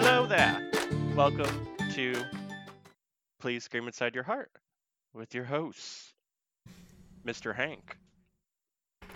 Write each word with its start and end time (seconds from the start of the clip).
Hello 0.00 0.26
there. 0.26 0.70
Welcome 1.16 1.66
to 1.94 2.14
Please 3.40 3.64
Scream 3.64 3.88
Inside 3.88 4.14
Your 4.14 4.22
Heart 4.22 4.52
with 5.12 5.34
your 5.34 5.42
hosts, 5.42 6.12
Mr. 7.26 7.52
Hank. 7.52 7.96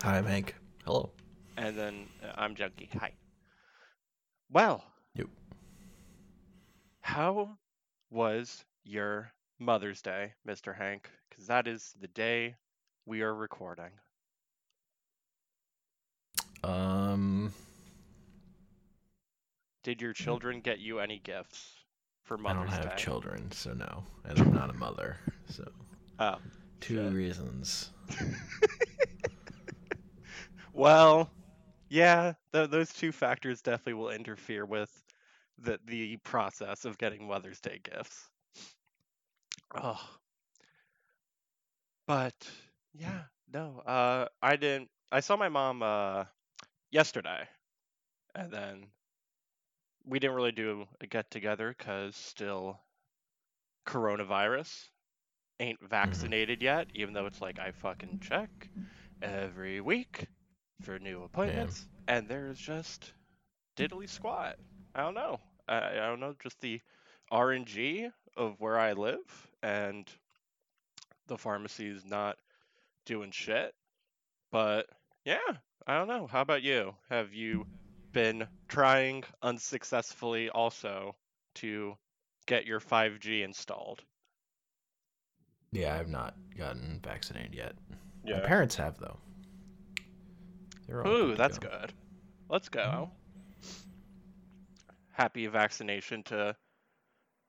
Hi, 0.01 0.17
I'm 0.17 0.25
Hank. 0.25 0.55
Hello. 0.83 1.09
And 1.55 1.77
then 1.77 2.07
uh, 2.21 2.33
I'm 2.35 2.53
Junkie. 2.55 2.89
Hi. 2.99 3.13
Well, 4.51 4.83
Yep. 5.15 5.27
how 6.99 7.57
was 8.11 8.65
your 8.83 9.31
Mother's 9.59 10.01
Day, 10.01 10.33
Mr. 10.45 10.75
Hank? 10.75 11.09
Because 11.29 11.47
that 11.47 11.65
is 11.65 11.93
the 12.01 12.09
day 12.09 12.55
we 13.05 13.21
are 13.21 13.33
recording. 13.33 13.91
Um, 16.61 17.53
Did 19.83 20.01
your 20.01 20.13
children 20.13 20.61
get 20.61 20.79
you 20.79 20.99
any 20.99 21.19
gifts 21.19 21.73
for 22.23 22.37
Mother's 22.37 22.69
Day? 22.71 22.75
I 22.75 22.79
don't 22.79 22.83
have 22.87 22.95
Day? 22.95 23.03
children, 23.03 23.51
so 23.51 23.73
no, 23.73 24.03
and 24.25 24.39
I'm 24.39 24.53
not 24.53 24.69
a 24.69 24.73
mother. 24.73 25.17
So 25.49 25.69
Oh. 26.19 26.37
two 26.79 26.95
Shit. 27.03 27.13
reasons. 27.13 27.89
Well, 30.75 31.29
yeah, 31.89 32.33
th- 32.51 32.71
those 32.71 32.91
two 32.91 33.11
factors 33.11 33.61
definitely 33.61 33.93
will 33.93 34.09
interfere 34.09 34.65
with 34.65 34.89
the 35.59 35.79
the 35.85 36.17
process 36.17 36.83
of 36.85 36.97
getting 36.97 37.27
Mother's 37.27 37.59
Day 37.59 37.79
gifts. 37.83 38.27
Oh. 39.75 39.99
But 42.07 42.33
yeah, 42.93 43.21
no. 43.53 43.83
Uh 43.85 44.27
I 44.41 44.55
didn't 44.55 44.89
I 45.11 45.19
saw 45.19 45.35
my 45.37 45.49
mom 45.49 45.83
uh 45.83 46.25
yesterday. 46.91 47.47
And 48.33 48.51
then 48.51 48.87
we 50.05 50.19
didn't 50.19 50.35
really 50.35 50.51
do 50.51 50.85
a 51.01 51.07
get 51.07 51.29
together 51.31 51.73
cuz 51.77 52.15
still 52.15 52.79
coronavirus 53.85 54.89
ain't 55.59 55.79
mm-hmm. 55.79 55.87
vaccinated 55.87 56.61
yet, 56.61 56.87
even 56.93 57.13
though 57.13 57.25
it's 57.25 57.41
like 57.41 57.59
I 57.59 57.71
fucking 57.71 58.19
check 58.19 58.49
every 59.21 59.81
week 59.81 60.27
for 60.81 60.99
new 60.99 61.23
appointments, 61.23 61.87
and 62.07 62.27
there's 62.27 62.59
just 62.59 63.13
diddly 63.77 64.09
squat. 64.09 64.57
I 64.95 65.01
don't 65.01 65.15
know. 65.15 65.39
I, 65.67 65.77
I 65.77 66.07
don't 66.07 66.19
know. 66.19 66.35
Just 66.41 66.59
the 66.61 66.81
RNG 67.31 68.11
of 68.35 68.59
where 68.59 68.77
I 68.77 68.93
live, 68.93 69.51
and 69.61 70.07
the 71.27 71.37
pharmacy's 71.37 72.03
not 72.05 72.37
doing 73.05 73.31
shit. 73.31 73.73
But 74.51 74.87
yeah, 75.25 75.37
I 75.87 75.97
don't 75.97 76.07
know. 76.07 76.27
How 76.27 76.41
about 76.41 76.63
you? 76.63 76.95
Have 77.09 77.33
you 77.33 77.65
been 78.13 78.47
trying 78.67 79.23
unsuccessfully 79.41 80.49
also 80.49 81.15
to 81.55 81.97
get 82.45 82.65
your 82.65 82.79
5G 82.79 83.43
installed? 83.43 84.01
Yeah, 85.71 85.95
I've 85.95 86.09
not 86.09 86.35
gotten 86.57 87.01
vaccinated 87.03 87.55
yet. 87.55 87.73
Yeah. 88.23 88.39
My 88.39 88.45
parents 88.45 88.75
have 88.75 88.97
though. 88.99 89.17
Ooh, 91.07 91.31
to 91.31 91.35
that's 91.35 91.57
go. 91.57 91.69
good. 91.69 91.93
Let's 92.49 92.69
go. 92.69 93.09
Mm-hmm. 93.61 93.69
Happy 95.13 95.47
vaccination 95.47 96.23
to 96.23 96.55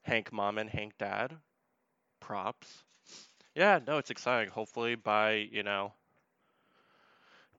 Hank 0.03 0.33
mom 0.33 0.59
and 0.59 0.71
Hank 0.71 0.95
dad. 0.99 1.33
Props. 2.21 2.85
Yeah, 3.55 3.81
no, 3.87 3.99
it's 3.99 4.11
exciting. 4.11 4.51
Hopefully 4.51 4.95
by, 4.95 5.47
you 5.51 5.63
know, 5.63 5.93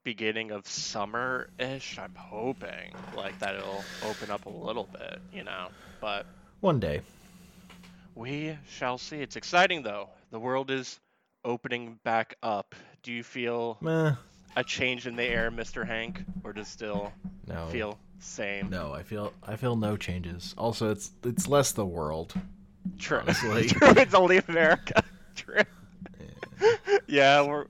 beginning 0.06 0.52
of 0.52 0.66
summer 0.68 1.50
ish, 1.60 2.00
I'm 2.00 2.14
hoping 2.16 2.94
like 3.18 3.38
that 3.40 3.56
it'll 3.56 3.84
open 4.08 4.32
up 4.32 4.46
a 4.46 4.50
little 4.50 4.88
bit, 4.94 5.20
you 5.34 5.44
know. 5.44 5.68
But 6.00 6.26
One 6.62 6.80
day. 6.80 7.02
we 8.14 8.58
shall 8.70 8.98
see. 8.98 9.18
It's 9.18 9.36
exciting 9.36 9.84
though. 9.84 10.10
The 10.32 10.40
world 10.40 10.72
is 10.72 10.98
opening 11.44 12.00
back 12.06 12.36
up. 12.42 12.76
Do 13.04 13.12
you 13.12 13.24
feel 13.24 13.78
Meh, 13.82 14.14
a 14.56 14.64
change 14.64 15.08
in 15.08 15.16
the 15.16 15.24
air, 15.24 15.52
Mr. 15.52 15.86
Hank, 15.86 16.24
or 16.44 16.54
does 16.54 16.68
still 16.68 17.12
no. 17.48 17.68
feel 17.68 17.98
same? 18.20 18.70
No, 18.70 18.94
I 18.94 19.04
feel 19.04 19.34
I 19.44 19.56
feel 19.58 19.76
no 19.76 19.98
changes. 19.98 20.54
Also, 20.58 20.92
it's 20.92 21.12
it's 21.24 21.48
less 21.48 21.72
the 21.72 21.86
world. 21.86 22.34
True. 23.00 23.20
honestly. 23.20 23.68
True. 23.68 23.90
It's 23.98 24.14
only 24.14 24.38
America. 24.48 25.04
True. 25.36 25.64
yeah, 27.08 27.42
we're. 27.48 27.66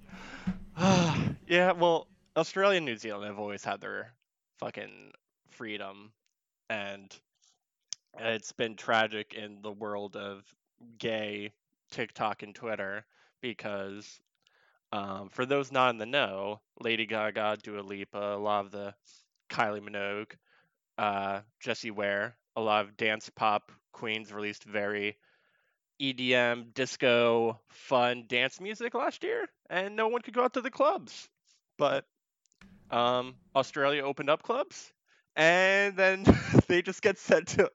yeah, 1.48 1.72
well, 1.72 2.08
Australia 2.38 2.78
and 2.78 2.86
New 2.86 2.98
Zealand 2.98 3.26
have 3.26 3.40
always 3.40 3.64
had 3.64 3.80
their 3.80 4.12
fucking 4.58 5.12
freedom, 5.52 6.12
and 6.70 7.18
it's 8.20 8.52
been 8.52 8.76
tragic 8.76 9.34
in 9.34 9.62
the 9.62 9.72
world 9.72 10.18
of 10.18 10.44
gay 10.98 11.54
TikTok 11.92 12.44
and 12.44 12.54
Twitter 12.54 13.06
because, 13.42 14.20
um, 14.92 15.30
for 15.30 15.46
those 15.46 15.72
not 15.72 15.92
in 15.92 15.98
the 15.98 16.06
know, 16.06 16.60
Lady 16.82 17.06
Gaga, 17.06 17.58
Dua 17.64 17.80
Lipa, 17.80 18.36
a 18.36 18.38
lot 18.38 18.66
of 18.66 18.72
the 18.72 18.94
Kylie 19.50 19.82
Minogue, 19.82 20.34
uh, 20.98 21.40
Jessie 21.62 21.92
Ware, 21.92 22.36
a 22.58 22.62
lot 22.62 22.84
of 22.84 22.98
dance 22.98 23.30
pop 23.30 23.72
queens 23.94 24.34
released 24.34 24.66
very 24.66 25.18
EDM, 26.02 26.74
disco, 26.74 27.62
fun 27.70 28.26
dance 28.28 28.60
music 28.60 28.94
last 28.94 29.24
year, 29.24 29.48
and 29.70 29.96
no 29.96 30.10
one 30.10 30.22
could 30.22 30.34
go 30.34 30.44
out 30.44 30.54
to 30.56 30.62
the 30.62 30.70
clubs. 30.70 31.30
But 31.78 32.06
um, 32.92 33.36
Australia 33.56 34.04
opened 34.04 34.30
up 34.30 34.44
clubs, 34.44 34.92
and 35.36 35.96
then 35.96 36.26
they 36.68 36.82
just 36.82 37.02
get 37.02 37.18
sent 37.18 37.48
to 37.50 37.72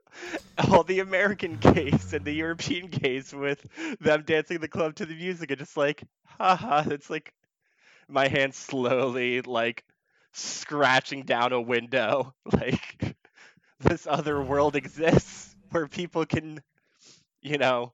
all 0.69 0.83
the 0.85 1.01
American 1.01 1.57
gays 1.61 2.13
and 2.13 2.25
the 2.25 2.33
European 2.33 2.89
gays 2.89 3.33
with 3.33 3.65
them 4.01 4.23
dancing 4.23 4.61
the 4.61 4.69
club 4.69 4.95
to 4.97 5.07
the 5.07 5.15
music, 5.15 5.51
and 5.51 5.59
just 5.59 5.77
like, 5.77 6.03
haha, 6.39 6.85
it's 6.91 7.11
like 7.11 7.33
my 8.09 8.29
hand 8.29 8.55
slowly 8.55 9.41
like 9.43 9.85
scratching 10.33 11.23
down 11.25 11.53
a 11.53 11.61
window, 11.61 12.35
like 12.53 13.17
this 13.81 14.07
other 14.07 14.41
world 14.43 14.77
exists 14.77 15.55
where 15.71 15.87
people 15.87 16.27
can, 16.27 16.61
you 17.43 17.59
know, 17.59 17.93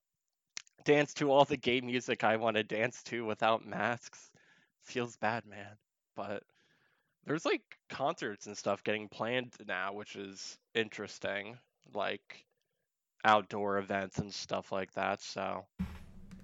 dance 0.85 1.15
to 1.15 1.31
all 1.31 1.45
the 1.45 1.57
gay 1.57 1.81
music 1.81 2.25
I 2.25 2.37
want 2.37 2.57
to 2.57 2.63
dance 2.63 3.03
to 3.05 3.25
without 3.25 3.67
masks. 3.67 4.31
Feels 4.83 5.17
bad, 5.17 5.45
man. 5.47 5.77
But 6.15 6.43
there's 7.27 7.45
like 7.45 7.63
concerts 7.91 8.47
and 8.47 8.57
stuff 8.57 8.85
getting 8.85 9.09
planned 9.09 9.53
now, 9.67 9.93
which 9.93 10.17
is 10.17 10.57
interesting. 10.75 11.59
Like 11.95 12.45
outdoor 13.25 13.79
events 13.79 14.19
and 14.19 14.33
stuff 14.33 14.71
like 14.71 14.93
that. 14.95 15.21
So 15.21 15.67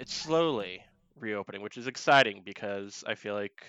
it's 0.01 0.13
slowly 0.13 0.83
reopening, 1.17 1.63
which 1.63 1.77
is 1.77 1.87
exciting 1.87 2.43
because 2.45 3.05
I 3.07 3.15
feel 3.15 3.35
like 3.35 3.63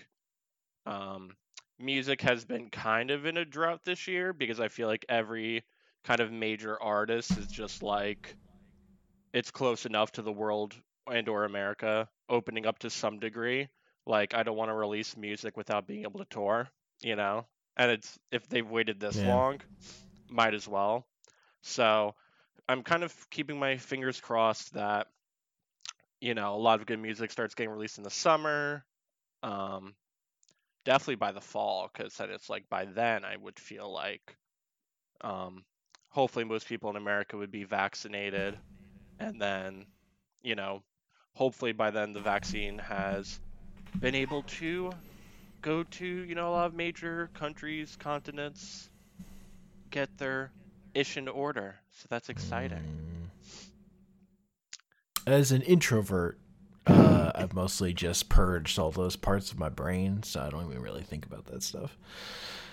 um, 0.85 1.35
music 1.79 2.21
has 2.21 2.45
been 2.45 2.69
kind 2.69 3.11
of 3.11 3.25
in 3.25 3.37
a 3.37 3.45
drought 3.45 3.81
this 3.85 4.07
year 4.07 4.33
because 4.33 4.59
I 4.59 4.67
feel 4.67 4.87
like 4.87 5.05
every 5.07 5.63
kind 6.03 6.19
of 6.19 6.31
major 6.31 6.81
artist 6.81 7.37
is 7.37 7.47
just 7.47 7.83
like 7.83 8.35
it's 9.33 9.51
close 9.51 9.85
enough 9.85 10.11
to 10.13 10.21
the 10.21 10.31
world 10.31 10.75
and 11.11 11.27
or 11.29 11.45
America 11.45 12.07
opening 12.29 12.65
up 12.65 12.79
to 12.79 12.89
some 12.89 13.19
degree. 13.19 13.67
Like 14.05 14.33
I 14.33 14.43
don't 14.43 14.57
want 14.57 14.69
to 14.69 14.75
release 14.75 15.15
music 15.15 15.55
without 15.55 15.87
being 15.87 16.03
able 16.03 16.19
to 16.19 16.25
tour, 16.29 16.69
you 17.03 17.15
know. 17.15 17.45
And 17.77 17.91
it's 17.91 18.19
if 18.31 18.47
they've 18.49 18.67
waited 18.69 18.99
this 18.99 19.23
Yeah. 19.23 19.25
long, 19.25 19.61
might 20.29 20.53
as 20.53 20.67
well. 20.67 21.05
So 21.63 22.15
I'm 22.69 22.83
kind 22.83 23.03
of 23.03 23.13
keeping 23.29 23.59
my 23.59 23.77
fingers 23.77 24.19
crossed 24.21 24.73
that 24.73 25.07
you 26.21 26.33
know 26.33 26.55
a 26.55 26.57
lot 26.57 26.79
of 26.79 26.85
good 26.85 26.99
music 26.99 27.31
starts 27.31 27.55
getting 27.55 27.71
released 27.71 27.97
in 27.97 28.03
the 28.03 28.09
summer. 28.09 28.85
Um, 29.43 29.95
definitely 30.85 31.15
by 31.15 31.31
the 31.31 31.41
fall, 31.41 31.89
because 31.93 32.15
then 32.17 32.31
it's 32.31 32.49
like 32.49 32.69
by 32.69 32.85
then 32.85 33.25
I 33.25 33.35
would 33.37 33.59
feel 33.59 33.91
like, 33.91 34.35
um, 35.21 35.63
hopefully 36.09 36.45
most 36.45 36.67
people 36.67 36.89
in 36.89 36.95
America 36.97 37.37
would 37.37 37.51
be 37.51 37.63
vaccinated, 37.63 38.59
and 39.19 39.41
then, 39.41 39.85
you 40.43 40.55
know, 40.55 40.83
hopefully 41.35 41.73
by 41.73 41.91
then 41.91 42.13
the 42.13 42.21
vaccine 42.21 42.79
has 42.79 43.39
been 44.01 44.15
able 44.15 44.43
to 44.43 44.91
go 45.63 45.81
to 45.81 46.05
you 46.05 46.35
know 46.35 46.49
a 46.49 46.51
lot 46.51 46.65
of 46.67 46.75
major 46.75 47.31
countries, 47.33 47.97
continents, 47.99 48.89
get 49.89 50.15
their 50.19 50.51
ish 50.93 51.17
in 51.17 51.27
order. 51.27 51.75
So 51.91 52.05
that's 52.09 52.29
exciting. 52.29 52.83
As 55.25 55.51
an 55.51 55.61
introvert, 55.63 56.37
uh, 56.85 57.31
I've 57.33 57.53
mostly 57.53 57.93
just 57.93 58.29
purged 58.29 58.77
all 58.77 58.91
those 58.91 59.15
parts 59.15 59.51
of 59.51 59.57
my 59.57 59.69
brain, 59.69 60.21
so 60.21 60.41
I 60.41 60.49
don't 60.49 60.65
even 60.69 60.81
really 60.81 61.01
think 61.01 61.25
about 61.25 61.45
that 61.45 61.63
stuff. 61.63 61.97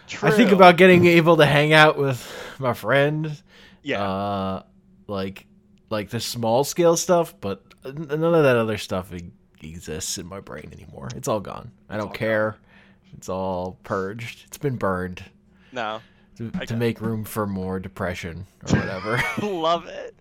True. 0.08 0.28
I 0.28 0.32
think 0.32 0.50
about 0.50 0.76
getting 0.76 1.06
able 1.06 1.36
to 1.36 1.46
hang 1.46 1.72
out 1.72 1.96
with 1.96 2.30
my 2.58 2.72
friend, 2.72 3.40
yeah. 3.82 4.02
uh, 4.02 4.62
like 5.06 5.46
like 5.90 6.10
the 6.10 6.20
small 6.20 6.64
scale 6.64 6.96
stuff, 6.96 7.34
but 7.40 7.62
none 7.84 8.34
of 8.34 8.42
that 8.42 8.56
other 8.56 8.78
stuff 8.78 9.12
exists 9.62 10.18
in 10.18 10.26
my 10.26 10.40
brain 10.40 10.70
anymore. 10.72 11.08
It's 11.14 11.28
all 11.28 11.40
gone. 11.40 11.70
I 11.88 11.96
don't 11.96 12.08
all 12.08 12.14
care. 12.14 12.56
It's 13.16 13.28
all 13.28 13.78
purged. 13.84 14.44
It's 14.46 14.58
been 14.58 14.76
burned. 14.76 15.22
no. 15.72 16.00
to, 16.36 16.50
to 16.50 16.76
make 16.76 17.00
room 17.00 17.24
for 17.24 17.46
more 17.46 17.78
depression 17.80 18.46
or 18.72 18.78
whatever. 18.78 19.22
Love 19.46 19.86
it. 19.86 20.14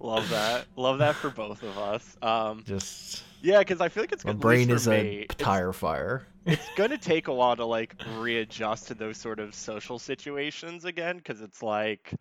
Love 0.00 0.28
that. 0.30 0.66
Love 0.76 0.98
that 0.98 1.14
for 1.14 1.30
both 1.30 1.62
of 1.62 1.78
us. 1.78 2.16
Um, 2.22 2.64
Just 2.66 3.22
yeah, 3.40 3.60
because 3.60 3.80
I 3.80 3.88
feel 3.88 4.02
like 4.02 4.12
it's 4.12 4.24
my 4.24 4.32
brain 4.32 4.68
is 4.70 4.88
me, 4.88 4.94
a 4.96 4.98
it's- 5.22 5.36
tire 5.38 5.72
fire. 5.72 6.26
it's 6.44 6.66
gonna 6.76 6.98
take 6.98 7.28
a 7.28 7.32
while 7.34 7.54
to 7.54 7.64
like 7.64 7.94
readjust 8.18 8.88
to 8.88 8.94
those 8.94 9.16
sort 9.16 9.38
of 9.38 9.54
social 9.54 9.98
situations 10.00 10.84
again 10.84 11.18
because 11.18 11.40
it's 11.40 11.62
like 11.62 12.12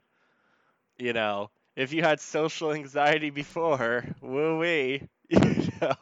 you 0.99 1.13
know 1.13 1.49
if 1.75 1.91
you 1.91 2.03
had 2.03 2.19
social 2.19 2.71
anxiety 2.71 3.31
before 3.31 4.05
woo 4.21 4.59
wee 4.59 5.01
you 5.29 5.39
know 5.81 5.95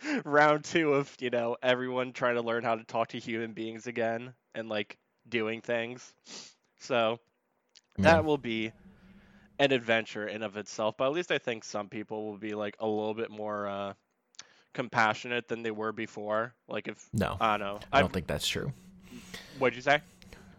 round 0.24 0.64
two 0.64 0.94
of 0.94 1.14
you 1.20 1.30
know 1.30 1.56
everyone 1.62 2.12
trying 2.12 2.34
to 2.36 2.42
learn 2.42 2.62
how 2.64 2.74
to 2.74 2.84
talk 2.84 3.08
to 3.08 3.18
human 3.18 3.52
beings 3.52 3.86
again 3.86 4.32
and 4.54 4.68
like 4.68 4.96
doing 5.28 5.60
things 5.60 6.12
so 6.78 7.18
Yeah. 7.98 8.04
that 8.04 8.24
will 8.24 8.38
be 8.38 8.72
an 9.58 9.72
adventure 9.72 10.26
in 10.28 10.42
of 10.42 10.56
itself 10.56 10.96
but 10.98 11.06
at 11.06 11.12
least 11.12 11.32
i 11.32 11.38
think 11.38 11.64
some 11.64 11.88
people 11.88 12.26
will 12.26 12.36
be 12.38 12.54
like 12.54 12.76
a 12.80 12.86
little 12.86 13.14
bit 13.14 13.30
more 13.30 13.66
uh 13.66 13.92
compassionate 14.74 15.48
than 15.48 15.62
they 15.62 15.70
were 15.70 15.92
before 15.92 16.52
like 16.68 16.86
if 16.88 17.08
no, 17.14 17.36
I 17.40 17.56
don't 17.56 17.66
know. 17.66 17.78
I 17.90 17.98
I've- 17.98 18.02
don't 18.02 18.12
think 18.12 18.26
that's 18.26 18.46
true. 18.46 18.72
What'd 19.58 19.74
you 19.74 19.80
say? 19.82 20.00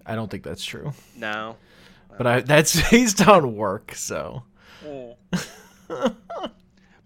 I 0.07 0.15
don't 0.15 0.31
think 0.31 0.41
that's 0.41 0.63
true. 0.65 0.91
No. 1.15 1.57
But 2.17 2.25
I 2.25 2.39
that's 2.41 2.89
based 2.91 3.27
on 3.27 3.55
work, 3.55 3.93
so 3.93 4.41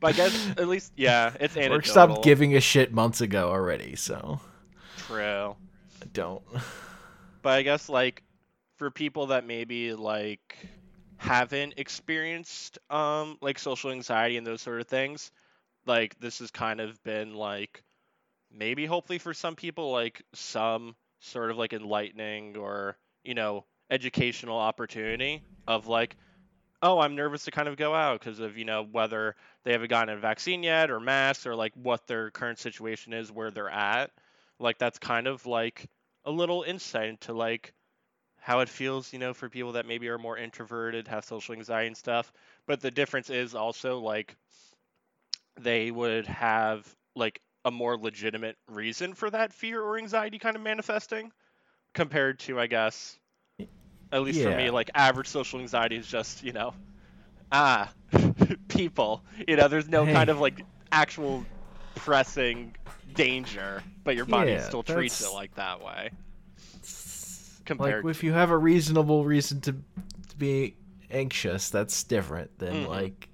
but 0.01 0.07
I 0.09 0.17
guess 0.17 0.49
at 0.57 0.67
least 0.67 0.91
yeah, 0.97 1.33
it's 1.39 1.55
work 1.55 1.65
anecdotal. 1.65 1.91
stopped 1.91 2.23
giving 2.25 2.55
a 2.57 2.59
shit 2.59 2.91
months 2.91 3.21
ago 3.21 3.49
already. 3.49 3.95
So 3.95 4.41
True. 4.97 5.55
I 6.01 6.05
don't. 6.11 6.43
But 7.43 7.53
I 7.53 7.61
guess 7.61 7.87
like 7.87 8.23
for 8.77 8.91
people 8.91 9.27
that 9.27 9.45
maybe 9.45 9.93
like 9.93 10.57
haven't 11.17 11.75
experienced 11.77 12.79
um 12.89 13.37
like 13.41 13.59
social 13.59 13.91
anxiety 13.91 14.37
and 14.37 14.45
those 14.45 14.61
sort 14.61 14.81
of 14.81 14.87
things, 14.87 15.31
like 15.85 16.19
this 16.19 16.39
has 16.39 16.51
kind 16.51 16.81
of 16.81 17.01
been 17.03 17.35
like 17.35 17.83
maybe 18.51 18.85
hopefully 18.85 19.19
for 19.19 19.33
some 19.33 19.55
people 19.55 19.91
like 19.91 20.23
some 20.33 20.95
sort 21.19 21.51
of 21.51 21.57
like 21.57 21.73
enlightening 21.73 22.57
or 22.57 22.97
you 23.23 23.35
know 23.35 23.65
educational 23.91 24.57
opportunity 24.57 25.43
of 25.67 25.87
like 25.87 26.15
oh 26.81 26.99
i'm 26.99 27.15
nervous 27.15 27.45
to 27.45 27.51
kind 27.51 27.67
of 27.67 27.77
go 27.77 27.93
out 27.93 28.19
because 28.19 28.39
of 28.39 28.57
you 28.57 28.65
know 28.65 28.83
whether 28.91 29.35
they 29.63 29.71
haven't 29.73 29.89
gotten 29.89 30.15
a 30.15 30.19
vaccine 30.19 30.63
yet 30.63 30.89
or 30.89 30.99
masks 30.99 31.45
or 31.45 31.55
like 31.55 31.73
what 31.75 32.07
their 32.07 32.31
current 32.31 32.59
situation 32.59 33.13
is 33.13 33.31
where 33.31 33.51
they're 33.51 33.69
at. 33.69 34.11
Like 34.59 34.77
that's 34.77 34.99
kind 34.99 35.27
of 35.27 35.45
like 35.45 35.89
a 36.25 36.31
little 36.31 36.63
insight 36.63 37.09
into 37.09 37.33
like 37.33 37.73
how 38.37 38.59
it 38.61 38.69
feels 38.69 39.13
you 39.13 39.19
know 39.19 39.33
for 39.33 39.49
people 39.49 39.73
that 39.73 39.85
maybe 39.85 40.09
are 40.09 40.17
more 40.17 40.37
introverted 40.37 41.07
have 41.07 41.25
social 41.25 41.53
anxiety 41.55 41.87
and 41.87 41.97
stuff. 41.97 42.31
But 42.65 42.81
the 42.81 42.91
difference 42.91 43.29
is 43.29 43.55
also 43.55 43.99
like 43.99 44.35
they 45.59 45.91
would 45.91 46.25
have 46.27 46.87
like 47.15 47.41
a 47.65 47.71
more 47.71 47.97
legitimate 47.97 48.57
reason 48.67 49.13
for 49.13 49.29
that 49.29 49.53
fear 49.53 49.81
or 49.81 49.97
anxiety 49.97 50.39
kind 50.39 50.55
of 50.55 50.61
manifesting 50.63 51.31
compared 51.93 52.39
to 52.39 52.59
i 52.59 52.65
guess 52.65 53.19
at 54.11 54.21
least 54.23 54.41
for 54.41 54.51
me 54.51 54.69
like 54.69 54.89
average 54.95 55.27
social 55.27 55.59
anxiety 55.59 55.97
is 55.97 56.07
just 56.07 56.43
you 56.43 56.53
know 56.53 56.73
ah 57.51 57.91
people. 58.69 59.23
You 59.47 59.55
know 59.57 59.67
there's 59.67 59.89
no 59.89 60.07
kind 60.07 60.29
of 60.29 60.39
like 60.39 60.65
actual 60.91 61.47
pressing 61.95 62.75
danger 63.13 63.83
but 64.03 64.15
your 64.15 64.25
body 64.25 64.57
Yeah, 64.57 64.59
still 64.59 64.83
treats 64.83 65.21
it 65.21 65.29
like 65.29 65.55
that 65.55 65.81
way. 65.81 66.11
Compared, 67.65 68.05
Like 68.05 68.15
if 68.15 68.23
you 68.23 68.33
have 68.33 68.51
a 68.51 68.57
reasonable 68.57 69.25
reason 69.25 69.61
to 69.61 69.73
to 69.73 70.37
be 70.37 70.75
anxious, 71.09 71.69
that's 71.69 72.03
different 72.03 72.57
than 72.59 72.83
Mhm. 72.83 72.87
like 72.87 73.29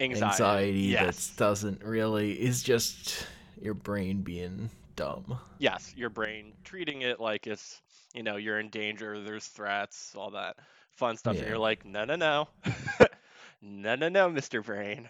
anxiety, 0.00 0.70
anxiety 0.70 0.88
yes. 0.88 1.30
that 1.30 1.36
doesn't 1.36 1.82
really 1.84 2.32
is 2.32 2.62
just 2.62 3.26
your 3.60 3.74
brain 3.74 4.22
being 4.22 4.70
dumb. 4.96 5.38
yes, 5.58 5.92
your 5.96 6.10
brain 6.10 6.54
treating 6.64 7.02
it 7.02 7.20
like 7.20 7.46
it's, 7.46 7.80
you 8.16 8.22
know, 8.22 8.36
you're 8.36 8.58
in 8.58 8.70
danger, 8.70 9.20
there's 9.20 9.46
threats, 9.46 10.14
all 10.16 10.30
that 10.30 10.56
fun 10.92 11.18
stuff, 11.18 11.36
and 11.38 11.46
you're 11.46 11.58
like, 11.58 11.84
no, 11.84 12.04
no, 12.06 12.16
no, 12.16 12.48
no, 13.62 13.94
no, 13.94 14.08
no, 14.08 14.30
Mr. 14.30 14.64
Brain, 14.64 15.08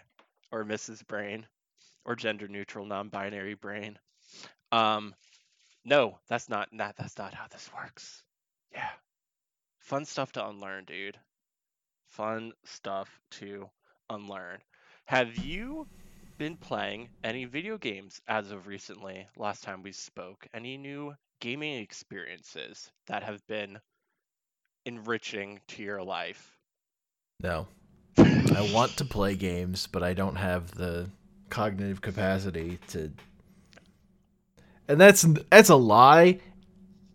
or 0.51 0.65
Mrs. 0.65 1.07
Brain, 1.07 1.47
or 2.03 2.15
gender 2.17 2.49
neutral, 2.49 2.85
non-binary 2.85 3.53
brain. 3.53 3.97
Um, 4.73 5.15
no, 5.85 6.19
that's 6.27 6.49
not 6.49 6.67
that. 6.73 6.97
That's 6.97 7.17
not 7.17 7.33
how 7.33 7.47
this 7.49 7.69
works. 7.73 8.23
Yeah, 8.73 8.89
fun 9.79 10.03
stuff 10.03 10.33
to 10.33 10.45
unlearn, 10.45 10.83
dude. 10.83 11.17
Fun 12.07 12.51
stuff 12.65 13.09
to 13.31 13.69
unlearn. 14.09 14.59
Have 15.05 15.37
you 15.37 15.87
been 16.37 16.57
playing 16.57 17.07
any 17.23 17.45
video 17.45 17.77
games 17.77 18.21
as 18.27 18.51
of 18.51 18.67
recently? 18.67 19.27
Last 19.37 19.63
time 19.63 19.81
we 19.81 19.93
spoke, 19.93 20.45
any 20.53 20.77
new 20.77 21.15
gaming 21.39 21.77
experiences 21.81 22.91
that 23.07 23.23
have 23.23 23.45
been 23.47 23.79
enriching 24.85 25.59
to 25.69 25.83
your 25.83 26.01
life? 26.03 26.57
No. 27.41 27.67
I 28.17 28.69
want 28.73 28.97
to 28.97 29.05
play 29.05 29.35
games, 29.35 29.85
but 29.87 30.01
I 30.03 30.13
don't 30.13 30.37
have 30.37 30.71
the 30.71 31.09
cognitive 31.49 32.01
capacity 32.01 32.79
to 32.89 33.11
And 34.87 34.99
that's 34.99 35.21
that's 35.49 35.69
a 35.69 35.75
lie. 35.75 36.39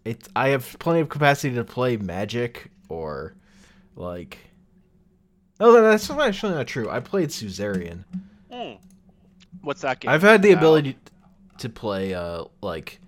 It's 0.04 0.28
I 0.36 0.48
have 0.48 0.76
plenty 0.78 1.00
of 1.00 1.08
capacity 1.08 1.54
to 1.56 1.64
play 1.64 1.96
Magic 1.96 2.70
or 2.88 3.34
like 3.96 4.38
No, 5.58 5.72
that's 5.82 6.08
actually 6.10 6.54
not 6.54 6.66
true. 6.66 6.88
I 6.88 7.00
played 7.00 7.30
Suzerain. 7.30 8.04
Hmm. 8.52 8.74
What's 9.62 9.80
that 9.82 10.00
game? 10.00 10.10
I've 10.10 10.22
had 10.22 10.42
the 10.42 10.52
about? 10.52 10.60
ability 10.60 10.96
to 11.58 11.68
play 11.68 12.14
uh 12.14 12.44
like 12.62 13.00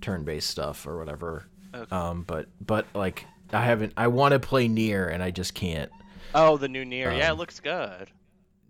turn-based 0.00 0.48
stuff 0.48 0.86
or 0.86 0.98
whatever. 0.98 1.46
Okay. 1.74 1.94
Um 1.94 2.22
but 2.22 2.46
but 2.60 2.86
like 2.94 3.26
I 3.52 3.64
haven't 3.64 3.92
I 3.96 4.08
want 4.08 4.32
to 4.32 4.40
play 4.40 4.68
Nier 4.68 5.08
and 5.08 5.22
I 5.22 5.30
just 5.30 5.54
can't. 5.54 5.90
Oh, 6.34 6.56
the 6.56 6.68
new 6.68 6.84
Nier. 6.84 7.10
yeah, 7.12 7.28
it 7.28 7.32
um, 7.32 7.38
looks 7.38 7.58
good. 7.60 8.10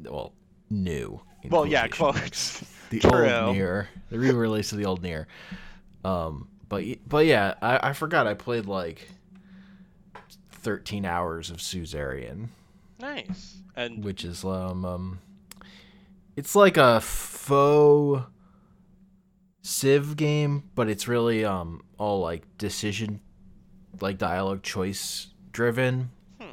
Well, 0.00 0.32
new. 0.70 1.20
Well, 1.48 1.66
yeah, 1.66 1.86
quotes. 1.88 2.64
The 2.90 2.98
True. 2.98 3.30
old 3.30 3.54
Nier, 3.54 3.88
the 4.10 4.18
re-release 4.18 4.72
of 4.72 4.78
the 4.78 4.84
old 4.84 5.00
Nier. 5.00 5.28
Um, 6.04 6.48
but 6.68 6.82
but 7.06 7.24
yeah, 7.24 7.54
I, 7.62 7.90
I 7.90 7.92
forgot 7.92 8.26
I 8.26 8.34
played 8.34 8.66
like 8.66 9.08
thirteen 10.50 11.04
hours 11.04 11.50
of 11.50 11.58
Suzerain, 11.58 12.48
Nice. 12.98 13.58
And 13.76 14.02
which 14.04 14.24
is 14.24 14.44
um 14.44 14.84
um, 14.84 15.18
it's 16.36 16.56
like 16.56 16.76
a 16.76 17.00
faux 17.00 18.26
Civ 19.62 20.16
game, 20.16 20.64
but 20.74 20.88
it's 20.88 21.06
really 21.06 21.44
um 21.44 21.82
all 21.98 22.20
like 22.20 22.42
decision, 22.58 23.20
like 24.00 24.16
dialogue 24.18 24.62
choice 24.62 25.28
driven, 25.52 26.10
Hmm. 26.40 26.52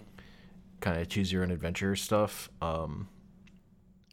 kind 0.81 0.99
of 0.99 1.07
choose 1.07 1.31
your 1.31 1.43
own 1.43 1.51
adventure 1.51 1.95
stuff. 1.95 2.49
Um, 2.61 3.07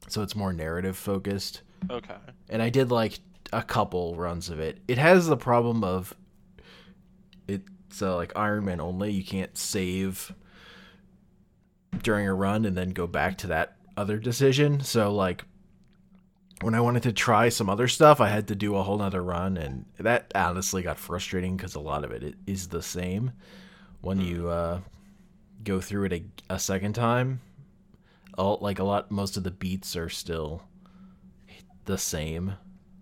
so 0.09 0.23
it's 0.23 0.37
more 0.37 0.53
narrative 0.53 0.97
focused 0.97 1.63
okay. 1.91 2.17
and 2.51 2.61
I 2.63 2.69
did 2.69 2.91
like 2.91 3.19
a 3.53 3.63
couple 3.63 4.15
runs 4.17 4.49
of 4.51 4.61
it. 4.61 4.79
It 4.87 4.99
has 4.99 5.27
the 5.27 5.37
problem 5.37 5.83
of 5.83 6.15
it's 7.49 8.03
uh, 8.03 8.15
like 8.17 8.33
Iron 8.37 8.65
Man 8.65 8.81
only. 8.81 9.13
You 9.13 9.25
can't 9.25 9.57
save 9.57 10.33
during 12.03 12.27
a 12.27 12.35
run 12.35 12.65
and 12.65 12.77
then 12.77 12.91
go 12.91 13.07
back 13.07 13.39
to 13.39 13.47
that 13.49 13.77
other 13.97 14.19
decision. 14.19 14.81
So 14.81 15.15
like 15.15 15.45
when 16.65 16.75
I 16.75 16.81
wanted 16.81 17.03
to 17.05 17.13
try 17.13 17.49
some 17.49 17.69
other 17.71 17.87
stuff, 17.89 18.21
I 18.21 18.29
had 18.29 18.49
to 18.49 18.55
do 18.55 18.77
a 18.77 18.83
whole 18.83 18.99
nother 18.99 19.23
run, 19.23 19.57
and 19.57 19.85
that 19.99 20.33
honestly 20.35 20.83
got 20.83 20.99
frustrating 20.99 21.57
because 21.57 21.75
a 21.75 21.81
lot 21.81 22.05
of 22.05 22.11
it 22.11 22.23
i- 22.25 22.53
the 22.69 22.83
same 22.83 23.33
when 24.01 24.21
you 24.21 24.49
uh, 24.49 24.81
go 25.63 25.81
through 25.81 26.05
it 26.07 26.13
a, 26.13 26.25
a 26.55 26.59
second 26.59 26.95
time. 26.95 27.41
All 28.37 28.59
like 28.61 28.79
a 28.81 28.85
lot, 28.85 29.11
most 29.11 29.37
of 29.37 29.45
the 29.45 29.51
beats 29.51 29.95
are 29.97 30.09
still 30.09 30.63
the 31.85 31.97
same, 31.99 32.55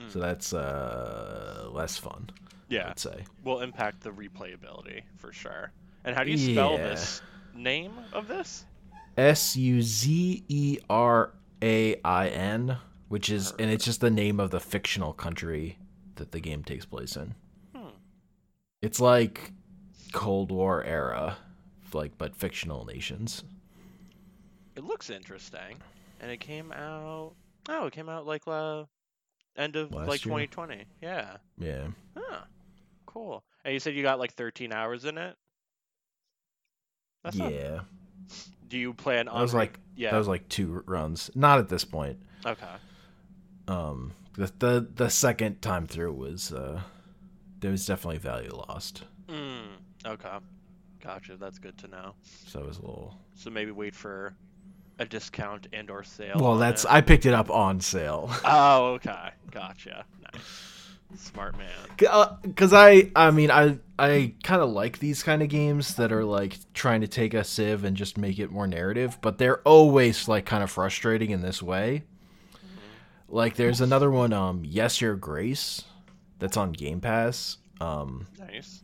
so 0.08 0.18
that's 0.18 0.52
uh 0.52 1.68
less 1.72 1.96
fun. 1.96 2.28
Yeah, 2.68 2.88
I'd 2.90 2.98
say. 2.98 3.24
will 3.44 3.60
impact 3.60 4.00
the 4.02 4.10
replayability 4.10 5.02
for 5.16 5.32
sure. 5.32 5.72
And 6.04 6.14
how 6.16 6.24
do 6.24 6.30
you 6.30 6.36
spell 6.38 6.72
Yeah. 6.72 6.88
this 6.88 7.22
name 7.54 7.92
of 8.12 8.28
this? 8.28 8.64
S 9.16 9.56
U 9.56 9.80
Z 9.82 10.44
E 10.48 10.78
R 10.90 11.32
A 11.62 12.00
I 12.04 12.28
N, 12.28 12.76
which 13.12 13.28
is 13.28 13.52
and 13.58 13.70
it's 13.70 13.84
just 13.84 14.00
the 14.00 14.10
name 14.10 14.40
of 14.40 14.50
the 14.50 14.58
fictional 14.58 15.12
country 15.12 15.76
that 16.14 16.32
the 16.32 16.40
game 16.40 16.64
takes 16.64 16.86
place 16.86 17.14
in. 17.14 17.34
Hmm. 17.76 17.90
It's 18.80 19.00
like 19.00 19.52
Cold 20.14 20.50
War 20.50 20.82
era, 20.82 21.36
like 21.92 22.16
but 22.16 22.34
fictional 22.34 22.86
nations. 22.86 23.44
It 24.76 24.84
looks 24.84 25.10
interesting, 25.10 25.76
and 26.22 26.30
it 26.30 26.40
came 26.40 26.72
out. 26.72 27.34
Oh, 27.68 27.84
it 27.84 27.92
came 27.92 28.08
out 28.08 28.24
like 28.24 28.44
uh, 28.46 28.84
end 29.58 29.76
of 29.76 29.92
Last 29.92 30.08
like 30.08 30.24
year? 30.24 30.46
2020. 30.46 30.86
Yeah. 31.02 31.36
Yeah. 31.58 31.88
Huh. 32.16 32.44
Cool. 33.04 33.44
And 33.66 33.74
you 33.74 33.78
said 33.80 33.94
you 33.94 34.02
got 34.02 34.20
like 34.20 34.32
13 34.32 34.72
hours 34.72 35.04
in 35.04 35.18
it. 35.18 35.36
That's 37.22 37.36
not- 37.36 37.52
yeah, 37.52 37.80
Do 38.68 38.78
you 38.78 38.94
plan 38.94 39.28
on? 39.28 39.36
that 39.36 39.42
was 39.42 39.52
like 39.52 39.78
yeah. 39.96 40.12
that 40.12 40.16
was 40.16 40.28
like 40.28 40.48
two 40.48 40.82
runs. 40.86 41.30
Not 41.34 41.58
at 41.58 41.68
this 41.68 41.84
point. 41.84 42.16
okay. 42.46 42.66
Um, 43.72 44.12
the 44.34 44.52
the, 44.58 44.88
the 44.94 45.08
second 45.08 45.62
time 45.62 45.86
through 45.86 46.12
was 46.12 46.52
uh, 46.52 46.80
there 47.60 47.70
was 47.70 47.86
definitely 47.86 48.18
value 48.18 48.54
lost. 48.54 49.04
Mm, 49.28 49.66
okay. 50.06 50.38
Gotcha. 51.02 51.36
That's 51.36 51.58
good 51.58 51.76
to 51.78 51.88
know. 51.88 52.14
So 52.46 52.60
it 52.60 52.66
was 52.66 52.78
a 52.78 52.82
little. 52.82 53.16
So 53.34 53.50
maybe 53.50 53.70
wait 53.70 53.94
for 53.94 54.34
a 54.98 55.04
discount 55.04 55.66
and 55.72 55.90
or 55.90 56.04
sale. 56.04 56.36
Well, 56.38 56.58
that's 56.58 56.84
it. 56.84 56.90
I 56.90 57.00
picked 57.00 57.26
it 57.26 57.34
up 57.34 57.50
on 57.50 57.80
sale. 57.80 58.30
Oh, 58.44 58.92
okay. 58.94 59.30
Gotcha. 59.50 60.04
Nice. 60.32 60.68
Smart 61.14 61.58
man. 61.58 61.68
because 62.42 62.72
I 62.72 63.10
I 63.14 63.30
mean 63.32 63.50
I 63.50 63.78
I 63.98 64.32
kind 64.42 64.62
of 64.62 64.70
like 64.70 64.98
these 64.98 65.22
kind 65.22 65.42
of 65.42 65.48
games 65.50 65.96
that 65.96 66.10
are 66.10 66.24
like 66.24 66.56
trying 66.72 67.02
to 67.02 67.06
take 67.06 67.34
a 67.34 67.44
Civ 67.44 67.84
and 67.84 67.94
just 67.96 68.16
make 68.16 68.38
it 68.38 68.50
more 68.50 68.66
narrative, 68.66 69.18
but 69.20 69.36
they're 69.36 69.60
always 69.62 70.26
like 70.26 70.46
kind 70.46 70.62
of 70.62 70.70
frustrating 70.70 71.30
in 71.30 71.42
this 71.42 71.62
way. 71.62 72.04
Like 73.32 73.56
there's 73.56 73.80
another 73.80 74.10
one, 74.10 74.32
um, 74.32 74.62
Yes 74.64 75.00
Your 75.00 75.16
Grace, 75.16 75.82
that's 76.38 76.56
on 76.56 76.72
Game 76.72 77.00
Pass. 77.00 77.56
Um, 77.80 78.26
Nice. 78.38 78.82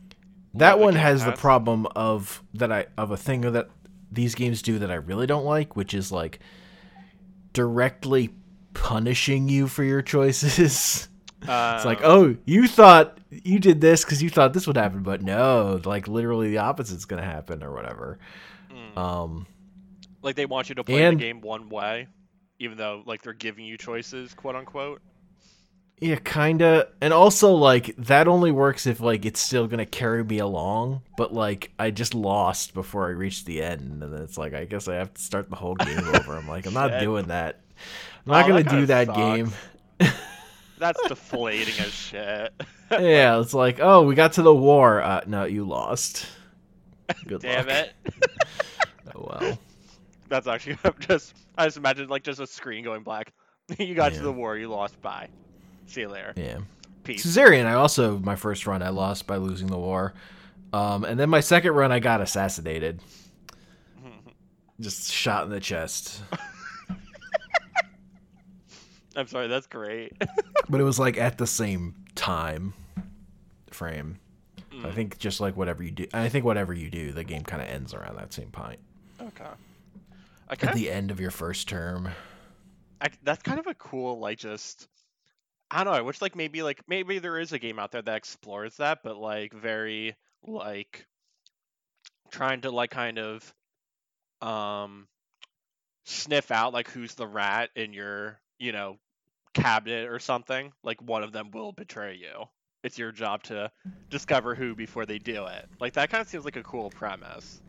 that 0.55 0.71
Love 0.73 0.79
one 0.81 0.93
Game 0.95 1.03
has 1.03 1.23
the 1.23 1.31
problem 1.33 1.87
of 1.95 2.43
that 2.55 2.71
I 2.71 2.87
of 2.97 3.11
a 3.11 3.17
thing 3.17 3.41
that 3.41 3.69
these 4.11 4.33
games 4.35 4.61
do 4.63 4.79
that 4.79 4.89
I 4.89 4.95
really 4.95 5.27
don't 5.27 5.45
like, 5.45 5.75
which 5.75 5.93
is 5.93 6.11
like 6.11 6.39
directly 7.53 8.29
punishing 8.73 9.49
you 9.49 9.67
for 9.67 9.83
your 9.83 10.01
choices. 10.01 11.07
It's 11.41 11.85
like, 11.85 12.01
oh, 12.03 12.35
you 12.43 12.67
thought 12.67 13.17
you 13.31 13.59
did 13.59 13.79
this 13.79 14.03
because 14.03 14.21
you 14.21 14.29
thought 14.29 14.51
this 14.51 14.67
would 14.67 14.75
happen, 14.75 15.03
but 15.03 15.21
no, 15.21 15.79
like 15.85 16.09
literally 16.09 16.49
the 16.49 16.57
opposite's 16.57 17.05
gonna 17.05 17.23
happen 17.23 17.63
or 17.63 17.73
whatever. 17.73 18.19
Mm. 18.69 18.97
Um, 18.97 19.47
like 20.21 20.35
they 20.35 20.45
want 20.45 20.67
you 20.67 20.75
to 20.75 20.83
play 20.83 21.01
and- 21.01 21.17
the 21.17 21.23
game 21.23 21.39
one 21.39 21.69
way, 21.69 22.09
even 22.59 22.77
though 22.77 23.03
like 23.05 23.21
they're 23.21 23.33
giving 23.33 23.65
you 23.65 23.77
choices, 23.77 24.33
quote 24.33 24.55
unquote. 24.55 25.01
yeah, 26.01 26.15
kinda, 26.15 26.87
and 27.01 27.11
also 27.13 27.51
like 27.53 27.93
that 27.97 28.27
only 28.27 28.51
works 28.51 28.87
if 28.87 29.01
like 29.01 29.25
it's 29.25 29.39
still 29.41 29.67
gonna 29.67 29.85
carry 29.85 30.23
me 30.23 30.39
along. 30.39 31.01
But 31.17 31.33
like 31.33 31.71
I 31.77 31.91
just 31.91 32.13
lost 32.15 32.73
before 32.73 33.07
I 33.07 33.11
reached 33.11 33.45
the 33.45 33.61
end, 33.61 34.01
and 34.03 34.13
then 34.13 34.21
it's 34.21 34.37
like 34.37 34.53
I 34.53 34.63
guess 34.65 34.87
I 34.87 34.95
have 34.95 35.13
to 35.13 35.21
start 35.21 35.49
the 35.49 35.57
whole 35.57 35.75
game 35.75 36.07
over. 36.07 36.37
I'm 36.37 36.47
like, 36.47 36.65
I'm 36.65 36.73
not 36.73 36.97
doing 36.97 37.27
that. 37.27 37.59
I'm 38.25 38.31
not 38.31 38.45
Oh, 38.45 38.47
gonna 38.47 38.63
that 38.63 38.69
do 38.69 38.85
that 38.87 39.07
sucks. 39.07 39.13
game. 39.13 39.51
That's 40.77 41.01
deflating 41.03 41.79
as 41.79 41.93
shit. 41.93 42.53
yeah, 42.91 43.39
it's 43.41 43.53
like, 43.53 43.79
oh, 43.81 44.03
we 44.03 44.15
got 44.15 44.33
to 44.33 44.41
the 44.41 44.55
war. 44.55 45.01
Uh, 45.01 45.21
no, 45.27 45.43
you 45.43 45.65
lost. 45.65 46.25
Good 47.27 47.41
Damn 47.41 47.67
luck. 47.67 47.67
it. 47.67 47.93
Oh 49.15 49.27
well. 49.29 49.59
That's 50.29 50.47
actually 50.47 50.77
I'm 50.83 50.93
just 50.99 51.35
I 51.57 51.65
just 51.65 51.77
imagine 51.77 52.07
like 52.07 52.23
just 52.23 52.39
a 52.39 52.47
screen 52.47 52.83
going 52.83 53.03
black. 53.03 53.33
you 53.77 53.93
got 53.95 54.11
Yeah. 54.13 54.19
to 54.19 54.23
the 54.25 54.31
war, 54.31 54.57
you 54.57 54.67
lost. 54.69 55.01
Bye. 55.01 55.27
See 55.87 56.01
you 56.01 56.09
later. 56.09 56.33
Yeah. 56.35 56.59
Peace. 57.03 57.23
Suzerain, 57.23 57.65
I 57.65 57.73
also 57.73 58.19
my 58.19 58.35
first 58.35 58.67
run 58.67 58.81
I 58.83 58.89
lost 58.89 59.25
by 59.27 59.37
losing 59.37 59.67
the 59.67 59.77
war, 59.77 60.13
um, 60.73 61.03
and 61.05 61.19
then 61.19 61.29
my 61.29 61.39
second 61.39 61.71
run 61.71 61.91
I 61.91 61.99
got 61.99 62.21
assassinated, 62.21 62.99
just 64.79 65.11
shot 65.11 65.45
in 65.45 65.49
the 65.49 65.59
chest. 65.59 66.21
I'm 69.15 69.27
sorry, 69.27 69.47
that's 69.47 69.67
great. 69.67 70.13
But 70.69 70.79
it 70.79 70.83
was 70.83 70.99
like 70.99 71.17
at 71.17 71.37
the 71.37 71.47
same 71.47 71.95
time 72.15 72.73
frame. 73.71 74.19
Mm. 74.71 74.85
I 74.85 74.91
think 74.91 75.17
just 75.17 75.41
like 75.41 75.57
whatever 75.57 75.83
you 75.83 75.91
do, 75.91 76.05
I 76.13 76.29
think 76.29 76.45
whatever 76.45 76.73
you 76.73 76.89
do, 76.89 77.11
the 77.11 77.23
game 77.23 77.43
kind 77.43 77.61
of 77.61 77.67
ends 77.69 77.93
around 77.93 78.17
that 78.17 78.33
same 78.33 78.51
point. 78.51 78.79
okay. 79.19 79.49
I 80.49 80.55
At 80.59 80.73
the 80.73 80.89
end 80.89 81.11
of 81.11 81.19
your 81.19 81.31
first 81.31 81.67
term. 81.67 82.09
I, 83.01 83.09
that's 83.23 83.43
kind 83.43 83.59
of 83.59 83.67
a 83.67 83.75
cool 83.75 84.19
like 84.19 84.39
just 84.39 84.87
I 85.71 85.83
don't 85.83 85.93
know. 85.93 85.99
I 85.99 86.01
wish 86.01 86.21
like 86.21 86.35
maybe 86.35 86.63
like 86.63 86.81
maybe 86.87 87.19
there 87.19 87.39
is 87.39 87.53
a 87.53 87.59
game 87.59 87.77
out 87.77 87.91
there 87.91 88.01
that 88.01 88.17
explores 88.17 88.77
that, 88.77 88.99
but 89.03 89.17
like 89.17 89.53
very 89.53 90.15
like 90.43 91.05
trying 92.31 92.61
to 92.61 92.71
like 92.71 92.89
kind 92.89 93.19
of 93.19 93.53
um 94.41 95.07
sniff 96.05 96.49
out 96.49 96.73
like 96.73 96.89
who's 96.89 97.13
the 97.13 97.27
rat 97.27 97.69
in 97.75 97.93
your 97.93 98.39
you 98.57 98.71
know 98.71 98.97
cabinet 99.53 100.09
or 100.09 100.17
something. 100.17 100.71
Like 100.83 101.01
one 101.01 101.23
of 101.23 101.31
them 101.31 101.51
will 101.51 101.71
betray 101.71 102.15
you. 102.15 102.45
It's 102.83 102.97
your 102.97 103.11
job 103.11 103.43
to 103.43 103.71
discover 104.09 104.55
who 104.55 104.73
before 104.73 105.05
they 105.05 105.19
do 105.19 105.45
it. 105.45 105.69
Like 105.79 105.93
that 105.93 106.09
kind 106.09 106.21
of 106.21 106.27
seems 106.27 106.45
like 106.45 106.55
a 106.55 106.63
cool 106.63 106.89
premise. 106.89 107.61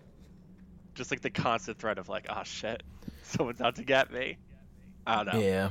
Just 1.00 1.10
like 1.10 1.22
the 1.22 1.30
constant 1.30 1.78
threat 1.78 1.96
of 1.96 2.10
like, 2.10 2.26
oh 2.28 2.42
shit, 2.44 2.82
someone's 3.22 3.62
out 3.62 3.76
to 3.76 3.84
get 3.84 4.12
me. 4.12 4.36
I 5.06 5.24
don't 5.24 5.34
know. 5.34 5.40
Yeah. 5.40 5.70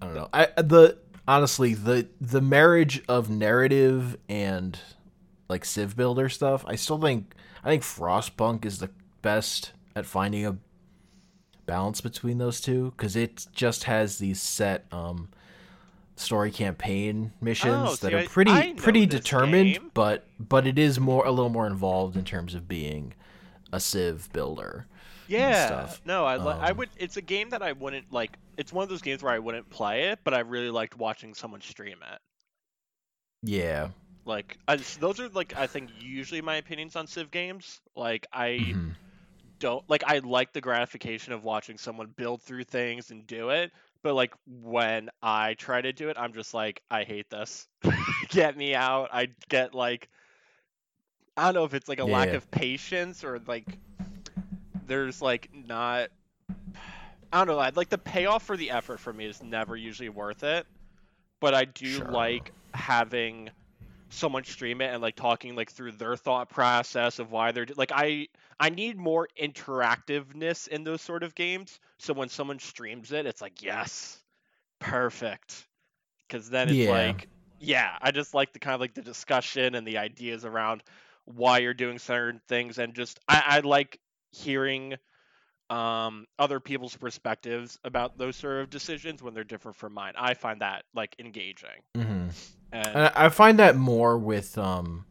I 0.00 0.06
don't 0.06 0.14
know. 0.14 0.28
I 0.32 0.46
the 0.56 0.96
honestly 1.28 1.74
the 1.74 2.08
the 2.22 2.40
marriage 2.40 3.02
of 3.06 3.28
narrative 3.28 4.16
and 4.30 4.78
like 5.50 5.66
Civ 5.66 5.94
builder 5.94 6.30
stuff. 6.30 6.64
I 6.66 6.74
still 6.76 6.98
think 6.98 7.34
I 7.62 7.68
think 7.68 7.82
Frostpunk 7.82 8.64
is 8.64 8.78
the 8.78 8.88
best 9.20 9.72
at 9.94 10.06
finding 10.06 10.46
a 10.46 10.56
balance 11.66 12.00
between 12.00 12.38
those 12.38 12.58
two 12.58 12.92
because 12.96 13.14
it 13.14 13.46
just 13.52 13.84
has 13.84 14.16
these 14.18 14.40
set 14.40 14.86
um 14.90 15.28
story 16.14 16.50
campaign 16.50 17.32
missions 17.42 17.74
Oh, 17.74 17.96
that 17.96 18.14
are 18.14 18.24
pretty 18.24 18.50
I 18.52 18.70
know 18.72 18.82
pretty 18.82 19.04
determined 19.04 19.72
game. 19.74 19.90
but 19.92 20.24
but 20.40 20.66
it 20.66 20.78
is 20.78 20.98
more 20.98 21.26
a 21.26 21.30
little 21.30 21.50
more 21.50 21.66
involved 21.66 22.16
in 22.16 22.24
terms 22.24 22.54
of 22.54 22.66
being 22.66 23.12
a 23.72 23.80
civ 23.80 24.30
builder 24.32 24.86
Yeah. 25.26 25.50
stuff. 25.52 26.00
No, 26.04 26.24
I 26.24 26.36
li- 26.36 26.54
I 26.58 26.72
Um, 26.72 26.72
would. 26.72 26.90
It's 26.96 27.16
a 27.16 27.22
game 27.22 27.50
that 27.50 27.62
I 27.62 27.72
wouldn't 27.72 28.10
like. 28.12 28.38
It's 28.56 28.72
one 28.72 28.82
of 28.84 28.88
those 28.88 29.02
games 29.02 29.22
where 29.22 29.32
I 29.32 29.38
wouldn't 29.38 29.68
play 29.70 30.04
it, 30.10 30.20
but 30.24 30.34
I 30.34 30.40
really 30.40 30.70
liked 30.70 30.96
watching 30.96 31.34
someone 31.34 31.60
stream 31.60 31.98
it. 32.02 32.20
yeah 33.42 33.88
Like, 34.24 34.58
I, 34.66 34.76
those 34.98 35.20
are 35.20 35.28
like 35.28 35.52
I 35.56 35.66
think 35.68 35.90
usually 35.92 36.40
my 36.42 36.56
opinions 36.56 36.96
on 36.96 37.06
Civ 37.06 37.30
games. 37.30 37.80
Like, 37.94 38.26
I 38.32 38.76
Mhm. 38.76 38.96
don't 39.60 39.84
like. 39.88 40.04
I 40.06 40.18
like 40.20 40.52
the 40.52 40.60
gratification 40.62 41.32
of 41.32 41.44
watching 41.44 41.78
someone 41.78 42.08
build 42.16 42.42
through 42.42 42.64
things 42.64 43.10
and 43.10 43.26
do 43.26 43.50
it. 43.50 43.72
But 44.02 44.14
like 44.14 44.34
when 44.46 45.10
I 45.22 45.54
try 45.54 45.80
to 45.82 45.92
do 45.92 46.10
it, 46.10 46.18
I'm 46.18 46.32
just 46.34 46.54
like, 46.54 46.82
I 46.90 47.04
hate 47.04 47.30
this. 47.30 47.68
get 48.30 48.56
me 48.56 48.74
out. 48.74 49.10
I 49.12 49.28
get 49.50 49.74
like, 49.74 50.08
I 51.36 51.44
don't 51.46 51.54
know 51.54 51.64
if 51.64 51.74
it's 51.74 51.88
like 51.88 52.00
a 52.00 52.04
lack 52.04 52.28
Yeah. 52.28 52.36
of 52.36 52.50
patience 52.50 53.24
or 53.24 53.40
like 53.46 53.78
there's 54.86 55.20
like 55.20 55.50
not. 55.52 56.08
I 57.32 57.38
don't 57.44 57.48
know. 57.48 57.58
I 57.58 57.70
like 57.74 57.88
the 57.88 57.98
payoff 57.98 58.44
for 58.44 58.56
the 58.56 58.70
effort 58.70 59.00
for 59.00 59.12
me 59.12 59.26
is 59.26 59.42
never 59.42 59.76
usually 59.76 60.08
worth 60.08 60.42
it. 60.44 60.66
But 61.40 61.54
I 61.54 61.64
do 61.66 61.86
Sure. 61.98 62.06
like 62.10 62.52
having 62.72 63.50
someone 64.08 64.44
stream 64.44 64.80
it 64.80 64.92
and 64.92 65.02
like 65.02 65.16
talking 65.16 65.56
like 65.56 65.70
through 65.70 65.92
their 65.92 66.16
thought 66.16 66.48
process 66.48 67.18
of 67.18 67.32
why 67.32 67.52
they're 67.52 67.66
like 67.76 67.92
I 67.94 68.28
I 68.60 68.70
need 68.70 68.96
more 68.96 69.28
interactiveness 69.40 70.68
in 70.68 70.84
those 70.84 71.02
sort 71.02 71.22
of 71.24 71.34
games. 71.34 71.80
So 71.98 72.14
when 72.14 72.28
someone 72.28 72.58
streams 72.60 73.12
it, 73.12 73.26
it's 73.26 73.42
like 73.42 73.62
yes, 73.62 74.18
perfect. 74.78 75.66
Because 76.26 76.48
then 76.48 76.68
it's 76.68 76.78
Yeah. 76.78 76.90
like 76.90 77.28
yeah, 77.58 77.96
I 78.00 78.10
just 78.12 78.34
like 78.34 78.52
the 78.52 78.58
kind 78.60 78.74
of 78.74 78.80
like 78.80 78.94
the 78.94 79.02
discussion 79.02 79.74
and 79.74 79.86
the 79.86 79.98
ideas 79.98 80.44
around 80.44 80.82
why 81.26 81.58
you're 81.58 81.74
doing 81.74 81.98
certain 81.98 82.40
things 82.48 82.78
and 82.78 82.94
just 82.94 83.20
I, 83.28 83.42
I 83.46 83.60
like 83.60 84.00
hearing 84.32 84.94
um 85.68 86.24
other 86.38 86.60
people's 86.60 86.96
perspectives 86.96 87.78
about 87.84 88.16
those 88.18 88.36
sort 88.36 88.58
of 88.62 88.70
decisions 88.70 89.22
when 89.22 89.34
they're 89.34 89.42
different 89.44 89.76
from 89.76 89.92
mine. 89.92 90.12
I 90.16 90.34
find 90.34 90.60
that 90.60 90.84
like 90.94 91.14
engaging. 91.18 91.82
mm-hmm. 91.96 92.28
And 92.72 92.86
And 92.86 93.12
I 93.16 93.28
find 93.28 93.58
that 93.58 93.76
more 93.76 94.16
with 94.18 94.56
um, 94.58 95.04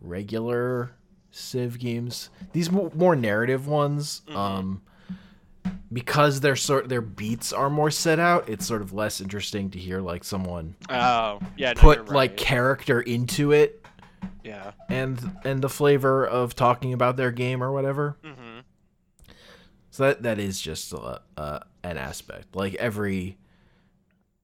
regular 0.00 0.92
Civ 1.30 1.78
games. 1.78 2.30
These 2.52 2.70
mo- 2.70 2.90
more 2.94 3.14
narrative 3.14 3.66
ones, 3.68 4.22
Mhm. 4.28 4.36
um, 4.36 4.82
because 5.92 6.40
their 6.40 6.56
sort 6.56 6.88
their 6.88 7.00
beats 7.02 7.52
are 7.52 7.70
more 7.70 7.90
set 7.90 8.18
out. 8.18 8.48
It's 8.48 8.66
sort 8.66 8.82
of 8.82 8.92
less 8.92 9.20
interesting 9.20 9.70
to 9.70 9.78
hear 9.78 10.00
like 10.00 10.24
someone 10.24 10.74
oh 10.90 11.38
yeah, 11.56 11.72
no, 11.74 11.80
put 11.80 11.98
you're 11.98 12.06
like 12.06 12.36
character 12.36 13.00
into 13.00 13.52
it 13.52 13.84
yeah. 14.44 14.72
and 14.88 15.36
and 15.44 15.62
the 15.62 15.68
flavor 15.68 16.26
of 16.26 16.54
talking 16.54 16.92
about 16.92 17.16
their 17.16 17.30
game 17.30 17.62
or 17.62 17.72
whatever. 17.72 18.16
Mm-hmm. 18.24 18.60
So 19.90 20.04
that 20.04 20.22
that 20.22 20.38
is 20.38 20.60
just 20.60 20.92
a, 20.92 21.20
uh, 21.36 21.60
an 21.82 21.98
aspect. 21.98 22.54
Like 22.54 22.74
every 22.76 23.38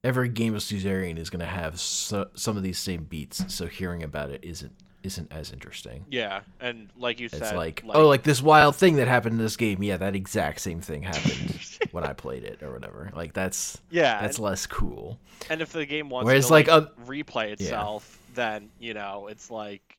every 0.02 0.28
game 0.28 0.54
of 0.54 0.62
Suzerain 0.62 1.19
is 1.19 1.31
going 1.31 1.40
to 1.40 1.47
have 1.47 1.81
so, 1.81 2.28
some 2.35 2.57
of 2.57 2.62
these 2.62 2.78
same 2.78 3.04
beats. 3.04 3.54
So 3.54 3.66
hearing 3.66 4.02
about 4.02 4.31
it 4.31 4.45
isn't 4.45 4.73
isn't 5.04 5.31
as 5.31 5.52
interesting. 5.52 6.07
Yeah, 6.11 6.40
and 6.61 6.88
like 6.97 7.21
you 7.21 7.28
said, 7.28 7.40
It's 7.40 7.50
said, 7.50 7.57
like, 7.57 7.85
oh, 7.87 8.09
like 8.09 8.23
this 8.23 8.40
wild 8.40 8.75
thing 8.75 8.97
that 8.97 9.07
happened 9.07 9.35
in 9.35 9.38
this 9.38 9.57
game. 9.57 9.83
Yeah, 9.83 9.99
that 9.99 10.16
exact 10.16 10.61
same 10.61 10.81
thing 10.81 11.02
happened 11.02 11.78
when 11.93 12.04
I 12.04 12.14
played 12.14 12.43
it 12.43 12.62
or 12.62 12.73
whatever. 12.73 13.11
Like 13.14 13.33
that's 13.33 13.78
yeah, 13.90 14.21
that's 14.21 14.38
and, 14.38 14.45
less 14.45 14.66
cool. 14.66 15.19
and 15.50 15.61
if 15.61 15.73
the 15.73 15.87
game 15.87 16.09
wants 16.09 16.26
Whereas, 16.26 16.47
to 16.47 16.52
like, 16.52 16.69
like, 16.69 16.83
uh, 16.83 16.87
replay 17.07 17.52
itself, 17.52 18.19
then 18.34 18.70
you 18.78 18.94
know 18.94 19.28
it's 19.28 19.50
like 19.50 19.96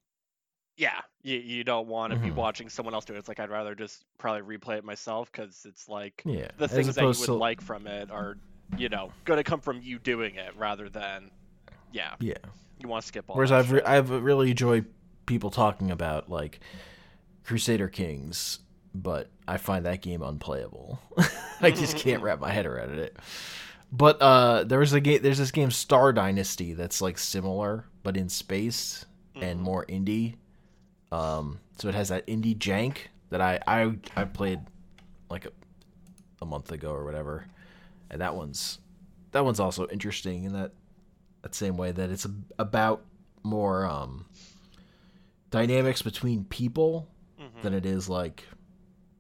yeah, 0.78 1.00
you 1.24 1.38
you 1.38 1.64
don't 1.64 1.88
want 1.88 2.12
to 2.12 2.20
be 2.20 2.30
Mhm. 2.32 2.36
watching 2.36 2.68
someone 2.70 2.94
else 2.94 3.06
do 3.06 3.14
it. 3.14 3.18
It's 3.18 3.30
like 3.30 3.40
I'd 3.40 3.50
rather 3.50 3.76
just 3.76 4.04
probably 4.18 4.58
replay 4.58 4.78
it 4.78 4.84
myself 4.84 5.32
because 5.32 5.66
it's 5.68 5.88
like 5.88 6.22
Yeah. 6.26 6.50
the 6.58 6.68
things 6.68 6.94
that 6.96 7.02
you 7.02 7.08
would 7.08 7.16
to- 7.18 7.34
like 7.34 7.62
from 7.62 7.88
it 7.88 8.12
are, 8.12 8.38
you 8.78 8.90
know, 8.90 9.12
gonna 9.24 9.44
come 9.44 9.62
from 9.62 9.82
you 9.82 10.00
doing 10.00 10.36
it 10.36 10.54
rather 10.58 10.90
than, 10.90 11.32
yeah, 11.94 12.16
Yeah. 12.20 12.34
you 12.80 12.90
want 12.90 13.04
to 13.04 13.08
skip 13.08 13.30
all. 13.30 13.38
Whereas 13.38 13.52
that 13.52 13.60
I've 13.60 13.72
re- 13.72 13.84
I've 13.84 14.10
really 14.10 14.52
enjoyed 14.52 14.86
people 15.26 15.50
talking 15.50 15.92
about 15.92 16.30
like 16.30 16.60
Crusader 17.46 17.88
Kings, 17.88 18.60
but 18.94 19.30
I 19.48 19.56
find 19.58 19.86
that 19.86 20.02
game 20.02 20.22
unplayable. 20.22 21.00
I 21.62 21.72
just 21.72 21.96
can't 21.98 22.22
wrap 22.22 22.42
my 22.42 22.52
head 22.52 22.66
around 22.66 23.00
it. 23.00 23.16
But 23.94 24.22
uh, 24.22 24.66
there 24.66 24.80
was 24.80 24.92
a 24.92 25.00
game. 25.00 25.22
There's 25.22 25.38
this 25.38 25.52
game 25.52 25.72
Star 25.72 26.12
Dynasty 26.12 26.74
that's 26.74 27.02
like 27.02 27.18
similar, 27.18 27.86
but 28.06 28.16
in 28.16 28.30
space 28.30 29.06
and 29.36 29.60
Mhm. 29.60 29.64
more 29.64 29.86
indie. 29.88 30.36
Um, 31.12 31.60
so 31.78 31.90
it 31.90 31.96
has 31.96 32.08
that 32.10 32.26
indie 32.28 32.56
jank 32.58 32.98
that 33.32 33.42
I 33.42 33.60
I 33.68 33.98
I 34.16 34.24
played 34.26 34.62
like 35.30 35.46
a, 35.46 35.52
a 36.42 36.46
month 36.46 36.72
ago 36.72 36.92
or 36.94 37.04
whatever, 37.04 37.46
and 38.10 38.22
that 38.22 38.36
one's 38.36 38.80
that 39.32 39.44
one's 39.44 39.60
also 39.60 39.88
interesting 39.88 40.44
in 40.46 40.54
that 40.54 40.72
that 41.42 41.54
same 41.56 41.76
way 41.78 41.92
that 41.92 42.10
it's 42.10 42.26
a, 42.26 42.32
about 42.60 43.04
more 43.44 43.86
um 43.86 44.26
dynamics 45.52 46.02
between 46.02 46.46
people 46.46 47.08
Mhm. 47.40 47.62
than 47.62 47.74
it 47.74 47.86
is 47.86 48.08
like 48.10 48.44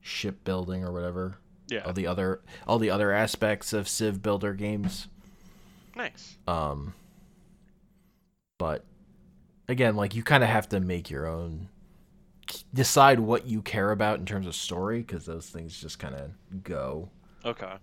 shipbuilding 0.01 0.83
or 0.83 0.91
whatever. 0.91 1.37
yeah, 1.67 1.79
All 1.79 1.93
the 1.93 2.05
other 2.07 2.41
all 2.67 2.77
the 2.79 2.89
other 2.91 3.11
aspects 3.11 3.73
of 3.73 3.87
Civ 3.89 4.21
builder 4.21 4.53
games. 4.53 5.07
nice. 5.95 6.37
Um 6.47 6.93
but 8.57 8.83
again, 9.67 9.95
like 9.95 10.15
you 10.15 10.23
kind 10.23 10.43
of 10.43 10.49
have 10.49 10.69
to 10.69 10.79
make 10.79 11.09
your 11.09 11.25
own 11.27 11.69
decide 12.73 13.19
what 13.19 13.47
you 13.47 13.61
care 13.61 13.91
about 13.91 14.19
in 14.19 14.25
terms 14.25 14.45
of 14.47 14.55
story 14.55 14.99
because 14.99 15.25
those 15.25 15.47
things 15.49 15.79
just 15.79 15.99
kind 15.99 16.15
of 16.15 16.63
go. 16.63 17.09
Okay, 17.43 17.75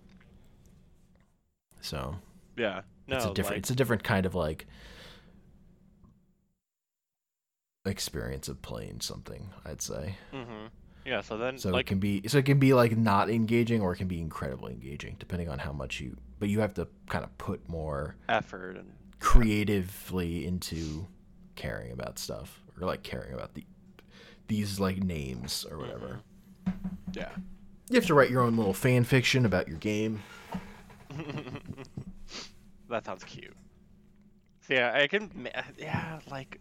So, 1.81 2.15
yeah, 2.57 2.81
no, 3.07 3.15
it's 3.15 3.25
a 3.25 3.29
different 3.29 3.51
like, 3.51 3.57
it's 3.57 3.69
a 3.69 3.75
different 3.75 4.03
kind 4.03 4.25
of 4.25 4.35
like 4.35 4.65
experience 7.85 8.47
of 8.47 8.61
playing 8.61 9.01
something, 9.01 9.49
I'd 9.65 9.81
say. 9.81 10.15
hmm 10.31 10.67
yeah. 11.05 11.19
So 11.19 11.37
then, 11.37 11.57
So 11.57 11.75
it 11.75 11.85
can 11.85 11.99
be 11.99 12.25
so 12.27 12.37
it 12.37 12.45
can 12.45 12.59
be 12.59 12.73
like 12.73 12.95
not 12.97 13.29
engaging 13.29 13.81
or 13.81 13.91
it 13.93 13.97
can 13.97 14.07
be 14.07 14.21
incredibly 14.21 14.71
engaging 14.71 15.17
depending 15.19 15.49
on 15.49 15.59
how 15.59 15.73
much 15.73 15.99
you 15.99 16.15
but 16.39 16.47
you 16.47 16.61
have 16.61 16.73
to 16.75 16.87
kind 17.09 17.25
of 17.25 17.37
put 17.37 17.67
more 17.67 18.15
effort 18.29 18.77
and 18.77 18.89
creatively 19.23 20.45
into 20.45 21.07
caring 21.55 21.93
about 21.93 22.19
stuff 22.19 22.61
or 22.77 22.85
like 22.85 23.03
caring 23.03 23.33
about 23.33 23.53
the 23.53 23.63
these 24.47 24.81
like 24.81 25.01
names 25.01 25.65
or 25.71 25.77
whatever. 25.77 26.19
yeah. 27.13 27.29
You 27.89 27.95
have 27.95 28.05
to 28.07 28.13
write 28.13 28.29
your 28.29 28.41
own 28.41 28.57
little 28.57 28.73
fan 28.73 29.05
fiction 29.05 29.45
about 29.45 29.69
your 29.69 29.77
game. 29.77 30.21
that 32.89 33.05
sounds 33.05 33.23
cute. 33.23 33.55
So 34.67 34.73
yeah, 34.73 34.91
I 34.93 35.07
can. 35.07 35.47
Yeah, 35.77 36.19
like, 36.29 36.59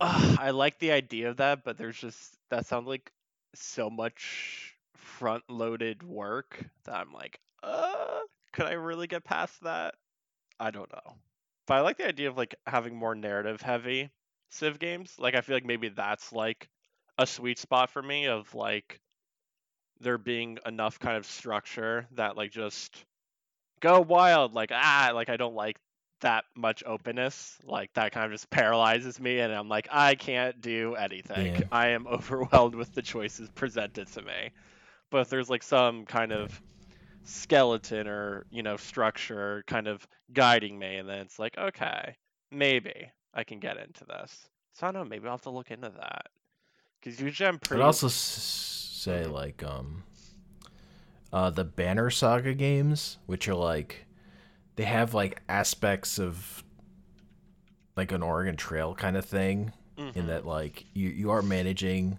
ugh, 0.00 0.38
I 0.40 0.50
like 0.50 0.78
the 0.78 0.92
idea 0.92 1.30
of 1.30 1.38
that, 1.38 1.64
but 1.64 1.76
there's 1.76 1.98
just 1.98 2.36
that 2.50 2.66
sounds 2.66 2.86
like 2.86 3.10
so 3.54 3.90
much 3.90 4.76
front-loaded 4.96 6.04
work 6.04 6.64
that 6.84 6.94
I'm 6.94 7.12
like, 7.12 7.40
uh, 7.64 8.20
could 8.52 8.66
I 8.66 8.72
really 8.74 9.08
get 9.08 9.24
past 9.24 9.62
that? 9.62 9.96
I 10.60 10.70
don't 10.70 10.90
know. 10.92 11.16
But 11.66 11.74
I 11.74 11.80
like 11.80 11.96
the 11.98 12.06
idea 12.08 12.28
of 12.28 12.36
like 12.36 12.54
having 12.66 12.96
more 12.96 13.14
narrative-heavy 13.14 14.10
Civ 14.50 14.78
games. 14.78 15.16
Like, 15.18 15.34
I 15.34 15.40
feel 15.40 15.56
like 15.56 15.64
maybe 15.64 15.88
that's 15.88 16.32
like 16.32 16.68
a 17.18 17.26
sweet 17.26 17.58
spot 17.58 17.90
for 17.90 18.02
me 18.02 18.26
of 18.26 18.54
like 18.54 19.00
there 20.00 20.18
being 20.18 20.58
enough 20.66 20.98
kind 20.98 21.16
of 21.16 21.26
structure 21.26 22.06
that 22.12 22.36
like 22.36 22.50
just 22.50 23.04
go 23.80 24.00
wild 24.00 24.54
like 24.54 24.70
ah 24.72 25.10
like 25.14 25.28
i 25.28 25.36
don't 25.36 25.54
like 25.54 25.78
that 26.20 26.44
much 26.56 26.82
openness 26.86 27.58
like 27.64 27.92
that 27.94 28.12
kind 28.12 28.26
of 28.26 28.32
just 28.32 28.50
paralyzes 28.50 29.20
me 29.20 29.40
and 29.40 29.52
i'm 29.52 29.68
like 29.68 29.88
i 29.90 30.14
can't 30.14 30.60
do 30.60 30.94
anything 30.94 31.56
Yeah. 31.56 31.62
i 31.70 31.88
am 31.90 32.06
overwhelmed 32.08 32.74
with 32.74 32.92
the 32.94 33.02
choices 33.02 33.48
presented 33.50 34.08
to 34.08 34.22
me 34.22 34.50
but 35.10 35.22
if 35.22 35.28
there's 35.30 35.50
like 35.50 35.62
some 35.62 36.04
kind 36.06 36.32
of 36.32 36.60
skeleton 37.24 38.06
or 38.06 38.46
you 38.50 38.62
know 38.62 38.76
structure 38.76 39.64
kind 39.66 39.86
of 39.88 40.06
guiding 40.32 40.78
me 40.78 40.96
and 40.96 41.08
then 41.08 41.18
it's 41.20 41.38
like 41.38 41.56
okay 41.58 42.16
maybe 42.52 43.10
i 43.34 43.42
can 43.44 43.58
get 43.60 43.76
into 43.78 44.04
this 44.04 44.48
so 44.74 44.86
i 44.86 44.92
don't 44.92 45.02
know 45.02 45.08
maybe 45.08 45.26
i'll 45.26 45.32
have 45.32 45.42
to 45.42 45.50
look 45.50 45.70
into 45.70 45.90
that 45.90 46.26
because 47.00 47.20
usually 47.20 47.48
i'm 47.48 47.58
pretty 47.58 47.82
I'd 47.82 47.86
also 47.86 48.08
say 48.08 49.26
like 49.26 49.62
um 49.62 50.04
uh 51.32 51.50
the 51.50 51.64
Banner 51.64 52.10
Saga 52.10 52.54
games, 52.54 53.18
which 53.26 53.48
are 53.48 53.54
like 53.54 54.06
they 54.76 54.84
have 54.84 55.14
like 55.14 55.40
aspects 55.48 56.18
of 56.18 56.62
like 57.96 58.12
an 58.12 58.22
Oregon 58.22 58.56
Trail 58.56 58.94
kind 58.94 59.16
of 59.16 59.24
thing 59.24 59.72
in 60.14 60.26
Mhm. 60.26 60.28
that 60.28 60.46
like 60.46 60.86
you 60.94 61.08
you 61.08 61.30
are 61.30 61.42
managing 61.42 62.18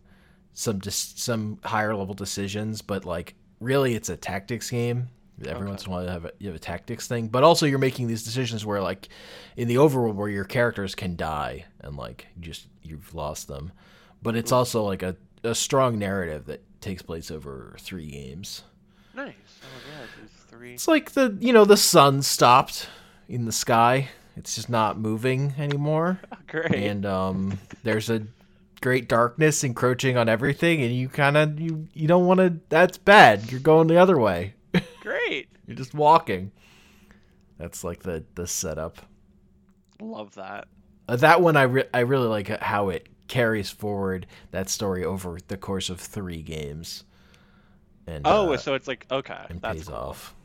some 0.54 0.80
dis- 0.80 1.14
some 1.18 1.60
higher 1.64 1.96
level 1.96 2.14
decisions, 2.14 2.82
but 2.82 3.06
like 3.06 3.36
really 3.60 3.96
it's 3.96 4.10
a 4.10 4.18
tactics 4.18 4.70
game. 4.70 5.10
Every 5.42 5.64
Okay. 5.64 5.66
once 5.70 5.84
in 5.86 5.90
a 5.90 5.92
while 5.94 6.04
you 6.04 6.10
have 6.10 6.26
a, 6.26 6.32
you 6.40 6.48
have 6.48 6.56
a 6.56 6.60
tactics 6.60 7.08
thing, 7.10 7.28
but 7.28 7.44
also 7.44 7.66
you're 7.66 7.78
making 7.80 8.08
these 8.08 8.24
decisions 8.24 8.66
where 8.66 8.82
like 8.82 9.10
in 9.58 9.68
the 9.68 9.76
overworld 9.76 10.16
where 10.16 10.30
your 10.30 10.46
characters 10.46 10.96
can 10.96 11.18
die 11.18 11.66
and 11.82 11.98
like 11.98 12.28
you 12.38 12.44
just 12.44 12.68
you've 12.82 13.14
lost 13.14 13.48
them, 13.50 13.72
but 14.22 14.36
it's 14.38 14.52
also 14.54 14.84
like 14.84 15.04
a 15.04 15.16
a 15.44 15.54
strong 15.54 16.00
narrative 16.00 16.46
that 16.46 16.62
takes 16.82 17.02
place 17.02 17.30
over 17.32 17.76
three 17.80 18.10
games. 18.10 18.64
nice 19.14 19.34
oh 19.62 19.68
yeah 19.92 20.06
there's 20.18 20.32
three 20.48 20.74
It's 20.74 20.88
like 20.88 21.12
the 21.12 21.38
you 21.42 21.52
know 21.54 21.66
the 21.66 21.78
sun 21.78 22.22
stopped 22.22 22.88
in 23.28 23.46
the 23.46 23.52
sky. 23.52 24.10
It's 24.38 24.56
just 24.56 24.70
not 24.70 24.98
moving 25.00 25.54
anymore 25.58 26.20
great 26.48 26.74
and 26.74 27.06
um, 27.06 27.58
there's 27.84 28.10
a 28.10 28.22
great 28.86 29.10
darkness 29.10 29.64
encroaching 29.64 30.16
on 30.16 30.30
everything, 30.30 30.80
and 30.84 30.96
you 30.96 31.10
kind 31.10 31.36
of 31.36 31.60
you 31.60 31.88
you 31.96 32.08
don't 32.08 32.28
want 32.28 32.40
to. 32.40 32.60
That's 32.70 33.00
bad. 33.00 33.52
You're 33.52 33.60
going 33.60 33.88
the 33.88 33.98
other 33.98 34.20
way. 34.20 34.54
great 35.02 35.50
You're 35.66 35.76
just 35.76 35.96
walking. 35.96 36.52
That's 37.58 37.84
like 37.84 38.04
the 38.04 38.24
the 38.36 38.46
setup. 38.46 39.00
love 40.00 40.36
that 40.36 40.68
Uh, 41.10 41.16
that 41.16 41.42
one 41.42 41.58
I 41.58 41.64
re- 41.64 41.90
I 41.94 42.02
really 42.02 42.28
like 42.28 42.48
how 42.62 42.90
it 42.90 43.08
carries 43.28 43.72
forward 43.72 44.28
that 44.52 44.70
story 44.70 45.04
over 45.04 45.40
the 45.48 45.58
course 45.58 45.90
of 45.90 46.00
three 46.00 46.44
games. 46.44 47.06
And 48.06 48.22
Oh, 48.28 48.54
uh, 48.54 48.58
so 48.58 48.76
it's 48.76 48.88
like 48.88 49.08
okay, 49.10 49.46
and 49.50 49.60
that's 49.62 49.78
pays 49.80 49.88
cool. 49.88 49.96
off, 49.96 50.36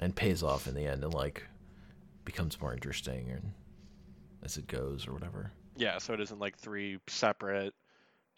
and 0.00 0.16
pays 0.16 0.42
off 0.42 0.66
in 0.66 0.74
the 0.74 0.86
end, 0.86 1.04
and 1.04 1.12
like 1.12 1.42
becomes 2.24 2.58
more 2.62 2.72
interesting 2.72 3.28
and 3.30 3.52
as 4.42 4.56
it 4.56 4.66
goes 4.68 5.06
or 5.06 5.12
whatever. 5.12 5.52
Yeah, 5.76 5.98
so 5.98 6.12
it 6.14 6.20
isn't 6.20 6.38
like 6.38 6.56
three 6.56 6.98
separate, 7.08 7.74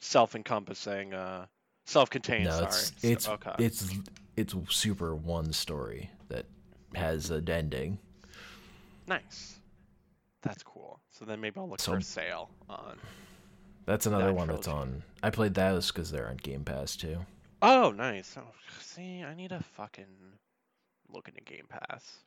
self-encompassing, 0.01 1.13
uh, 1.15 1.47
self-contained. 1.85 2.45
No, 2.45 2.51
sorry. 2.51 2.67
it's 2.69 2.87
So- 2.89 3.09
it's 3.09 3.29
okay. 3.29 3.55
it's 3.59 3.91
it's 4.37 4.55
super 4.69 5.15
one 5.15 5.53
story 5.53 6.11
that 6.29 6.47
has 6.95 7.31
an 7.31 7.49
ending. 7.49 7.99
nice. 9.07 9.61
That's 10.43 10.63
cool. 10.63 11.01
So 11.11 11.25
then 11.25 11.41
maybe 11.41 11.59
I'll 11.59 11.69
look 11.69 11.81
So- 11.81 11.93
for 11.93 11.99
a 11.99 12.03
sale 12.03 12.51
on. 12.69 12.99
That's 13.85 14.07
another 14.07 14.27
That 14.27 14.35
one 14.35 14.49
that's 14.49 14.67
on. 14.69 15.03
I 15.23 15.31
played 15.31 15.55
those 15.55 15.89
because 15.93 16.11
they're 16.11 16.29
on 16.29 16.37
Game 16.39 16.65
Pass 16.65 16.97
too. 16.97 17.25
Oh, 17.63 17.91
nice. 17.93 18.37
Oh, 18.37 18.53
see, 18.81 19.23
I 19.23 19.33
need 19.35 19.49
to 19.51 19.61
fucking 19.61 20.07
look 21.09 21.29
into 21.29 21.41
Game 21.43 21.67
Pass. 21.69 22.19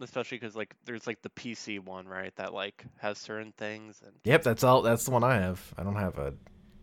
Especially 0.00 0.38
because 0.38 0.54
like 0.54 0.74
there's 0.84 1.06
like 1.06 1.22
the 1.22 1.30
PC 1.30 1.78
one, 1.78 2.06
right? 2.06 2.34
That 2.36 2.52
like 2.52 2.84
has 2.98 3.18
certain 3.18 3.52
things 3.56 4.02
and 4.04 4.12
Yep, 4.24 4.42
that's 4.42 4.64
all. 4.64 4.82
That's 4.82 5.04
the 5.04 5.10
one 5.10 5.24
I 5.24 5.34
have. 5.36 5.74
I 5.76 5.82
don't 5.82 5.96
have 5.96 6.18
a. 6.18 6.34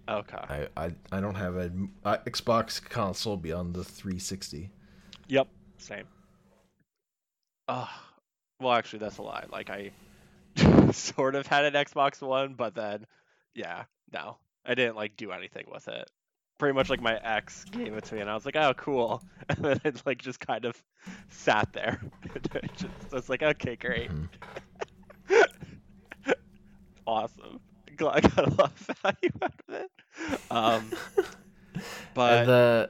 okay. 0.10 0.38
I 0.38 0.67
I, 0.78 0.95
I 1.12 1.19
don't 1.21 1.36
have 1.36 1.56
a 1.56 1.71
uh, 2.04 2.17
Xbox 2.26 2.84
console 2.84 3.38
beyond 3.38 3.76
the 3.76 3.84
360. 3.84 4.69
Yep, 5.28 5.47
same. 5.78 6.06
Uh, 7.67 7.88
well, 8.60 8.73
actually, 8.73 8.99
that's 8.99 9.17
a 9.17 9.21
lie. 9.21 9.45
Like, 9.49 9.69
I 9.69 9.91
sort 10.91 11.36
of 11.36 11.47
had 11.47 11.65
an 11.65 11.73
Xbox 11.73 12.21
One, 12.21 12.56
but 12.56 12.76
then, 12.76 13.06
yeah, 13.56 13.84
no, 14.12 14.38
I 14.65 14.76
didn't 14.76 14.95
like 14.95 15.15
do 15.17 15.32
anything 15.32 15.65
with 15.71 15.88
it. 15.88 16.10
Pretty 16.63 16.76
much 16.76 16.89
like 16.89 17.02
my 17.02 17.19
ex 17.26 17.65
gave 17.65 17.93
it 17.93 18.06
to 18.06 18.15
me, 18.15 18.21
and 18.21 18.30
I 18.30 18.34
was 18.36 18.45
like, 18.45 18.56
"Oh, 18.56 18.73
cool," 18.76 19.21
and 19.49 19.58
then 19.58 19.82
it 19.84 20.02
like 20.06 20.19
just 20.19 20.39
kind 20.39 20.63
of 20.63 20.82
sat 21.28 21.73
there. 21.73 21.99
Just, 22.78 23.12
so 23.12 23.17
it's 23.17 23.28
like, 23.28 23.43
okay, 23.43 23.76
great, 23.76 24.10
Mhm. 24.10 24.30
awesome. 27.06 27.60
Glad 27.97 28.15
I 28.26 28.30
got 28.30 28.47
a 28.47 28.56
lot 28.56 28.71
of 28.71 28.97
value 29.04 29.30
out 29.41 29.54
of 29.67 29.76
it. 29.76 29.91
Um, 30.49 30.89
but 32.13 32.32
and 32.39 32.47
the 32.47 32.89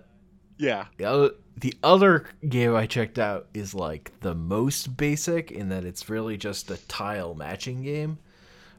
yeah, 0.59 0.85
the 0.97 1.05
other, 1.05 1.31
the 1.57 1.73
other 1.81 2.25
game 2.47 2.75
I 2.75 2.85
checked 2.85 3.17
out 3.17 3.47
is 3.55 3.73
like 3.73 4.11
the 4.19 4.35
most 4.35 4.95
basic 4.97 5.49
in 5.49 5.69
that 5.69 5.83
it's 5.83 6.09
really 6.11 6.37
just 6.37 6.69
a 6.69 6.77
tile 6.87 7.33
matching 7.33 7.81
game 7.81 8.19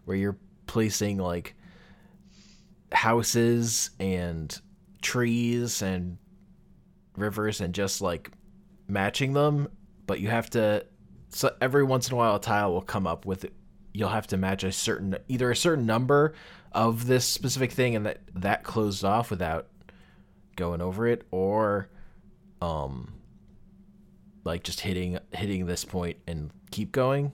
where 0.04 0.16
you're 0.16 0.38
placing 0.68 1.18
like 1.18 1.56
houses 2.92 3.90
and 3.98 4.60
trees 5.04 5.82
and 5.82 6.18
rivers 7.16 7.60
and 7.60 7.72
just 7.74 8.00
like 8.00 8.30
matching 8.88 9.32
them, 9.34 9.68
but 10.06 10.18
you 10.18 10.28
have 10.28 10.50
to 10.50 10.84
so 11.28 11.54
every 11.60 11.84
once 11.84 12.08
in 12.08 12.14
a 12.14 12.16
while 12.16 12.36
a 12.36 12.40
tile 12.40 12.72
will 12.72 12.80
come 12.82 13.06
up 13.06 13.26
with 13.26 13.46
you'll 13.92 14.08
have 14.08 14.26
to 14.28 14.36
match 14.36 14.64
a 14.64 14.72
certain 14.72 15.16
either 15.28 15.50
a 15.50 15.56
certain 15.56 15.86
number 15.86 16.34
of 16.72 17.06
this 17.06 17.24
specific 17.24 17.70
thing 17.72 17.94
and 17.96 18.06
that 18.06 18.20
that 18.34 18.62
closed 18.64 19.04
off 19.04 19.30
without 19.30 19.66
going 20.56 20.80
over 20.80 21.06
it 21.06 21.26
or 21.30 21.88
um 22.62 23.12
like 24.44 24.62
just 24.62 24.80
hitting 24.80 25.18
hitting 25.32 25.66
this 25.66 25.84
point 25.84 26.16
and 26.26 26.50
keep 26.70 26.92
going 26.92 27.32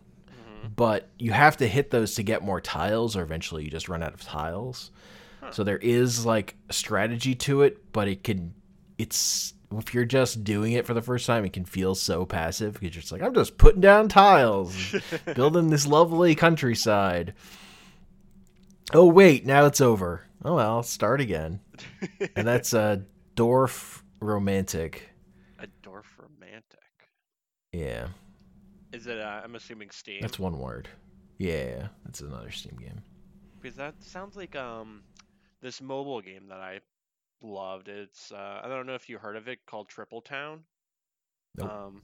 Mm-hmm. 0.60 0.68
but 0.76 1.08
you 1.18 1.32
have 1.32 1.56
to 1.58 1.66
hit 1.66 1.90
those 1.90 2.14
to 2.16 2.22
get 2.22 2.42
more 2.42 2.60
tiles 2.60 3.16
or 3.16 3.22
eventually 3.22 3.64
you 3.64 3.70
just 3.70 3.88
run 3.88 4.02
out 4.02 4.12
of 4.14 4.22
tiles 4.22 4.90
Huh. 5.40 5.50
so 5.52 5.64
there 5.64 5.78
is 5.78 6.26
like 6.26 6.56
a 6.68 6.72
strategy 6.72 7.34
to 7.36 7.62
it 7.62 7.92
but 7.92 8.08
it 8.08 8.22
can 8.24 8.54
it's 8.98 9.54
if 9.78 9.94
you're 9.94 10.04
just 10.04 10.42
doing 10.44 10.72
it 10.72 10.86
for 10.86 10.94
the 10.94 11.00
first 11.02 11.26
time 11.26 11.44
it 11.44 11.52
can 11.52 11.64
feel 11.64 11.94
so 11.94 12.26
passive 12.26 12.74
because 12.74 12.94
you're 12.94 13.00
just 13.02 13.12
like 13.12 13.22
i'm 13.22 13.32
just 13.34 13.56
putting 13.56 13.80
down 13.80 14.08
tiles 14.08 14.94
building 15.34 15.70
this 15.70 15.86
lovely 15.86 16.34
countryside 16.34 17.32
oh 18.92 19.06
wait 19.06 19.46
now 19.46 19.64
it's 19.66 19.80
over 19.80 20.26
oh 20.44 20.56
well 20.56 20.82
start 20.82 21.20
again 21.20 21.60
and 22.36 22.46
that's 22.46 22.72
a 22.74 23.02
dwarf 23.36 24.02
romantic 24.20 25.08
a 25.60 25.66
dwarf 25.86 26.04
romantic. 26.18 26.80
yeah 27.72 28.08
Is 28.92 29.06
it? 29.06 29.18
Uh, 29.20 29.40
I'm 29.44 29.54
assuming 29.54 29.90
Steam. 29.90 30.20
that's 30.20 30.38
one 30.38 30.58
word 30.58 30.88
yeah 31.38 31.88
that's 32.04 32.20
another 32.20 32.50
steam 32.50 32.76
game 32.78 33.00
because 33.60 33.76
that 33.76 33.94
sounds 34.02 34.36
like 34.36 34.56
um 34.56 35.02
this 35.62 35.80
mobile 35.80 36.20
game 36.20 36.48
that 36.48 36.60
I 36.60 36.80
loved. 37.42 37.88
It's 37.88 38.32
uh, 38.32 38.60
I 38.64 38.68
don't 38.68 38.86
know 38.86 38.94
if 38.94 39.08
you 39.08 39.18
heard 39.18 39.36
of 39.36 39.48
it 39.48 39.60
called 39.66 39.88
Triple 39.88 40.22
Town. 40.22 40.64
Nope. 41.56 41.72
Um, 41.72 42.02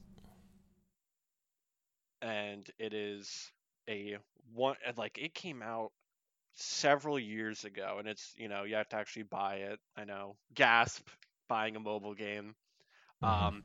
and 2.21 2.69
it 2.79 2.93
is 2.93 3.51
a 3.89 4.17
one 4.53 4.75
like 4.97 5.17
it 5.17 5.33
came 5.33 5.61
out 5.61 5.91
several 6.55 7.19
years 7.19 7.65
ago, 7.65 7.97
and 7.99 8.07
it's 8.07 8.33
you 8.37 8.47
know 8.47 8.63
you 8.63 8.75
have 8.75 8.89
to 8.89 8.95
actually 8.97 9.23
buy 9.23 9.55
it. 9.57 9.79
I 9.97 10.05
know, 10.05 10.35
gasp, 10.53 11.07
buying 11.49 11.75
a 11.75 11.79
mobile 11.79 12.13
game. 12.15 12.55
Mhm. 13.21 13.53
Um, 13.53 13.63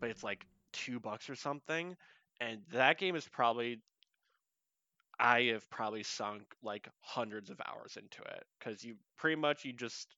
but 0.00 0.10
it's 0.10 0.22
like 0.24 0.44
two 0.72 1.00
bucks 1.00 1.28
or 1.30 1.36
something, 1.36 1.96
and 2.40 2.60
that 2.72 2.98
game 2.98 3.16
is 3.16 3.28
probably 3.28 3.80
I 5.18 5.42
have 5.52 5.68
probably 5.70 6.02
sunk 6.02 6.42
like 6.62 6.88
hundreds 7.00 7.50
of 7.50 7.60
hours 7.64 7.96
into 7.96 8.22
it 8.22 8.44
because 8.58 8.84
you 8.84 8.96
pretty 9.16 9.36
much 9.36 9.64
you 9.64 9.72
just 9.72 10.14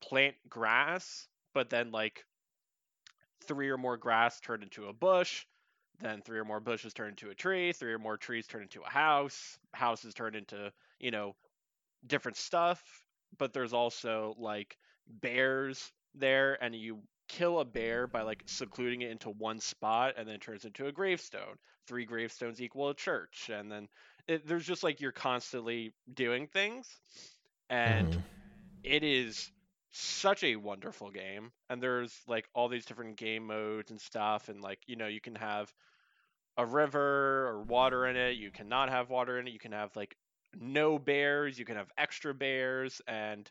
plant 0.00 0.34
grass, 0.48 1.26
but 1.54 1.70
then 1.70 1.90
like 1.90 2.24
three 3.44 3.70
or 3.70 3.78
more 3.78 3.96
grass 3.96 4.40
turn 4.40 4.62
into 4.62 4.86
a 4.86 4.92
bush, 4.92 5.44
then 6.00 6.22
three 6.22 6.38
or 6.38 6.44
more 6.44 6.60
bushes 6.60 6.94
turn 6.94 7.10
into 7.10 7.30
a 7.30 7.34
tree, 7.34 7.72
three 7.72 7.92
or 7.92 7.98
more 7.98 8.16
trees 8.16 8.46
turn 8.46 8.62
into 8.62 8.82
a 8.82 8.88
house, 8.88 9.58
houses 9.72 10.14
turn 10.14 10.34
into 10.34 10.72
you 11.00 11.10
know 11.10 11.34
different 12.06 12.36
stuff. 12.36 12.82
But 13.38 13.52
there's 13.52 13.72
also 13.72 14.34
like 14.38 14.76
bears 15.06 15.92
there, 16.14 16.62
and 16.62 16.74
you 16.74 17.00
kill 17.28 17.60
a 17.60 17.64
bear 17.64 18.06
by 18.06 18.22
like 18.22 18.42
secluding 18.46 19.02
it 19.02 19.10
into 19.10 19.30
one 19.30 19.60
spot, 19.60 20.14
and 20.16 20.26
then 20.26 20.36
it 20.36 20.40
turns 20.40 20.64
into 20.64 20.86
a 20.86 20.92
gravestone. 20.92 21.56
Three 21.86 22.04
gravestones 22.04 22.60
equal 22.60 22.90
a 22.90 22.94
church, 22.94 23.50
and 23.52 23.70
then 23.70 23.88
it, 24.28 24.46
there's 24.46 24.66
just 24.66 24.82
like 24.84 25.00
you're 25.00 25.12
constantly 25.12 25.94
doing 26.12 26.48
things, 26.48 27.00
and 27.70 28.16
Mhm. 28.16 28.24
it 28.82 29.04
is 29.04 29.52
such 29.92 30.44
a 30.44 30.56
wonderful 30.56 31.10
game 31.10 31.52
and 31.70 31.82
there's 31.82 32.22
like 32.28 32.48
all 32.54 32.68
these 32.68 32.86
different 32.86 33.16
game 33.16 33.46
modes 33.46 33.90
and 33.90 34.00
stuff 34.00 34.48
and 34.48 34.60
like 34.62 34.80
you 34.86 34.96
know 34.96 35.06
you 35.08 35.20
can 35.20 35.34
have 35.34 35.72
a 36.58 36.66
river 36.66 37.46
or 37.48 37.62
water 37.62 38.06
in 38.06 38.16
it 38.16 38.32
you 38.36 38.50
cannot 38.50 38.90
have 38.90 39.10
water 39.10 39.38
in 39.38 39.48
it 39.48 39.52
you 39.52 39.58
can 39.58 39.72
have 39.72 39.96
like 39.96 40.16
no 40.54 40.98
bears 40.98 41.58
you 41.58 41.64
can 41.64 41.76
have 41.76 41.90
extra 41.98 42.34
bears 42.34 43.02
and 43.08 43.50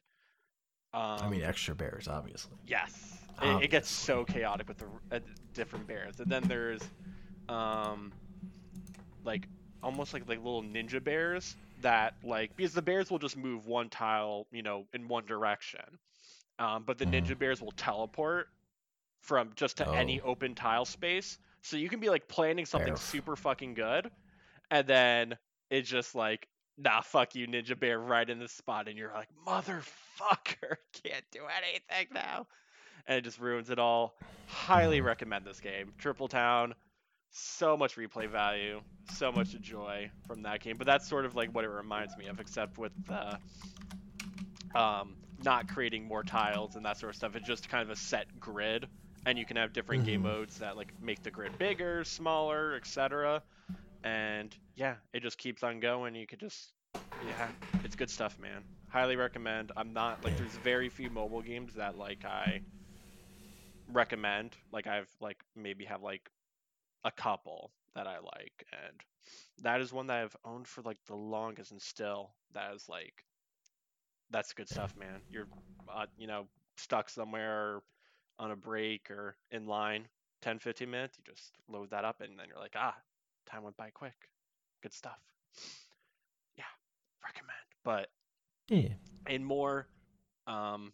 um 0.94 1.24
i 1.24 1.28
mean 1.30 1.42
extra 1.42 1.76
bears 1.76 2.08
obviously. 2.08 2.56
Yes, 2.66 3.30
it, 3.40 3.64
it 3.64 3.68
gets 3.72 3.90
so 3.90 4.26
chaotic 4.26 4.68
with 4.68 4.78
the 4.78 4.90
uh, 5.12 5.20
different 5.54 5.88
bears, 5.88 6.20
and 6.20 6.30
then 6.30 6.48
there's, 6.48 6.92
um, 7.50 8.14
like 9.24 9.50
almost 9.84 10.14
like 10.14 10.28
like 10.28 10.38
little 10.40 10.64
ninja 10.64 11.04
bears 11.04 11.56
that 11.82 12.14
like 12.24 12.56
because 12.56 12.74
the 12.74 12.82
bears 12.82 13.10
will 13.12 13.20
just 13.20 13.38
move 13.38 13.66
one 13.68 13.90
tile, 13.90 14.48
you 14.52 14.64
know, 14.64 14.86
in 14.94 15.08
one 15.08 15.26
direction, 15.26 16.00
um, 16.60 16.84
but 16.86 16.98
the 16.98 17.06
Mhm. 17.06 17.12
ninja 17.14 17.38
bears 17.38 17.62
will 17.62 17.72
teleport 17.74 18.48
from 19.22 19.52
just 19.56 19.78
to 19.78 19.96
any 19.96 20.20
Oh. 20.22 20.30
open 20.32 20.56
tile 20.56 20.86
space, 20.86 21.38
so 21.62 21.78
you 21.78 21.90
can 21.90 22.00
be 22.00 22.10
like 22.10 22.28
planning 22.28 22.66
something 22.66 22.94
Barf. 22.94 23.00
super 23.00 23.36
fucking 23.36 23.74
good, 23.74 24.10
and 24.72 24.88
then 24.88 25.38
it's 25.70 25.90
just 25.90 26.16
like. 26.16 26.48
Nah, 26.80 27.02
fuck 27.02 27.36
you, 27.36 27.48
Ninja 27.48 27.80
Bear, 27.80 28.00
right 28.00 28.30
in 28.30 28.38
the 28.40 28.48
spot, 28.48 28.88
and 28.88 28.98
you're 28.98 29.12
like, 29.12 29.30
motherfucker, 29.48 30.78
can't 31.04 31.26
do 31.32 31.42
anything 31.58 32.08
now 32.14 32.46
and 33.08 33.18
it 33.18 33.24
just 33.24 33.40
ruins 33.40 33.70
it 33.70 33.80
all. 33.80 34.16
Highly 34.46 35.00
Mhm. 35.00 35.06
recommend 35.06 35.46
this 35.46 35.60
game. 35.60 35.94
Triple 35.98 36.28
Town, 36.28 36.76
so 37.38 37.78
much 37.78 37.96
replay 37.96 38.30
value, 38.30 38.82
so 39.06 39.32
much 39.32 39.52
joy 39.62 40.12
from 40.26 40.44
that 40.44 40.62
game. 40.62 40.78
But 40.78 40.88
that's 40.88 41.08
sort 41.08 41.26
of 41.26 41.36
like 41.36 41.54
what 41.54 41.66
it 41.66 41.70
reminds 41.70 42.18
me 42.18 42.28
of, 42.28 42.40
except 42.40 42.78
with 42.78 42.94
the 43.08 43.40
um, 44.76 45.18
not 45.38 45.68
creating 45.68 46.06
more 46.06 46.24
tiles 46.24 46.76
and 46.76 46.86
that 46.86 46.98
sort 46.98 47.10
of 47.12 47.16
stuff. 47.16 47.36
It's 47.36 47.48
just 47.48 47.70
kind 47.70 47.84
of 47.84 47.90
a 47.90 47.96
set 47.96 48.28
grid, 48.40 48.90
and 49.26 49.38
you 49.38 49.46
can 49.46 49.58
have 49.58 49.74
different 49.74 50.04
game 50.04 50.22
Mhm. 50.22 50.24
modes 50.24 50.58
that 50.58 50.78
like 50.78 50.94
make 51.02 51.24
the 51.24 51.32
grid 51.32 51.58
bigger, 51.58 52.04
smaller, 52.04 52.76
etc. 52.76 53.44
And 54.04 54.56
yeah, 54.76 54.98
it 55.14 55.22
just 55.22 55.38
keeps 55.38 55.64
on 55.64 55.80
going. 55.80 56.16
You 56.16 56.28
could 56.28 56.40
just 56.40 56.74
yeah, 57.20 57.54
it's 57.84 57.96
good 57.96 58.10
stuff, 58.10 58.38
man. 58.40 58.66
Highly 58.88 59.16
recommend. 59.16 59.72
I'm 59.76 59.94
not 59.94 60.24
like 60.24 60.36
there's 60.36 60.56
very 60.58 60.90
few 60.90 61.10
mobile 61.10 61.42
games 61.42 61.76
that 61.76 61.96
like 61.98 62.26
I 62.26 62.62
recommend. 63.88 64.56
Like 64.72 64.88
I've 64.88 65.10
like 65.20 65.44
maybe 65.56 65.86
have 65.86 66.02
like 66.02 66.30
a 67.04 67.12
couple 67.12 67.72
that 67.96 68.08
I 68.08 68.18
like 68.20 68.66
and 68.72 69.02
that 69.64 69.82
is 69.82 69.92
one 69.92 70.08
that 70.08 70.18
I've 70.24 70.36
owned 70.46 70.68
for 70.68 70.82
like 70.82 70.98
the 71.08 71.16
longest 71.16 71.72
and 71.72 71.82
still 71.82 72.32
that 72.54 72.74
is 72.74 72.88
like 72.90 73.24
that's 74.30 74.54
good 74.54 74.68
stuff, 74.70 74.94
man. 74.98 75.22
You're 75.30 75.48
uh, 75.94 76.06
you 76.18 76.28
know 76.28 76.48
stuck 76.78 77.10
somewhere 77.10 77.82
on 78.40 78.52
a 78.52 78.56
break 78.56 79.10
or 79.10 79.36
in 79.52 79.68
line 79.68 80.08
10 80.42 80.60
15 80.60 80.90
minutes, 80.90 81.18
you 81.18 81.34
just 81.34 81.54
load 81.70 81.90
that 81.92 82.06
up 82.06 82.22
and 82.22 82.38
then 82.38 82.48
you're 82.50 82.60
like, 82.60 82.76
"Ah, 82.76 82.96
time 83.50 83.64
went 83.64 83.78
by 83.78 83.90
quick." 83.90 84.30
Good 84.84 84.94
stuff. 84.94 85.20
Yeah, 86.58 86.66
recommend. 87.24 87.58
But 87.84 88.10
yeah 88.70 88.96
in 89.28 89.44
more 89.44 89.88
um, 90.48 90.94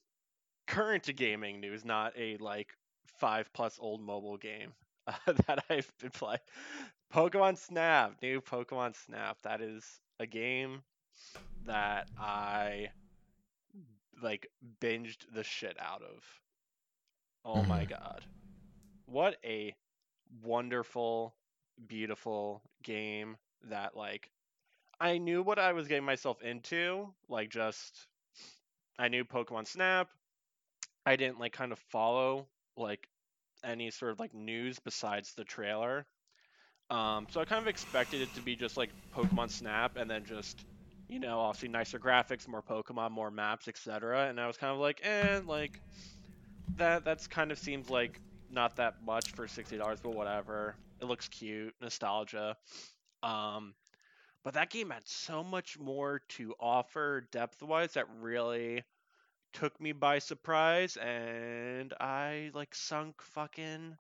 current 0.68 1.10
gaming 1.16 1.60
news, 1.60 1.86
not 1.86 2.14
a 2.18 2.38
like 2.38 2.76
five 3.18 3.52
plus 3.54 3.78
old 3.80 4.02
mobile 4.02 4.38
game 4.38 4.74
uh, 5.08 5.14
that 5.48 5.64
I've 5.70 5.92
been 6.00 6.12
playing. 6.12 6.40
Pokemon 7.14 7.58
Snap, 7.58 8.16
new 8.22 8.42
Pokemon 8.42 8.96
Snap. 8.96 9.38
That 9.44 9.62
is 9.62 9.84
a 10.20 10.26
game 10.26 10.84
that 11.66 12.08
I 12.18 12.90
like 14.22 14.48
binged 14.82 15.26
the 15.34 15.44
shit 15.44 15.78
out 15.80 16.02
of. 16.02 16.24
Oh 17.46 17.64
my 17.64 17.86
Mhm. 17.86 17.88
god. 17.88 18.26
What 19.06 19.38
a 19.44 19.76
wonderful, 20.44 21.36
beautiful 21.88 22.62
game 22.84 23.38
that 23.64 23.96
like 23.96 24.30
I 25.00 25.18
knew 25.18 25.42
what 25.44 25.60
I 25.60 25.74
was 25.74 25.88
getting 25.88 26.06
myself 26.06 26.42
into, 26.42 27.14
like 27.30 27.50
just 27.50 28.08
I 29.00 29.08
knew 29.10 29.24
Pokemon 29.26 29.68
Snap. 29.68 30.10
I 31.06 31.16
didn't 31.16 31.40
like 31.40 31.54
kind 31.54 31.72
of 31.72 31.80
follow 31.80 32.48
like 32.78 33.08
any 33.64 33.92
sort 33.92 34.12
of 34.12 34.20
like 34.20 34.34
news 34.34 34.80
besides 34.80 35.34
the 35.34 35.44
trailer. 35.44 36.06
Um, 36.90 37.28
so 37.32 37.42
I 37.42 37.46
kind 37.46 37.62
of 37.62 37.68
expected 37.68 38.22
it 38.22 38.34
to 38.36 38.42
be 38.42 38.56
just 38.56 38.78
like 38.78 38.90
Pokemon 39.16 39.50
Snap 39.50 39.98
and 39.98 40.10
then 40.10 40.26
just 40.26 40.66
you 41.14 41.20
know, 41.20 41.40
obviously 41.40 41.70
nicer 41.70 42.00
graphics, 42.00 42.48
more 42.48 42.64
Pokemon, 42.64 43.12
more 43.12 43.30
maps, 43.30 43.68
etc. 43.68 44.28
And 44.28 44.40
I 44.40 44.48
was 44.48 44.58
kind 44.58 44.74
of 44.74 44.80
like, 44.80 45.02
eh, 45.04 45.42
like 45.46 45.80
that 46.78 47.06
that's 47.06 47.28
kind 47.28 47.52
of 47.52 47.60
seems 47.60 47.90
like 47.90 48.20
not 48.50 48.78
that 48.78 48.96
much 49.06 49.32
for 49.32 49.48
sixty 49.48 49.78
dollars, 49.78 50.00
but 50.02 50.16
whatever. 50.16 50.76
It 51.02 51.06
looks 51.06 51.28
cute, 51.28 51.76
nostalgia. 51.82 52.56
Um, 53.22 53.74
but 54.44 54.56
that 54.56 54.70
game 54.70 54.90
had 54.90 55.08
so 55.08 55.44
much 55.44 55.78
more 55.80 56.22
to 56.30 56.54
offer 56.60 57.28
depth 57.32 57.62
wise 57.62 57.94
that 57.94 58.06
really 58.20 58.84
took 59.54 59.80
me 59.80 59.92
by 59.92 60.20
surprise 60.20 60.98
and 60.98 61.94
I 62.00 62.52
like 62.54 62.76
sunk 62.76 63.22
fucking 63.22 63.98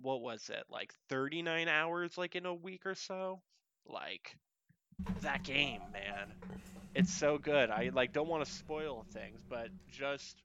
what 0.00 0.20
was 0.20 0.50
it? 0.50 0.64
Like 0.70 0.92
39 1.08 1.68
hours 1.68 2.18
like 2.18 2.36
in 2.36 2.46
a 2.46 2.54
week 2.54 2.86
or 2.86 2.94
so? 2.94 3.40
Like 3.86 4.36
that 5.22 5.44
game, 5.44 5.80
man. 5.92 6.32
It's 6.94 7.12
so 7.12 7.38
good. 7.38 7.70
I 7.70 7.90
like 7.94 8.12
don't 8.12 8.28
want 8.28 8.44
to 8.44 8.50
spoil 8.50 9.04
things, 9.12 9.40
but 9.48 9.68
just 9.90 10.42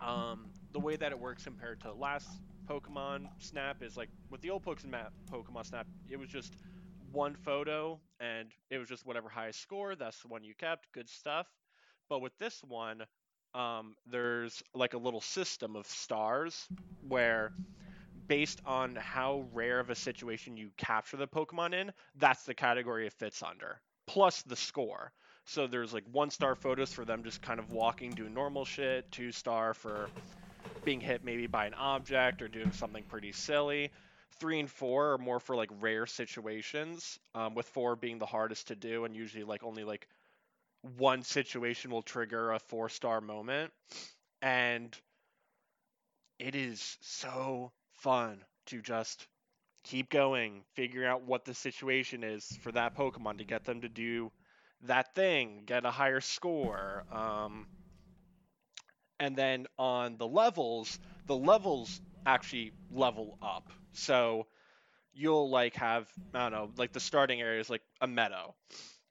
um 0.00 0.46
the 0.72 0.80
way 0.80 0.96
that 0.96 1.12
it 1.12 1.18
works 1.18 1.44
compared 1.44 1.80
to 1.80 1.92
last 1.92 2.28
Pokemon 2.68 3.28
Snap 3.38 3.82
is 3.82 3.96
like 3.96 4.10
with 4.30 4.40
the 4.40 4.50
old 4.50 4.64
Pokemon 4.64 5.08
Pokemon 5.32 5.66
Snap, 5.66 5.86
it 6.10 6.18
was 6.18 6.28
just 6.28 6.54
one 7.12 7.34
photo 7.34 7.98
and 8.20 8.48
it 8.70 8.78
was 8.78 8.88
just 8.88 9.06
whatever 9.06 9.28
highest 9.28 9.60
score, 9.60 9.94
that's 9.94 10.20
the 10.20 10.28
one 10.28 10.44
you 10.44 10.54
kept, 10.54 10.92
good 10.92 11.08
stuff. 11.08 11.46
But 12.08 12.20
with 12.20 12.36
this 12.38 12.62
one, 12.66 13.04
um, 13.54 13.94
there's 14.10 14.62
like 14.74 14.94
a 14.94 14.98
little 14.98 15.20
system 15.20 15.76
of 15.76 15.86
stars 15.86 16.68
where 17.08 17.52
based 18.26 18.60
on 18.64 18.96
how 18.96 19.46
rare 19.52 19.80
of 19.80 19.90
a 19.90 19.94
situation 19.94 20.56
you 20.56 20.70
capture 20.76 21.16
the 21.16 21.26
Pokemon 21.26 21.74
in, 21.74 21.92
that's 22.18 22.44
the 22.44 22.54
category 22.54 23.06
it 23.06 23.12
fits 23.12 23.42
under, 23.42 23.80
plus 24.06 24.42
the 24.42 24.56
score. 24.56 25.12
So 25.44 25.66
there's 25.66 25.94
like 25.94 26.04
one 26.12 26.30
star 26.30 26.54
photos 26.54 26.92
for 26.92 27.04
them 27.04 27.24
just 27.24 27.40
kind 27.40 27.58
of 27.58 27.70
walking, 27.70 28.10
doing 28.10 28.34
normal 28.34 28.64
shit, 28.64 29.10
two 29.10 29.32
star 29.32 29.72
for 29.72 30.08
being 30.84 31.00
hit 31.00 31.24
maybe 31.24 31.46
by 31.46 31.66
an 31.66 31.74
object 31.74 32.42
or 32.42 32.48
doing 32.48 32.72
something 32.72 33.02
pretty 33.04 33.32
silly. 33.32 33.90
Three 34.38 34.60
and 34.60 34.70
four 34.70 35.14
are 35.14 35.18
more 35.18 35.40
for 35.40 35.56
like 35.56 35.70
rare 35.80 36.06
situations, 36.06 37.18
um, 37.34 37.54
with 37.54 37.66
four 37.66 37.96
being 37.96 38.18
the 38.18 38.26
hardest 38.26 38.68
to 38.68 38.76
do, 38.76 39.04
and 39.04 39.16
usually 39.16 39.44
like 39.44 39.64
only 39.64 39.84
like 39.84 40.06
one 40.82 41.22
situation 41.22 41.90
will 41.90 42.02
trigger 42.02 42.52
a 42.52 42.58
four 42.58 42.88
star 42.88 43.20
moment. 43.20 43.72
And 44.42 44.96
it 46.38 46.54
is 46.54 46.96
so 47.00 47.72
fun 47.94 48.44
to 48.66 48.80
just 48.80 49.26
keep 49.84 50.10
going, 50.10 50.62
figure 50.74 51.06
out 51.06 51.22
what 51.22 51.44
the 51.44 51.54
situation 51.54 52.22
is 52.22 52.46
for 52.62 52.72
that 52.72 52.96
Pokemon 52.96 53.38
to 53.38 53.44
get 53.44 53.64
them 53.64 53.80
to 53.80 53.88
do 53.88 54.30
that 54.82 55.14
thing, 55.14 55.62
get 55.66 55.84
a 55.84 55.90
higher 55.90 56.20
score. 56.20 57.04
Um, 57.10 57.66
and 59.18 59.34
then 59.36 59.66
on 59.78 60.16
the 60.16 60.28
levels, 60.28 60.98
the 61.26 61.36
levels 61.36 62.00
actually 62.26 62.72
level 62.90 63.38
up. 63.42 63.70
So 63.92 64.46
you'll 65.12 65.50
like 65.50 65.74
have 65.76 66.06
I 66.34 66.48
don't 66.48 66.52
know, 66.52 66.70
like 66.76 66.92
the 66.92 67.00
starting 67.00 67.40
area 67.40 67.60
is 67.60 67.70
like 67.70 67.82
a 68.00 68.06
meadow. 68.06 68.54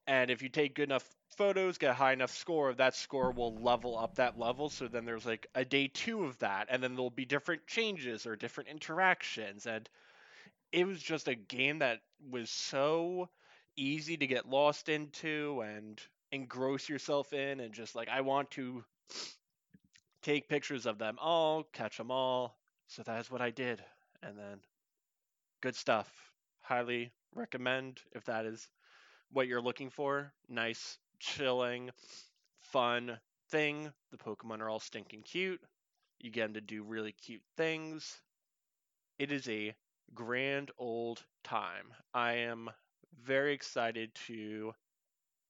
And 0.08 0.32
if 0.32 0.42
you 0.42 0.48
take 0.48 0.76
good 0.76 0.90
enough 0.90 1.06
photos, 1.36 1.78
get 1.78 1.92
a 1.92 1.94
high 1.94 2.14
enough 2.14 2.32
score, 2.32 2.74
that 2.74 2.96
score 2.96 3.32
will 3.32 3.62
level 3.62 3.98
up 3.98 4.16
that 4.16 4.40
level. 4.40 4.70
So 4.70 4.88
then 4.88 5.04
there's 5.04 5.26
like 5.26 5.48
a 5.54 5.66
day 5.66 5.90
two 5.94 6.24
of 6.24 6.40
that, 6.40 6.68
and 6.72 6.82
then 6.82 6.96
there'll 6.96 7.10
be 7.10 7.26
different 7.26 7.68
changes 7.68 8.26
or 8.26 8.38
different 8.38 8.70
interactions. 8.70 9.66
And 9.68 9.88
it 10.72 10.88
was 10.88 11.02
just 11.02 11.28
a 11.28 11.36
game 11.36 11.80
that 11.80 12.00
was 12.30 12.50
so 12.50 13.30
easy 13.76 14.16
to 14.18 14.28
get 14.28 14.50
lost 14.50 14.88
into 14.88 15.62
and 15.62 16.02
engross 16.32 16.88
yourself 16.88 17.34
in, 17.34 17.60
and 17.60 17.74
just 17.74 17.96
like, 17.96 18.08
I 18.08 18.22
want 18.22 18.50
to 18.52 18.84
take 20.24 20.50
pictures 20.50 20.86
of 20.86 20.98
them 20.98 21.18
all, 21.22 21.64
catch 21.74 21.98
them 21.98 22.12
all. 22.12 22.58
So 22.88 23.04
that 23.04 23.20
is 23.20 23.30
what 23.30 23.42
I 23.42 23.50
did. 23.50 23.84
And 24.24 24.38
then 24.38 24.60
good 25.62 25.76
stuff. 25.76 26.10
Highly 26.62 27.12
recommend 27.36 28.00
if 28.14 28.26
that 28.26 28.46
is 28.46 28.68
what 29.32 29.48
you're 29.48 29.62
looking 29.62 29.90
for. 29.90 30.34
Nice, 30.50 30.98
chilling, 31.20 31.92
fun 32.62 33.20
thing. 33.50 33.92
The 34.12 34.18
Pokemon 34.18 34.60
are 34.62 34.70
all 34.70 34.80
stinking 34.80 35.24
cute. 35.24 35.62
You 36.20 36.32
get 36.32 36.44
them 36.44 36.54
to 36.56 36.62
do 36.62 36.84
really 36.84 37.14
cute 37.14 37.44
things. 37.58 38.20
It 39.20 39.32
is 39.32 39.48
a 39.48 39.76
grand 40.16 40.72
old 40.78 41.24
time. 41.44 41.94
I 42.14 42.34
am 42.34 42.70
very 43.24 43.54
excited 43.54 44.14
to 44.28 44.74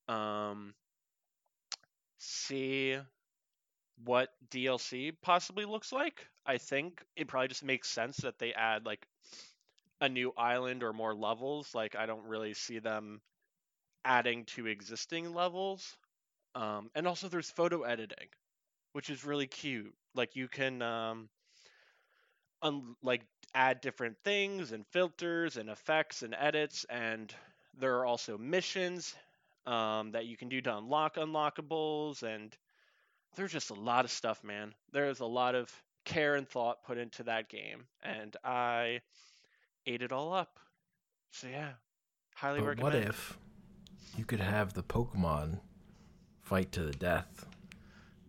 um, 0.09 0.73
see 2.19 2.97
what 4.03 4.29
DLC 4.49 5.11
possibly 5.21 5.65
looks 5.65 5.91
like. 5.91 6.25
I 6.45 6.57
think 6.57 7.03
it 7.15 7.27
probably 7.27 7.47
just 7.49 7.63
makes 7.63 7.89
sense 7.89 8.17
that 8.17 8.37
they 8.39 8.53
add 8.53 8.85
like 8.85 9.05
a 10.01 10.09
new 10.09 10.33
island 10.37 10.83
or 10.83 10.93
more 10.93 11.15
levels. 11.15 11.73
Like 11.75 11.95
I 11.95 12.05
don't 12.05 12.25
really 12.25 12.53
see 12.53 12.79
them 12.79 13.21
adding 14.05 14.45
to 14.45 14.67
existing 14.67 15.33
levels. 15.33 15.97
Um, 16.55 16.89
and 16.95 17.07
also 17.07 17.27
there's 17.27 17.49
photo 17.49 17.83
editing, 17.83 18.27
which 18.93 19.10
is 19.10 19.25
really 19.25 19.47
cute. 19.47 19.93
Like 20.15 20.36
you 20.36 20.47
can 20.47 20.81
um, 20.81 21.29
un- 22.62 22.95
like 23.03 23.21
add 23.53 23.81
different 23.81 24.17
things 24.23 24.71
and 24.71 24.86
filters 24.88 25.57
and 25.57 25.69
effects 25.69 26.21
and 26.23 26.36
edits, 26.38 26.86
and 26.89 27.33
there 27.77 27.97
are 27.97 28.05
also 28.05 28.38
missions 28.38 29.15
um, 29.65 30.12
that 30.12 30.25
you 30.25 30.38
can 30.38 30.49
do 30.49 30.62
to 30.62 30.77
unlock 30.77 31.15
unlockables, 31.15 32.23
and 32.23 32.55
there's 33.36 33.51
just 33.51 33.69
a 33.71 33.75
lot 33.75 34.05
of 34.05 34.12
stuff, 34.12 34.43
man. 34.43 34.73
There's 34.91 35.19
a 35.19 35.25
lot 35.25 35.55
of 35.55 35.71
care 36.05 36.36
and 36.36 36.47
thought 36.47 36.83
put 36.83 36.97
into 36.97 37.23
that 37.23 37.49
game, 37.49 37.86
and 38.03 38.36
I 38.43 39.01
ate 39.86 40.01
it 40.01 40.12
all 40.12 40.33
up. 40.33 40.60
So 41.31 41.47
yeah, 41.47 41.71
highly 42.36 42.62
But 42.62 42.62
recommend. 42.62 42.81
what 42.81 42.93
if 42.95 43.38
you 44.15 44.25
could 44.25 44.39
have 44.39 44.73
the 44.73 44.83
Pokemon 44.83 45.59
fight 46.43 46.71
to 46.73 46.83
the 46.83 46.91
death? 46.93 47.45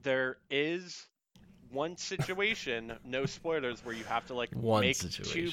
there 0.04 0.38
is 0.48 1.04
one 1.70 1.96
situation, 1.96 2.92
no 3.04 3.26
spoilers, 3.26 3.84
where 3.84 3.94
you 3.94 4.04
have 4.04 4.26
to 4.26 4.34
like 4.34 4.50
One 4.54 4.80
make 4.82 4.98
two 4.98 5.52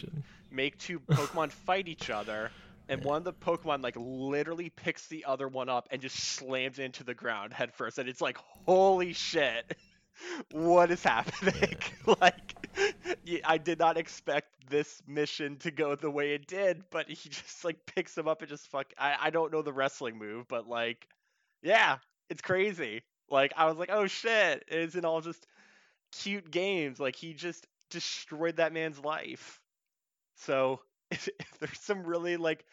make 0.51 0.77
two 0.77 0.99
Pokemon 0.99 1.51
fight 1.65 1.87
each 1.87 2.09
other, 2.09 2.51
and 2.87 3.03
one 3.03 3.17
of 3.17 3.23
the 3.23 3.33
Pokemon 3.33 3.83
like 3.83 3.95
literally 3.97 4.69
picks 4.69 5.07
the 5.07 5.25
other 5.25 5.47
one 5.47 5.67
up 5.67 5.87
and 5.91 6.01
just 6.01 6.15
slams 6.17 6.79
into 6.79 7.03
the 7.03 7.13
ground 7.13 7.53
head 7.53 7.73
first, 7.73 7.97
and 7.97 8.07
it's 8.07 8.21
like, 8.21 8.37
holy 8.65 9.13
shit, 9.13 9.75
what 10.51 10.91
is 10.91 11.03
happening? 11.03 11.75
like, 12.05 12.55
y- 12.55 12.64
I 13.45 13.57
did 13.57 13.79
not 13.79 13.97
expect 13.97 14.69
this 14.69 15.01
mission 15.07 15.57
to 15.57 15.71
go 15.71 15.95
the 15.95 16.11
way 16.11 16.33
it 16.33 16.47
did, 16.47 16.83
but 16.89 17.09
he 17.09 17.15
just 17.29 17.63
like 17.63 17.85
picks 17.85 18.17
him 18.17 18.27
up 18.27 18.41
and 18.41 18.49
just 18.49 18.67
fuck. 18.67 18.87
I 18.97 19.15
I 19.23 19.29
don't 19.29 19.51
know 19.51 19.61
the 19.61 19.73
wrestling 19.73 20.17
move, 20.17 20.47
but 20.47 20.67
like, 20.67 21.07
yeah, 21.61 21.97
it's 22.29 22.41
crazy. 22.41 23.03
Like 23.29 23.53
I 23.55 23.65
was 23.65 23.77
like, 23.77 23.89
oh 23.91 24.07
shit, 24.07 24.65
it 24.67 24.79
isn't 24.79 25.05
all 25.05 25.21
just 25.21 25.45
cute 26.11 26.49
games. 26.49 26.99
Like 26.99 27.15
he 27.15 27.33
just 27.33 27.67
destroyed 27.89 28.57
that 28.57 28.73
man's 28.73 28.99
life. 28.99 29.59
So 30.35 30.81
if 31.11 31.29
there's 31.59 31.79
some 31.79 32.03
really 32.03 32.37
like 32.37 32.65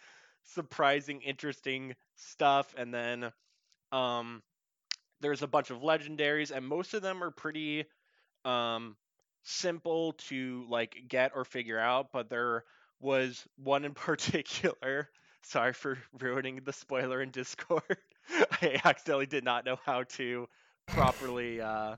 surprising, 0.44 1.20
interesting 1.22 1.94
stuff, 2.16 2.74
and 2.76 2.92
then 2.92 3.32
um, 3.92 4.42
there's 5.20 5.42
a 5.42 5.46
bunch 5.46 5.70
of 5.70 5.78
legendaries, 5.78 6.50
and 6.50 6.66
most 6.66 6.94
of 6.94 7.02
them 7.02 7.22
are 7.22 7.30
pretty 7.30 7.84
um, 8.44 8.96
simple 9.42 10.14
to 10.28 10.64
like 10.68 10.96
get 11.08 11.32
or 11.34 11.44
figure 11.44 11.78
out. 11.78 12.12
But 12.12 12.28
there 12.30 12.64
was 13.00 13.44
one 13.56 13.84
in 13.84 13.94
particular. 13.94 15.08
Sorry 15.44 15.72
for 15.72 15.98
ruining 16.20 16.60
the 16.64 16.72
spoiler 16.72 17.20
in 17.20 17.30
Discord. 17.30 17.82
I 18.62 18.80
accidentally 18.84 19.26
did 19.26 19.44
not 19.44 19.64
know 19.64 19.76
how 19.84 20.04
to 20.04 20.48
properly 20.92 21.60
uh, 21.60 21.96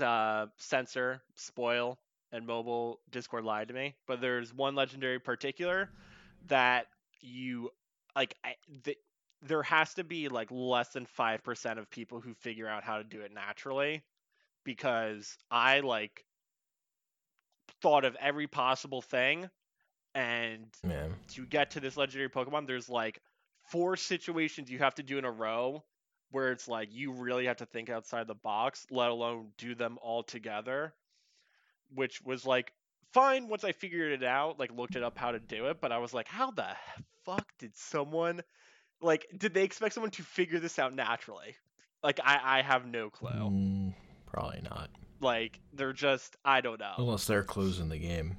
uh, 0.00 0.46
censor, 0.58 1.22
spoil, 1.34 1.98
and 2.32 2.46
mobile 2.46 3.00
Discord 3.10 3.44
lied 3.44 3.68
to 3.68 3.74
me. 3.74 3.94
But 4.06 4.20
there's 4.20 4.52
one 4.52 4.74
legendary 4.74 5.18
particular 5.20 5.90
that 6.46 6.86
you 7.20 7.70
like. 8.16 8.34
I, 8.44 8.54
th- 8.84 8.98
there 9.42 9.62
has 9.62 9.94
to 9.94 10.04
be 10.04 10.28
like 10.28 10.48
less 10.50 10.88
than 10.90 11.06
five 11.06 11.42
percent 11.44 11.78
of 11.78 11.90
people 11.90 12.20
who 12.20 12.34
figure 12.34 12.68
out 12.68 12.84
how 12.84 12.98
to 12.98 13.04
do 13.04 13.20
it 13.20 13.32
naturally, 13.32 14.02
because 14.64 15.36
I 15.50 15.80
like 15.80 16.24
thought 17.82 18.04
of 18.04 18.16
every 18.20 18.46
possible 18.46 19.02
thing, 19.02 19.48
and 20.14 20.66
Man. 20.82 21.14
to 21.34 21.46
get 21.46 21.72
to 21.72 21.80
this 21.80 21.96
legendary 21.96 22.30
Pokemon, 22.30 22.66
there's 22.66 22.88
like 22.88 23.20
four 23.68 23.96
situations 23.96 24.70
you 24.70 24.78
have 24.78 24.94
to 24.96 25.02
do 25.02 25.18
in 25.18 25.24
a 25.24 25.30
row 25.30 25.84
where 26.30 26.50
it's 26.50 26.66
like 26.66 26.88
you 26.92 27.12
really 27.12 27.46
have 27.46 27.58
to 27.58 27.66
think 27.66 27.88
outside 27.88 28.26
the 28.26 28.34
box, 28.34 28.86
let 28.90 29.10
alone 29.10 29.48
do 29.58 29.74
them 29.74 29.98
all 30.02 30.22
together. 30.22 30.92
Which 31.94 32.20
was 32.22 32.44
like 32.44 32.72
fine 33.12 33.48
once 33.48 33.62
I 33.62 33.72
figured 33.72 34.12
it 34.12 34.24
out, 34.24 34.58
like 34.58 34.72
looked 34.72 34.96
it 34.96 35.02
up 35.02 35.16
how 35.16 35.32
to 35.32 35.38
do 35.38 35.66
it, 35.66 35.80
but 35.80 35.92
I 35.92 35.98
was 35.98 36.12
like, 36.12 36.26
how 36.26 36.50
the 36.50 36.66
fuck 37.24 37.46
did 37.58 37.76
someone 37.76 38.42
like 39.00 39.26
did 39.36 39.54
they 39.54 39.62
expect 39.62 39.94
someone 39.94 40.10
to 40.12 40.22
figure 40.22 40.58
this 40.58 40.78
out 40.78 40.94
naturally? 40.94 41.56
Like 42.02 42.20
I, 42.22 42.58
I 42.58 42.62
have 42.62 42.86
no 42.86 43.10
clue. 43.10 43.30
Mm, 43.30 43.94
probably 44.34 44.60
not. 44.62 44.90
Like 45.20 45.60
they're 45.72 45.92
just 45.92 46.36
I 46.44 46.60
don't 46.60 46.80
know. 46.80 46.94
Unless 46.98 47.26
they're 47.26 47.42
closing 47.42 47.88
the 47.88 47.98
game. 47.98 48.36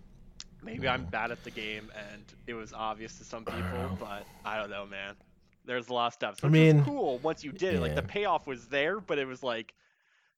Maybe 0.64 0.88
I'm 0.88 1.06
bad 1.06 1.32
at 1.32 1.44
the 1.44 1.52
game 1.52 1.92
and 1.96 2.24
it 2.48 2.54
was 2.54 2.74
obvious 2.74 3.18
to 3.20 3.24
some 3.24 3.46
people, 3.46 3.98
but 4.00 4.26
I 4.44 4.58
don't 4.60 4.70
know, 4.70 4.86
man. 4.86 5.16
There's 5.64 5.90
a 5.90 5.94
lot 5.94 6.08
of 6.08 6.14
stuff. 6.14 6.40
So 6.40 6.48
I 6.48 6.52
mean, 6.52 6.84
cool 6.84 7.20
once 7.20 7.44
you 7.44 7.52
did 7.52 7.76
it. 7.76 7.82
Like 7.82 7.96
the 7.96 8.02
payoff 8.02 8.48
was 8.48 8.68
there, 8.68 9.00
but 9.00 9.18
it 9.18 9.26
was 9.26 9.44
like 9.44 9.74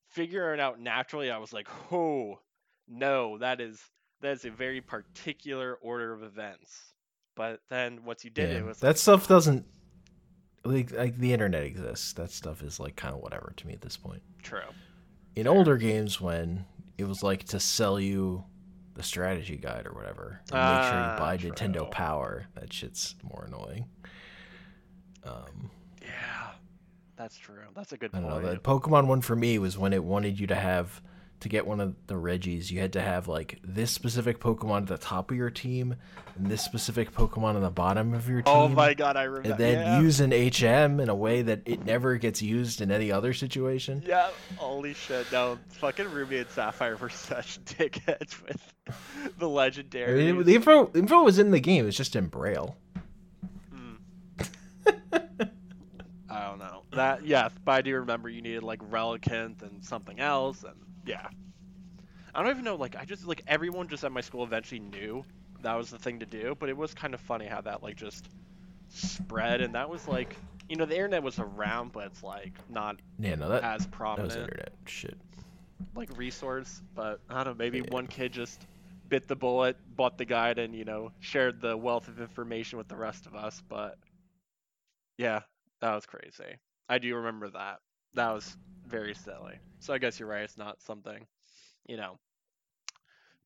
figuring 0.07 0.59
it 0.59 0.61
out 0.61 0.79
naturally. 0.79 1.31
I 1.31 1.37
was 1.37 1.53
like, 1.53 1.67
oh 1.91 2.39
no, 2.87 3.37
that 3.39 3.59
is 3.59 3.81
that 4.21 4.31
is 4.31 4.45
a 4.45 4.51
very 4.51 4.81
particular 4.81 5.75
order 5.81 6.13
of 6.13 6.23
events. 6.23 6.93
But 7.35 7.61
then 7.69 8.03
once 8.03 8.23
you 8.23 8.29
did 8.29 8.49
it, 8.49 8.53
yeah. 8.53 8.59
it 8.59 8.65
was 8.65 8.79
that 8.79 8.97
stuff 8.97 9.27
doesn't 9.27 9.65
like 10.63 10.91
like 10.91 11.17
the 11.17 11.33
internet 11.33 11.63
exists. 11.63 12.13
That 12.13 12.31
stuff 12.31 12.61
is 12.63 12.79
like 12.79 12.95
kind 12.95 13.13
of 13.13 13.21
whatever 13.21 13.53
to 13.55 13.67
me 13.67 13.73
at 13.73 13.81
this 13.81 13.97
point. 13.97 14.21
True. 14.41 14.61
In 15.37 15.45
older 15.47 15.77
games, 15.77 16.19
when 16.19 16.65
it 16.97 17.03
was 17.03 17.21
like 17.21 17.43
to 17.49 17.59
sell 17.59 17.99
you 17.99 18.43
the 18.95 19.03
strategy 19.03 19.55
guide 19.55 19.85
or 19.85 19.93
whatever, 19.93 20.41
and 20.51 20.59
make 20.73 20.81
sure 20.83 20.99
Ah, 20.99 21.13
you 21.13 21.19
buy 21.19 21.37
true. 21.37 21.51
Nintendo 21.51 21.91
Power, 21.91 22.47
that 22.55 22.73
shit's 22.73 23.13
more 23.21 23.45
annoying. 23.47 23.85
Um, 25.23 25.69
Yeah, 26.01 26.51
that's 27.15 27.37
true. 27.37 27.59
That's 27.75 27.91
a 27.93 27.97
good 27.97 28.09
I 28.13 28.19
don't 28.19 28.31
point. 28.31 28.43
know. 28.45 28.51
The 28.53 28.59
Pokemon 28.59 29.05
one 29.05 29.21
for 29.21 29.35
me 29.35 29.59
was 29.59 29.77
when 29.77 29.93
it 29.93 30.03
wanted 30.03 30.39
you 30.39 30.47
to 30.47 30.55
have 30.55 31.03
to 31.41 31.49
get 31.49 31.67
one 31.67 31.79
of 31.79 31.95
the 32.07 32.17
Regis, 32.17 32.71
you 32.71 32.79
had 32.79 32.93
to 32.93 33.01
have 33.01 33.27
like 33.27 33.59
this 33.63 33.91
specific 33.91 34.39
Pokemon 34.39 34.83
at 34.83 34.87
the 34.87 34.97
top 34.97 35.29
of 35.29 35.37
your 35.37 35.49
team 35.49 35.95
and 36.35 36.47
this 36.47 36.63
specific 36.63 37.11
Pokemon 37.13 37.55
on 37.55 37.61
the 37.61 37.69
bottom 37.69 38.13
of 38.13 38.27
your 38.27 38.39
oh 38.39 38.43
team. 38.43 38.53
oh 38.55 38.67
my 38.69 38.93
god, 38.93 39.17
I 39.17 39.23
remember. 39.23 39.51
And 39.51 39.59
then 39.59 39.79
yeah. 39.79 40.01
use 40.01 40.19
an 40.19 40.31
HM 40.31 40.99
in 40.99 41.09
a 41.09 41.15
way 41.15 41.43
that 41.43 41.61
it 41.65 41.85
never 41.85 42.17
gets 42.17 42.41
used 42.41 42.81
in 42.81 42.91
any 42.91 43.11
other 43.11 43.33
situation. 43.33 44.03
Yeah, 44.05 44.29
holy 44.55 44.93
shit. 44.93 45.31
No, 45.31 45.59
fucking 45.69 46.09
Ruby 46.09 46.39
and 46.39 46.49
Sapphire 46.49 46.97
were 46.97 47.09
such 47.09 47.63
dickheads 47.65 48.41
with 48.43 48.73
the 49.37 49.47
I 49.47 49.51
legendary. 49.51 50.31
mean, 50.31 50.43
the 50.43 50.55
info, 50.55 50.91
info 50.95 51.23
was 51.23 51.37
in 51.37 51.51
the 51.51 51.59
game. 51.59 51.87
It's 51.87 51.97
just 51.97 52.15
in 52.15 52.27
Braille. 52.27 52.75
Hmm. 53.71 53.93
I 56.29 56.45
don't 56.47 56.59
know. 56.59 56.83
That 56.93 57.25
yeah, 57.25 57.49
but 57.63 57.71
I 57.73 57.81
do 57.81 57.93
remember 57.95 58.27
you 58.27 58.41
needed 58.41 58.63
like 58.63 58.79
Relicanth 58.89 59.61
and 59.61 59.83
something 59.85 60.19
else, 60.19 60.63
and 60.63 60.75
yeah. 61.07 61.27
I 62.35 62.43
don't 62.43 62.51
even 62.51 62.63
know. 62.63 62.75
Like 62.75 62.95
I 62.95 63.05
just 63.05 63.25
like 63.25 63.41
everyone 63.47 63.87
just 63.87 64.03
at 64.03 64.11
my 64.11 64.21
school 64.21 64.43
eventually 64.43 64.79
knew 64.79 65.25
that 65.61 65.73
was 65.75 65.89
the 65.89 65.97
thing 65.97 66.19
to 66.19 66.25
do, 66.25 66.55
but 66.59 66.69
it 66.69 66.77
was 66.77 66.93
kind 66.93 67.13
of 67.15 67.21
funny 67.21 67.47
how 67.47 67.61
that 67.61 67.81
like 67.81 67.95
just 67.95 68.29
spread, 68.89 69.61
and 69.61 69.73
that 69.75 69.89
was 69.89 70.07
like 70.07 70.35
you 70.69 70.75
know 70.75 70.85
the 70.85 70.93
internet 70.95 71.23
was 71.23 71.39
around, 71.39 71.91
but 71.93 72.05
it's 72.07 72.21
like 72.23 72.53
not 72.69 72.99
Yeah, 73.19 73.35
no, 73.35 73.49
that, 73.49 73.63
as 73.63 73.87
that 73.87 74.19
was 74.19 74.35
internet 74.35 74.73
shit. 74.85 75.17
like 75.95 76.15
resource. 76.17 76.81
But 76.93 77.21
I 77.29 77.43
don't 77.43 77.57
know. 77.57 77.63
Maybe 77.63 77.79
Yeah. 77.79 77.89
one 77.89 78.07
kid 78.07 78.33
just 78.33 78.61
bit 79.09 79.27
the 79.27 79.35
bullet, 79.35 79.77
bought 79.95 80.17
the 80.17 80.25
guide, 80.25 80.59
and 80.59 80.75
you 80.75 80.85
know 80.85 81.11
shared 81.21 81.59
the 81.61 81.75
wealth 81.75 82.07
of 82.07 82.19
information 82.21 82.77
with 82.77 82.87
the 82.87 82.97
rest 82.97 83.25
of 83.25 83.33
us. 83.35 83.63
But 83.67 83.97
yeah, 85.17 85.41
that 85.81 85.95
was 85.95 86.05
crazy. 86.05 86.57
I 86.89 86.99
do 86.99 87.15
remember 87.15 87.49
that. 87.49 87.79
That 88.13 88.31
was 88.33 88.57
very 88.85 89.13
silly. 89.13 89.59
So 89.79 89.93
I 89.93 89.97
guess 89.97 90.19
you're 90.19 90.29
right. 90.29 90.43
It's 90.43 90.57
not 90.57 90.81
something, 90.81 91.25
you 91.87 91.97
know, 91.97 92.17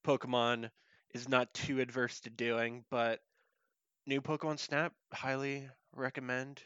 Pokemon 0.06 0.70
is 1.14 1.28
not 1.28 1.54
too 1.54 1.80
adverse 1.80 2.20
to 2.22 2.30
doing, 2.30 2.84
but 2.90 3.20
new 4.08 4.22
Pokemon 4.22 4.60
Snap, 4.60 4.94
highly 5.14 5.68
recommend. 5.96 6.62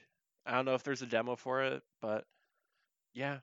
I 0.46 0.52
don't 0.54 0.66
know 0.66 0.76
if 0.76 0.84
there's 0.84 1.02
a 1.02 1.08
demo 1.08 1.36
for 1.36 1.64
it, 1.64 1.82
but 2.02 2.26
yeah, 3.14 3.38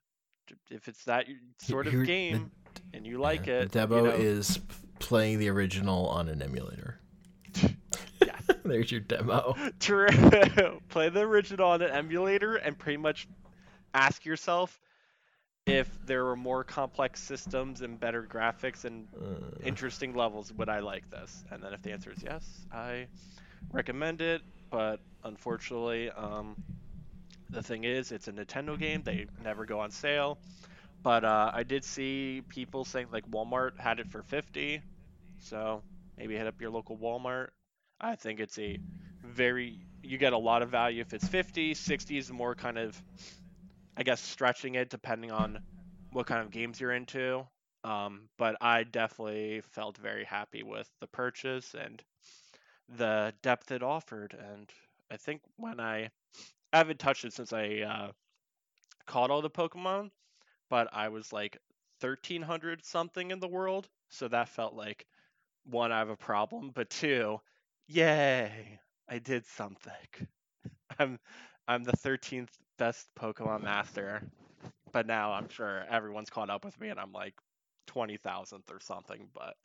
if 0.70 0.86
it's 0.88 1.04
that 1.04 1.26
sort 1.60 1.86
of 1.86 1.92
Here- 1.92 2.00
the- 2.02 2.06
game 2.06 2.50
and 2.94 3.06
you 3.06 3.18
like 3.18 3.46
Yeah, 3.46 3.60
it, 3.62 3.72
The 3.72 3.80
you 3.80 3.86
demo 3.86 4.04
know- 4.04 4.10
is 4.12 4.60
playing 5.00 5.38
the 5.40 5.48
original 5.48 6.06
on 6.08 6.28
an 6.28 6.40
emulator. 6.42 7.00
There's 8.64 8.92
your 8.92 9.00
demo. 9.00 9.56
True. 9.80 10.06
Play 10.88 11.08
the 11.08 11.22
original 11.22 11.68
on 11.70 11.82
an 11.82 11.90
emulator 11.90 12.54
and 12.56 12.78
pretty 12.78 12.96
much 12.98 13.26
ask 13.94 14.24
yourself 14.24 14.81
if 15.66 15.88
there 16.07 16.24
were 16.24 16.37
more 16.37 16.64
complex 16.64 17.22
systems 17.22 17.83
and 17.83 17.98
better 18.00 18.22
graphics 18.26 18.85
and 18.85 19.09
Uh, 19.14 19.50
interesting 19.62 20.14
levels, 20.14 20.52
would 20.52 20.68
I 20.68 20.81
like 20.81 21.09
this? 21.11 21.44
And 21.50 21.62
then 21.62 21.72
if 21.72 21.83
the 21.83 21.92
answer 21.92 22.11
is 22.11 22.22
yes, 22.22 22.66
I 22.72 23.09
recommend 23.72 24.20
it. 24.22 24.42
But 24.70 25.00
unfortunately, 25.24 26.11
um, 26.11 26.57
the 27.50 27.62
thing 27.62 27.85
is, 27.85 28.12
it's 28.12 28.28
a 28.28 28.33
Nintendo 28.33 28.78
game. 28.78 29.02
They 29.02 29.26
never 29.42 29.66
go 29.66 29.81
on 29.81 29.90
sale. 29.90 30.38
But 31.02 31.24
uh, 31.24 31.50
I 31.52 31.62
did 31.64 31.85
see 31.85 32.42
people 32.48 32.85
saying 32.85 33.09
like 33.12 33.28
Walmart 33.31 33.78
had 33.78 34.00
it 34.00 34.09
for 34.11 34.22
50. 34.22 34.83
So 35.38 35.83
maybe 36.16 36.37
hit 36.37 36.46
up 36.46 36.61
your 36.61 36.70
local 36.70 36.96
Walmart. 36.98 37.48
I 38.00 38.16
think 38.16 38.40
it's 38.40 38.59
a 38.59 38.78
very 39.24 39.81
you 40.02 40.18
get 40.18 40.33
a 40.33 40.38
lot 40.38 40.62
of 40.62 40.70
value 40.70 41.00
if 41.00 41.12
it's 41.14 41.26
50. 41.28 41.74
60 41.74 42.18
is 42.18 42.31
more 42.33 42.55
kind 42.55 42.78
of 42.78 43.00
I 43.96 44.02
guess 44.02 44.20
stretching 44.20 44.74
it 44.76 44.90
depending 44.90 45.31
on 45.33 45.61
what 46.11 46.26
kind 46.26 46.42
of 46.42 46.50
games 46.50 46.81
you're 46.81 46.92
into. 46.92 47.46
Um, 47.85 48.28
but 48.38 48.57
I 48.61 48.85
definitely 48.85 49.62
felt 49.62 49.98
very 49.98 50.24
happy 50.24 50.62
with 50.62 50.88
the 51.00 51.07
purchase 51.09 51.74
and 51.74 52.02
the 52.88 53.35
depth 53.42 53.72
it 53.72 53.83
offered. 53.83 54.35
And 54.35 54.70
I 55.11 55.16
think 55.16 55.42
when 55.57 55.81
I, 55.81 56.11
I 56.72 56.78
haven't 56.78 57.00
touched 57.00 57.24
it 57.24 57.33
since 57.35 57.52
I 57.52 57.81
uh, 57.81 58.12
caught 59.07 59.31
all 59.31 59.42
the 59.42 59.50
Pokemon, 59.50 60.11
but 60.70 60.88
I 60.92 61.09
was 61.09 61.33
like 61.33 61.59
1300 62.00 62.85
something 62.85 63.31
in 63.31 63.40
the 63.40 63.48
world. 63.48 63.88
So 64.11 64.28
that 64.28 64.48
felt 64.50 64.74
like 64.74 65.07
one, 65.64 65.92
I 65.92 65.98
have 66.00 66.11
a 66.11 66.16
problem, 66.16 66.72
but 66.74 66.90
two, 66.90 67.40
yay, 67.88 68.81
I 69.09 69.18
did 69.18 69.46
something. 69.46 70.28
I'm 70.98 71.18
I'm 71.68 71.85
the 71.85 71.92
13th 71.96 72.57
best 72.79 73.09
Pokemon 73.14 73.62
master, 73.62 74.22
but 74.92 75.07
now 75.07 75.33
I'm 75.33 75.48
sure 75.48 75.85
everyone's 75.90 76.31
caught 76.31 76.51
up 76.51 76.64
with 76.64 76.79
me 76.81 76.88
and 76.90 77.01
I'm 77.01 77.12
like 77.12 77.35
20,000th 77.87 78.70
or 78.72 78.81
something. 78.81 79.29
But 79.35 79.57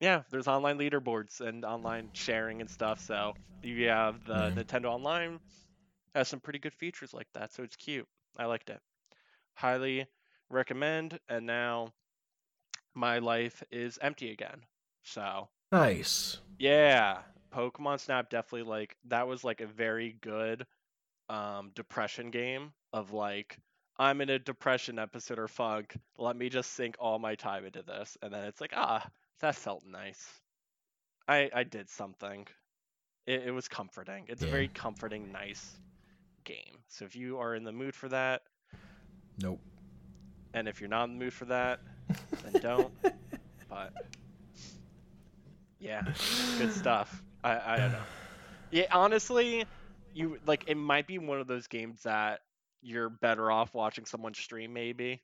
yeah, 0.00 0.22
there's 0.30 0.48
online 0.48 0.78
leaderboards 0.78 1.40
and 1.40 1.64
online 1.64 2.10
sharing 2.12 2.60
and 2.60 2.70
stuff. 2.70 3.00
So 3.00 3.34
you 3.62 3.88
have 3.88 4.24
the 4.24 4.50
Yeah. 4.50 4.56
Nintendo 4.56 4.86
Online 4.86 5.40
has 6.14 6.28
some 6.28 6.40
pretty 6.40 6.58
good 6.58 6.74
features 6.74 7.14
like 7.14 7.28
that. 7.34 7.52
So 7.52 7.62
it's 7.62 7.76
cute. 7.76 8.08
I 8.38 8.46
liked 8.46 8.70
it. 8.70 8.80
Highly 9.54 10.06
recommend. 10.50 11.18
And 11.28 11.46
now 11.46 11.92
my 12.94 13.18
life 13.20 13.62
is 13.70 13.98
empty 13.98 14.30
again. 14.32 14.66
So 15.04 15.48
nice. 15.72 16.40
yeah, 16.58 17.22
Pokemon 17.52 18.00
Snap 18.00 18.30
definitely 18.30 18.68
like 18.68 18.96
that 19.04 19.26
was 19.26 19.44
like 19.44 19.60
a 19.60 19.66
very 19.66 20.16
good 20.20 20.66
um 21.28 21.70
depression 21.74 22.30
game 22.30 22.72
of 22.92 23.12
like 23.12 23.58
I'm 23.98 24.20
in 24.20 24.28
a 24.30 24.38
depression 24.38 24.98
episode 24.98 25.38
or 25.38 25.48
funk. 25.48 25.94
Let 26.18 26.36
me 26.36 26.48
just 26.48 26.72
sink 26.72 26.96
all 26.98 27.18
my 27.18 27.34
time 27.36 27.64
into 27.64 27.82
this 27.82 28.16
and 28.22 28.32
then 28.32 28.44
it's 28.44 28.60
like, 28.60 28.72
ah, 28.74 29.06
that 29.40 29.54
felt 29.54 29.84
nice. 29.86 30.26
I 31.28 31.50
I 31.54 31.62
did 31.64 31.88
something. 31.88 32.46
It, 33.26 33.44
it 33.46 33.50
was 33.52 33.68
comforting. 33.68 34.24
It's 34.28 34.42
a 34.42 34.46
very 34.46 34.68
comforting, 34.68 35.32
nice 35.32 35.78
game. 36.44 36.78
So 36.88 37.06
if 37.06 37.16
you 37.16 37.38
are 37.38 37.54
in 37.54 37.64
the 37.64 37.72
mood 37.72 37.94
for 37.94 38.08
that, 38.10 38.42
Nope. 39.38 39.60
and 40.52 40.68
if 40.68 40.80
you're 40.80 40.90
not 40.90 41.04
in 41.04 41.18
the 41.18 41.24
mood 41.24 41.32
for 41.32 41.46
that, 41.46 41.80
then 42.42 42.60
don't. 42.60 42.92
but 43.70 43.92
yeah, 45.78 46.02
good 46.58 46.72
stuff. 46.72 47.22
I 47.42 47.74
I 47.74 47.76
don't 47.78 47.92
know. 47.92 48.02
Yeah, 48.70 48.86
honestly, 48.92 49.64
you 50.14 50.38
like 50.46 50.64
it 50.68 50.76
might 50.76 51.06
be 51.06 51.18
one 51.18 51.40
of 51.40 51.46
those 51.48 51.68
games 51.68 52.02
that 52.04 52.40
you're 52.82 53.10
better 53.10 53.50
off 53.50 53.74
watching 53.74 54.06
someone 54.06 54.34
stream 54.34 54.72
maybe. 54.74 55.22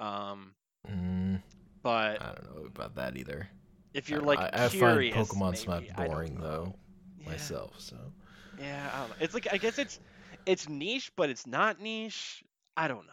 Um, 0.00 0.54
Mm, 0.88 1.42
but 1.82 2.22
I 2.22 2.26
don't 2.34 2.54
know 2.56 2.66
about 2.66 2.96
that 2.96 3.16
either. 3.16 3.48
if 3.94 4.08
you're 4.08 4.22
I- 4.22 4.24
like 4.24 4.40
I, 4.52 4.64
I 4.66 4.68
curious, 4.68 5.14
find 5.14 5.28
Pokemon 5.28 5.56
Snap 5.56 5.84
maybe, 5.84 5.92
I 5.96 6.08
don't 6.08 6.10
boring 6.10 6.40
though 6.40 6.74
Yeah. 7.16 7.26
myself. 7.30 7.80
So 7.80 8.12
Yeah, 8.56 8.90
I 8.92 9.00
don't 9.00 9.10
know. 9.10 9.16
It's 9.20 9.34
like 9.34 9.48
I 9.52 9.58
guess 9.58 9.78
it's 9.78 10.00
it's 10.46 10.68
niche, 10.68 11.12
but 11.16 11.30
it's 11.30 11.46
not 11.46 11.80
niche. 11.80 12.42
I 12.76 12.88
don't 12.88 13.06
know. 13.06 13.12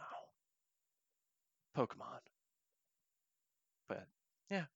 Pokemon. 1.76 2.20
But 3.88 4.08
yeah, 4.50 4.66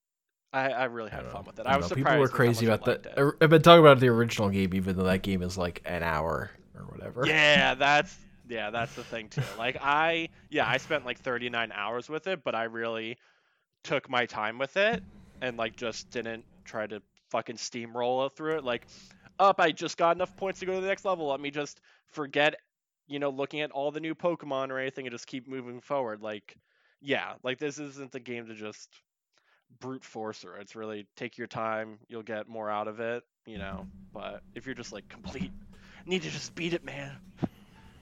I 0.54 0.70
I 0.70 0.84
really 0.84 1.10
had 1.10 1.22
don't 1.22 1.32
fun 1.32 1.42
know. 1.42 1.46
with 1.48 1.58
it. 1.58 1.66
I 1.66 1.74
I 1.74 1.76
was 1.76 1.86
surprised. 1.86 2.06
People 2.06 2.20
were 2.20 2.28
crazy 2.28 2.66
about 2.66 2.84
that. 2.84 3.14
I- 3.16 3.20
er, 3.20 3.36
I've 3.40 3.50
been 3.50 3.62
talking 3.62 3.80
about 3.80 4.00
the 4.00 4.08
original 4.08 4.48
game, 4.50 4.72
even 4.74 4.96
though 4.96 5.04
that 5.04 5.22
game 5.22 5.42
is 5.42 5.58
like 5.58 5.82
an 5.84 6.02
hour 6.02 6.50
or 6.76 6.82
whatever. 6.84 7.26
Yeah, 7.26 7.74
that's 7.74 8.16
yeah, 8.48 8.70
that's 8.70 8.94
the 8.94 9.04
thing 9.04 9.28
too. 9.28 9.42
Like 9.58 9.76
I 9.80 10.28
yeah, 10.50 10.68
I 10.68 10.76
spent 10.76 11.04
like 11.04 11.18
39 11.18 11.72
hours 11.72 12.08
with 12.08 12.26
it, 12.26 12.44
but 12.44 12.54
I 12.54 12.64
really 12.64 13.18
took 13.82 14.08
my 14.08 14.26
time 14.26 14.58
with 14.58 14.76
it 14.76 15.02
and 15.42 15.56
like 15.56 15.76
just 15.76 16.10
didn't 16.10 16.44
try 16.64 16.86
to 16.86 17.02
fucking 17.30 17.56
steamroll 17.56 18.32
through 18.34 18.56
it 18.56 18.64
like 18.64 18.86
up 19.38 19.60
I 19.60 19.72
just 19.72 19.96
got 19.98 20.16
enough 20.16 20.34
points 20.36 20.60
to 20.60 20.66
go 20.66 20.74
to 20.74 20.80
the 20.80 20.86
next 20.86 21.04
level. 21.04 21.26
Let 21.26 21.40
me 21.40 21.50
just 21.50 21.80
forget, 22.06 22.54
you 23.08 23.18
know, 23.18 23.30
looking 23.30 23.60
at 23.60 23.72
all 23.72 23.90
the 23.90 24.00
new 24.00 24.14
Pokemon 24.14 24.70
or 24.70 24.78
anything 24.78 25.06
and 25.06 25.12
just 25.12 25.26
keep 25.26 25.48
moving 25.48 25.80
forward. 25.80 26.20
Like 26.22 26.56
yeah, 27.00 27.34
like 27.42 27.58
this 27.58 27.78
isn't 27.78 28.12
the 28.12 28.20
game 28.20 28.46
to 28.46 28.54
just 28.54 28.88
brute 29.80 30.04
force 30.04 30.38
through. 30.38 30.60
It's 30.60 30.74
really 30.76 31.06
take 31.16 31.36
your 31.38 31.46
time, 31.46 31.98
you'll 32.08 32.22
get 32.22 32.48
more 32.48 32.70
out 32.70 32.88
of 32.88 33.00
it, 33.00 33.22
you 33.46 33.58
know. 33.58 33.86
But 34.12 34.42
if 34.54 34.66
you're 34.66 34.74
just 34.74 34.92
like 34.92 35.08
complete 35.08 35.50
need 36.06 36.22
to 36.22 36.30
just 36.30 36.54
beat 36.54 36.74
it, 36.74 36.84
man. 36.84 37.12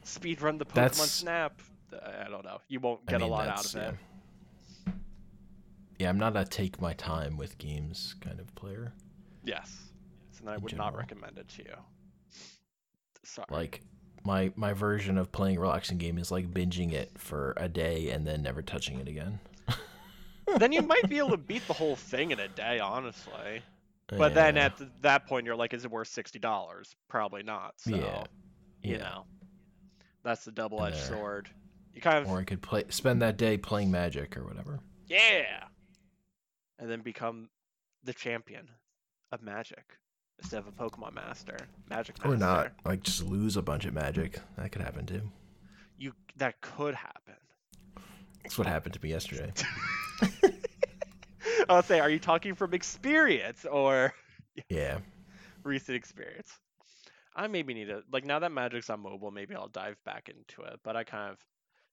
Speed 0.02 0.42
run 0.42 0.58
the 0.58 0.64
Pokemon 0.64 0.74
That's- 0.74 1.10
Snap. 1.10 1.60
I 1.92 2.26
I 2.26 2.28
don't 2.30 2.44
know. 2.44 2.58
You 2.68 2.80
won't 2.80 3.00
I 3.06 3.12
get 3.12 3.20
mean, 3.20 3.28
a 3.28 3.32
lot 3.32 3.48
out 3.48 3.64
of 3.66 3.74
it. 3.76 3.94
Yeah. 4.86 4.92
yeah, 5.98 6.08
I'm 6.08 6.18
not 6.18 6.36
a 6.36 6.44
take 6.44 6.80
my 6.80 6.94
time 6.94 7.36
with 7.36 7.58
games 7.58 8.14
kind 8.20 8.40
of 8.40 8.52
player. 8.54 8.92
Yes. 9.44 9.90
And 10.40 10.50
I 10.50 10.56
In 10.56 10.62
would 10.62 10.76
not 10.76 10.96
recommend 10.96 11.38
it 11.38 11.48
to 11.50 11.62
you. 11.62 11.74
Sorry. 13.22 13.46
Like 13.50 13.82
my 14.24 14.52
my 14.56 14.72
version 14.72 15.18
of 15.18 15.30
playing 15.30 15.56
a 15.56 15.60
relaxing 15.60 15.98
game 15.98 16.18
is 16.18 16.30
like 16.32 16.50
binging 16.50 16.92
it 16.92 17.12
for 17.16 17.54
a 17.56 17.68
day 17.68 18.10
and 18.10 18.26
then 18.26 18.42
never 18.42 18.62
touching 18.62 18.98
it 18.98 19.06
again. 19.06 19.38
Then 20.58 20.72
you 20.72 20.82
might 20.82 21.08
be 21.08 21.18
able 21.18 21.30
to 21.30 21.36
beat 21.36 21.66
the 21.66 21.72
whole 21.74 21.96
thing 21.96 22.30
in 22.30 22.40
a 22.40 22.48
day, 22.48 22.78
honestly. 22.78 23.62
But 24.08 24.34
then 24.34 24.58
at 24.58 24.76
th- 24.76 24.90
that 25.00 25.26
point, 25.26 25.46
you're 25.46 25.56
like, 25.56 25.72
is 25.72 25.84
it 25.84 25.90
worth 25.90 26.08
sixty 26.08 26.38
dollars? 26.38 26.94
Probably 27.08 27.42
not. 27.42 27.74
So, 27.78 27.96
Yeah. 27.96 28.24
you 28.82 28.98
know, 28.98 29.24
that's 30.22 30.44
the 30.44 30.52
double-edged 30.52 30.96
there. 30.96 31.16
sword. 31.16 31.48
You 31.94 32.00
kind 32.02 32.18
of 32.18 32.30
or 32.30 32.38
I 32.40 32.44
could 32.44 32.60
play 32.62 32.84
spend 32.90 33.22
that 33.22 33.36
day 33.38 33.56
playing 33.56 33.90
Magic 33.90 34.36
or 34.36 34.44
whatever. 34.44 34.80
yeah, 35.06 35.64
and 36.78 36.90
then 36.90 37.00
become 37.00 37.48
the 38.04 38.12
champion 38.12 38.68
of 39.30 39.42
Magic 39.42 39.98
instead 40.38 40.58
of 40.58 40.66
a 40.66 40.72
Pokemon 40.72 41.14
Master, 41.14 41.56
Magic 41.88 42.18
Master. 42.18 42.32
Or 42.32 42.36
not, 42.36 42.72
like 42.84 43.02
just 43.02 43.22
lose 43.24 43.56
a 43.56 43.62
bunch 43.62 43.84
of 43.86 43.94
Magic. 43.94 44.40
That 44.58 44.72
could 44.72 44.82
happen 44.82 45.06
too. 45.06 45.30
You 45.96 46.12
that 46.36 46.60
could 46.60 46.94
happen. 46.96 47.34
That's 48.42 48.58
what 48.58 48.66
happened 48.66 48.94
to 48.94 49.02
me 49.02 49.10
yesterday. 49.10 49.52
I'll 51.68 51.82
say, 51.82 52.00
are 52.00 52.10
you 52.10 52.18
talking 52.18 52.54
from 52.54 52.74
experience 52.74 53.64
or 53.64 54.12
Yeah. 54.68 54.98
recent 55.64 55.96
experience? 55.96 56.48
I 57.34 57.46
maybe 57.46 57.72
need 57.72 57.86
to 57.86 58.02
like 58.12 58.24
now 58.26 58.38
that 58.40 58.52
Magic's 58.52 58.90
on 58.90 59.00
mobile, 59.00 59.30
maybe 59.30 59.54
I'll 59.54 59.68
dive 59.68 59.96
back 60.04 60.28
into 60.28 60.62
it. 60.70 60.80
But 60.84 60.96
I 60.96 61.04
kind 61.04 61.30
of 61.30 61.38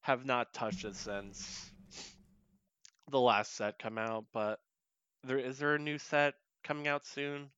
have 0.01 0.25
not 0.25 0.53
touched 0.53 0.83
it 0.85 0.95
since 0.95 1.71
the 3.09 3.19
last 3.19 3.55
set 3.55 3.79
come 3.79 3.97
out. 3.97 4.25
But 4.33 4.59
there 5.23 5.37
is 5.37 5.57
there 5.57 5.75
a 5.75 5.79
new 5.79 5.97
set 5.97 6.33
coming 6.63 6.87
out 6.87 7.05
soon? 7.05 7.49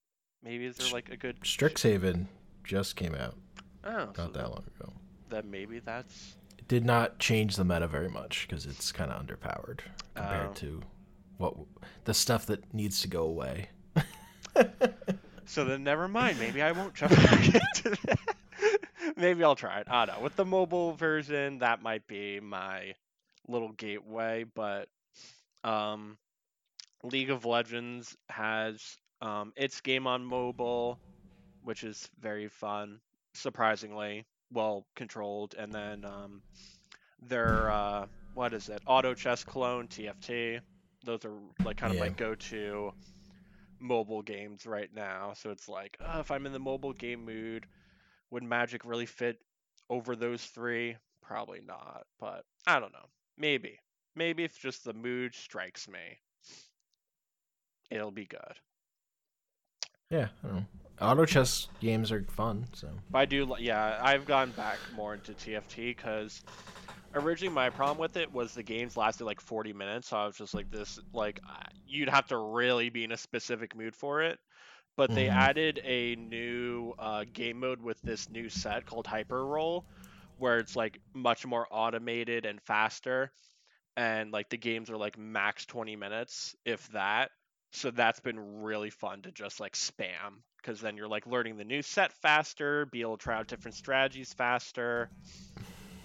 Maybe 0.43 0.65
is 0.65 0.77
there 0.77 0.91
like 0.93 1.09
a 1.09 1.17
good 1.17 1.39
Strixhaven 1.41 2.25
just 2.63 2.95
came 2.95 3.15
out 3.15 3.35
Oh, 3.83 4.09
so 4.15 4.23
not 4.23 4.33
that 4.33 4.49
long 4.49 4.63
ago. 4.79 4.93
then 5.29 5.49
maybe 5.49 5.79
that's 5.79 6.35
did 6.71 6.85
not 6.85 7.19
change 7.19 7.57
the 7.57 7.65
meta 7.65 7.85
very 7.85 8.07
much 8.07 8.47
because 8.47 8.65
it's 8.65 8.93
kind 8.93 9.11
of 9.11 9.21
underpowered 9.21 9.81
compared 10.15 10.51
Oh. 10.51 10.53
to 10.53 10.81
what 11.37 11.53
the 12.05 12.13
stuff 12.13 12.45
that 12.45 12.73
needs 12.73 13.01
to 13.01 13.09
go 13.09 13.23
away. 13.23 13.67
So 15.45 15.65
then 15.65 15.83
never 15.83 16.07
mind. 16.07 16.39
Maybe 16.39 16.61
I 16.61 16.71
won't 16.71 16.93
jump 16.95 17.11
back 17.13 17.45
into 17.45 17.97
that. 18.05 18.19
Maybe 19.17 19.43
I'll 19.43 19.57
try 19.57 19.81
it. 19.81 19.87
I 19.89 20.05
don't 20.05 20.15
know. 20.19 20.23
With 20.23 20.37
the 20.37 20.45
mobile 20.45 20.93
version, 20.93 21.57
that 21.59 21.81
might 21.81 22.07
be 22.07 22.39
my 22.39 22.93
little 23.49 23.73
gateway, 23.73 24.45
but 24.55 24.87
um 25.65 26.17
League 27.03 27.31
of 27.31 27.43
Legends 27.43 28.15
has 28.29 28.95
um 29.21 29.51
its 29.57 29.81
game 29.81 30.07
on 30.07 30.23
mobile, 30.23 30.99
which 31.63 31.83
is 31.83 32.09
very 32.21 32.47
fun, 32.47 33.01
surprisingly 33.33 34.23
well 34.51 34.85
controlled, 34.95 35.55
and 35.57 35.73
then 35.73 36.05
um 36.05 36.43
their 37.21 37.69
uh 37.69 38.07
what 38.33 38.53
is 38.53 38.69
it? 38.69 38.81
Auto 38.85 39.13
chess 39.15 39.43
clone 39.43 39.87
TFT. 39.87 40.59
Those 41.03 41.25
are 41.25 41.37
like 41.63 41.77
kind 41.77 41.91
of 41.91 41.97
my 41.97 42.09
go-to 42.09 42.93
mobile 43.79 44.21
games 44.21 44.65
right 44.65 44.93
now. 44.93 45.33
So 45.33 45.51
it's 45.51 45.67
like, 45.67 45.97
uh, 45.99 46.19
if 46.19 46.31
I'm 46.31 46.45
in 46.45 46.53
the 46.53 46.59
mobile 46.59 46.93
game 46.93 47.25
mood, 47.25 47.65
would 48.31 48.43
Magic 48.43 48.85
really 48.85 49.05
fit 49.05 49.39
over 49.89 50.15
those 50.15 50.43
three? 50.45 50.97
Probably 51.21 51.61
not, 51.61 52.05
but 52.19 52.45
I 52.67 52.79
don't 52.79 52.93
know. 52.93 53.07
Maybe. 53.37 53.79
Maybe 54.15 54.43
if 54.43 54.59
just 54.59 54.83
the 54.83 54.93
mood 54.93 55.33
strikes 55.35 55.87
me, 55.87 56.19
it'll 57.91 58.11
be 58.11 58.25
good. 58.25 58.59
Yeah, 60.09 60.29
I 60.43 60.47
don't 60.47 60.55
know. 60.57 60.80
Auto 60.99 61.25
chess 61.25 61.69
games 61.79 62.11
are 62.11 62.23
fun, 62.25 62.67
so 62.73 63.01
I 63.13 63.25
do, 63.25 63.55
yeah, 63.59 63.99
I've 64.01 64.25
gone 64.25 64.53
back 64.53 64.89
more 64.89 65.13
into 65.13 65.35
TFT 65.35 65.89
because 65.91 66.41
originally 67.15 67.53
my 67.53 67.69
problem 67.71 67.99
with 67.99 68.17
it 68.17 68.31
was 68.31 68.53
the 68.53 68.63
games 68.63 68.97
lasted 68.97 69.25
like 69.25 69.41
40 69.41 69.73
minutes. 69.73 70.09
So 70.09 70.17
I 70.17 70.27
was 70.27 70.37
just 70.37 70.53
like, 70.55 70.69
this, 70.71 70.99
like, 71.13 71.39
you'd 71.85 72.09
have 72.09 72.27
to 72.27 72.37
really 72.37 72.89
be 72.89 73.03
in 73.05 73.11
a 73.13 73.17
specific 73.17 73.75
mood 73.75 73.95
for 73.95 74.21
it. 74.23 74.39
But 74.97 75.13
they 75.13 75.29
Mhm. 75.29 75.29
added 75.29 75.81
a 75.83 76.15
new 76.17 76.93
uh, 76.99 77.25
game 77.31 77.59
mode 77.61 77.81
with 77.81 78.01
this 78.03 78.29
new 78.29 78.49
set 78.49 78.85
called 78.85 79.07
Hyper 79.07 79.45
Roll, 79.47 79.85
where 80.37 80.59
it's 80.59 80.75
like 80.75 80.99
much 81.15 81.45
more 81.45 81.67
automated 81.71 82.45
and 82.45 82.61
faster. 82.61 83.31
And 83.97 84.31
like 84.31 84.49
the 84.49 84.57
games 84.57 84.89
are 84.89 84.97
like 84.97 85.17
max 85.17 85.65
20 85.65 85.95
minutes, 85.95 86.55
if 86.65 86.87
that. 86.89 87.31
So 87.73 87.91
that's 87.91 88.19
been 88.19 88.61
really 88.61 88.89
fun 88.89 89.21
to 89.23 89.31
just 89.31 89.59
like 89.59 89.73
spam 89.73 90.43
because 90.61 90.81
then 90.81 90.97
you're 90.97 91.07
like 91.07 91.27
learning 91.27 91.57
the 91.57 91.63
new 91.63 91.81
set 91.81 92.13
faster, 92.13 92.85
be 92.87 93.01
able 93.01 93.17
to 93.17 93.23
try 93.23 93.37
out 93.37 93.47
different 93.47 93.75
strategies 93.75 94.33
faster. 94.33 95.09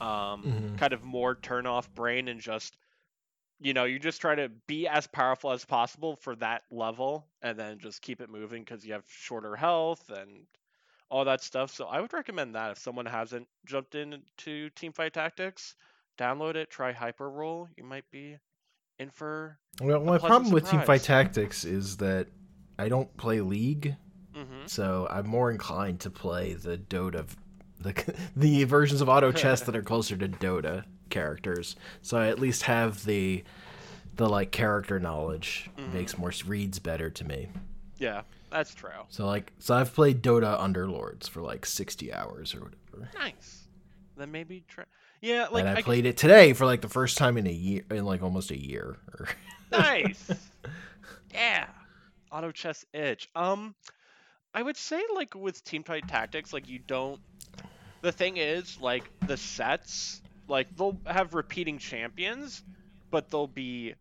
Um, 0.00 0.42
Mhm. 0.44 0.76
kind 0.78 0.92
of 0.92 1.02
more 1.02 1.36
turn 1.36 1.66
off 1.66 1.92
brain 1.94 2.28
and 2.28 2.40
just 2.40 2.76
you 3.60 3.72
know 3.72 3.84
you 3.84 3.98
just 3.98 4.20
try 4.20 4.34
to 4.34 4.50
be 4.66 4.86
as 4.86 5.06
powerful 5.06 5.52
as 5.52 5.64
possible 5.64 6.16
for 6.16 6.36
that 6.36 6.62
level 6.70 7.26
and 7.42 7.58
then 7.58 7.78
just 7.78 8.02
keep 8.02 8.20
it 8.20 8.28
moving 8.28 8.62
because 8.62 8.84
you 8.84 8.92
have 8.92 9.04
shorter 9.08 9.56
health 9.56 10.10
and 10.10 10.46
all 11.10 11.24
that 11.24 11.42
stuff 11.42 11.70
so 11.72 11.86
i 11.86 12.00
would 12.00 12.12
recommend 12.12 12.54
that 12.54 12.72
if 12.72 12.78
someone 12.78 13.06
hasn't 13.06 13.48
jumped 13.64 13.94
into 13.94 14.70
teamfight 14.70 15.12
tactics 15.12 15.74
download 16.18 16.56
it 16.56 16.70
try 16.70 16.92
hyper 16.92 17.30
roll 17.30 17.68
you 17.76 17.84
might 17.84 18.08
be 18.10 18.36
in 18.98 19.10
for 19.10 19.58
Well, 19.80 20.00
my 20.02 20.18
problem 20.18 20.50
with 20.50 20.64
surprise. 20.64 20.86
Teamfight 20.88 21.04
Tactics 21.04 21.64
is 21.64 21.98
that 21.98 22.28
I 22.78 22.88
don't 22.88 23.14
play 23.16 23.40
League, 23.40 23.96
hmm 24.36 24.66
so 24.66 25.06
I'm 25.10 25.26
more 25.26 25.50
inclined 25.50 26.00
to 26.00 26.10
play 26.10 26.54
the 26.54 26.76
Dota, 26.78 27.26
the 27.80 27.94
the 28.36 28.64
versions 28.64 29.00
of 29.00 29.08
auto 29.08 29.32
chess 29.32 29.62
that 29.62 29.76
are 29.76 29.82
closer 29.82 30.16
to 30.16 30.28
Dota 30.28 30.84
characters. 31.10 31.76
So 32.02 32.16
I 32.18 32.28
at 32.28 32.38
least 32.40 32.62
have 32.64 33.04
the 33.04 33.44
the 34.16 34.28
like 34.28 34.50
character 34.52 34.98
knowledge 34.98 35.70
Mhm. 35.78 35.92
makes 35.92 36.18
more 36.18 36.32
reads 36.46 36.78
better 36.78 37.10
to 37.10 37.24
me. 37.24 37.48
yeah 37.98 38.22
that's 38.50 38.74
true 38.74 39.06
So 39.08 39.26
like, 39.26 39.52
so 39.58 39.74
I've 39.74 39.94
played 39.94 40.22
Dota 40.22 40.58
Underlords 40.60 41.28
for 41.28 41.40
like 41.42 41.66
60 41.66 42.12
hours 42.12 42.54
or 42.54 42.60
whatever. 42.60 43.10
nice 43.18 43.68
then 44.16 44.30
maybe 44.30 44.64
try 44.68 44.84
yeah 45.20 45.48
like 45.50 45.66
and 45.66 45.68
I, 45.68 45.76
I 45.76 45.82
played 45.82 46.06
it 46.06 46.16
today 46.16 46.52
for 46.52 46.64
like 46.66 46.80
the 46.82 46.88
first 46.88 47.18
time 47.18 47.36
in 47.38 47.46
a 47.46 47.52
year, 47.52 47.82
in 47.90 48.04
like 48.04 48.22
almost 48.22 48.50
a 48.50 48.58
year. 48.60 48.96
Or 49.18 49.28
nice. 49.70 50.50
yeah. 51.34 51.66
Auto 52.30 52.50
chess 52.50 52.84
itch. 52.92 53.28
Um 53.34 53.74
I 54.56 54.62
would 54.62 54.76
say 54.76 55.02
like 55.14 55.36
with 55.36 55.62
team 55.64 55.84
fight 55.84 56.08
tactics, 56.08 56.52
like 56.52 56.68
you 56.68 56.80
don't 56.80 57.20
the 58.02 58.12
thing 58.12 58.36
is, 58.38 58.78
like 58.80 59.12
the 59.26 59.36
sets, 59.36 60.22
like 60.48 60.68
they'll 60.76 61.00
have 61.06 61.34
repeating 61.34 61.78
champions, 61.78 62.62
but 63.10 63.30
they'll 63.30 63.46
be 63.48 63.94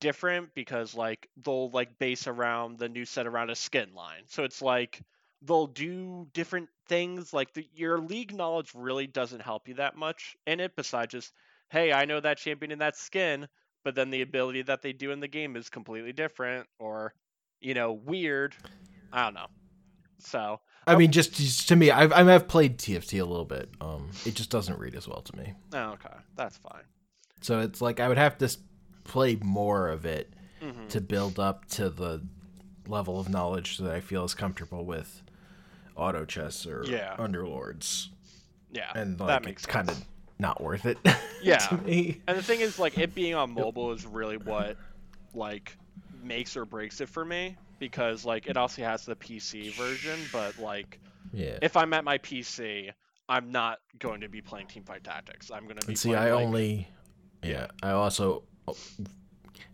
different 0.00 0.54
because 0.54 0.94
like 0.94 1.28
they'll 1.44 1.70
like 1.70 1.98
base 1.98 2.26
around 2.26 2.78
the 2.78 2.88
new 2.88 3.04
set 3.04 3.26
around 3.26 3.50
a 3.50 3.56
skin 3.56 3.94
line. 3.94 4.24
So 4.28 4.44
it's 4.44 4.62
like 4.62 5.02
they'll 5.42 5.66
do 5.68 6.28
different 6.34 6.68
things 6.88 7.32
like 7.32 7.52
the, 7.54 7.68
your 7.74 7.98
league 8.00 8.34
knowledge 8.34 8.72
really 8.74 9.06
doesn't 9.06 9.40
help 9.42 9.68
you 9.68 9.74
that 9.74 9.96
much 9.96 10.36
in 10.46 10.60
it 10.60 10.74
besides 10.76 11.12
just 11.12 11.32
hey 11.70 11.92
i 11.92 12.06
know 12.06 12.18
that 12.18 12.38
champion 12.38 12.72
in 12.72 12.78
that 12.80 12.96
skin 12.96 13.46
but 13.84 13.94
then 13.94 14.10
the 14.10 14.22
ability 14.22 14.62
that 14.62 14.82
they 14.82 14.92
do 14.92 15.12
in 15.12 15.20
the 15.20 15.28
game 15.28 15.54
is 15.56 15.68
completely 15.68 16.12
different 16.12 16.66
or 16.78 17.14
you 17.60 17.74
know 17.74 17.92
weird 17.92 18.56
i 19.12 19.24
don't 19.24 19.34
know 19.34 19.46
so 20.18 20.60
I 20.86 20.96
mean, 20.96 21.12
just, 21.12 21.34
just 21.34 21.68
to 21.68 21.76
me, 21.76 21.90
I've 21.90 22.12
I 22.12 22.22
have 22.24 22.48
played 22.48 22.78
TFT 22.78 23.20
a 23.20 23.24
little 23.24 23.44
bit. 23.44 23.68
Um, 23.80 24.08
it 24.24 24.34
just 24.34 24.48
doesn't 24.50 24.78
read 24.78 24.94
as 24.94 25.06
well 25.06 25.20
to 25.20 25.36
me. 25.36 25.52
oh, 25.74 25.90
okay 25.92 26.16
that's 26.36 26.56
fine 26.56 26.82
So 27.42 27.60
it's 27.60 27.80
like 27.82 28.00
I 28.00 28.08
would 28.08 28.16
have 28.18 28.38
to 28.38 28.56
play 29.04 29.36
more 29.42 29.88
of 29.88 30.04
it 30.06 30.32
hmm 30.62 30.88
to 30.88 31.00
build 31.00 31.38
up 31.38 31.66
to 31.66 31.90
the 31.90 32.22
level 32.86 33.20
of 33.20 33.28
knowledge 33.28 33.76
that 33.78 33.92
I 33.94 34.00
feel 34.00 34.24
is 34.24 34.32
comfortable 34.34 34.84
with 34.86 35.22
auto 35.94 36.24
chess 36.24 36.64
or 36.66 36.84
Yeah. 36.86 37.14
underlords, 37.18 38.08
yeah 38.72 38.90
and 38.94 39.18
that 39.18 39.26
like 39.26 39.44
makes 39.46 39.64
it's 39.64 39.72
kind 39.72 39.90
of 39.90 40.02
not 40.38 40.62
worth 40.62 40.86
it. 40.86 40.98
Yeah. 41.42 41.58
to 41.58 41.76
me. 41.78 42.20
and 42.26 42.38
the 42.38 42.42
thing 42.42 42.60
is 42.60 42.78
like 42.78 42.98
it 42.98 43.14
being 43.14 43.34
on 43.34 43.52
mobile 43.52 43.92
is 43.92 44.06
really 44.06 44.36
what 44.38 44.76
like 45.34 45.76
makes 46.22 46.56
or 46.56 46.64
breaks 46.64 47.00
it 47.00 47.08
for 47.08 47.24
me 47.24 47.56
because 47.78 48.24
like 48.24 48.46
it 48.46 48.56
also 48.56 48.82
has 48.82 49.04
the 49.04 49.16
pc 49.16 49.72
version 49.74 50.18
but 50.32 50.58
like 50.58 50.98
Yeah. 51.32 51.58
if 51.62 51.76
i'm 51.76 51.92
at 51.94 52.04
my 52.04 52.18
pc 52.18 52.90
i'm 53.28 53.50
not 53.52 53.78
going 53.98 54.20
to 54.22 54.28
be 54.28 54.40
playing 54.40 54.66
teamfight 54.66 55.02
tactics 55.02 55.50
i'm 55.50 55.64
going 55.64 55.76
to 55.78 55.86
be 55.86 55.92
And 55.92 55.98
see, 55.98 56.10
playing, 56.10 56.24
I 56.24 56.32
like- 56.34 56.44
only, 56.46 56.88
yeah, 57.42 57.66
I 57.82 57.90
also 57.90 58.42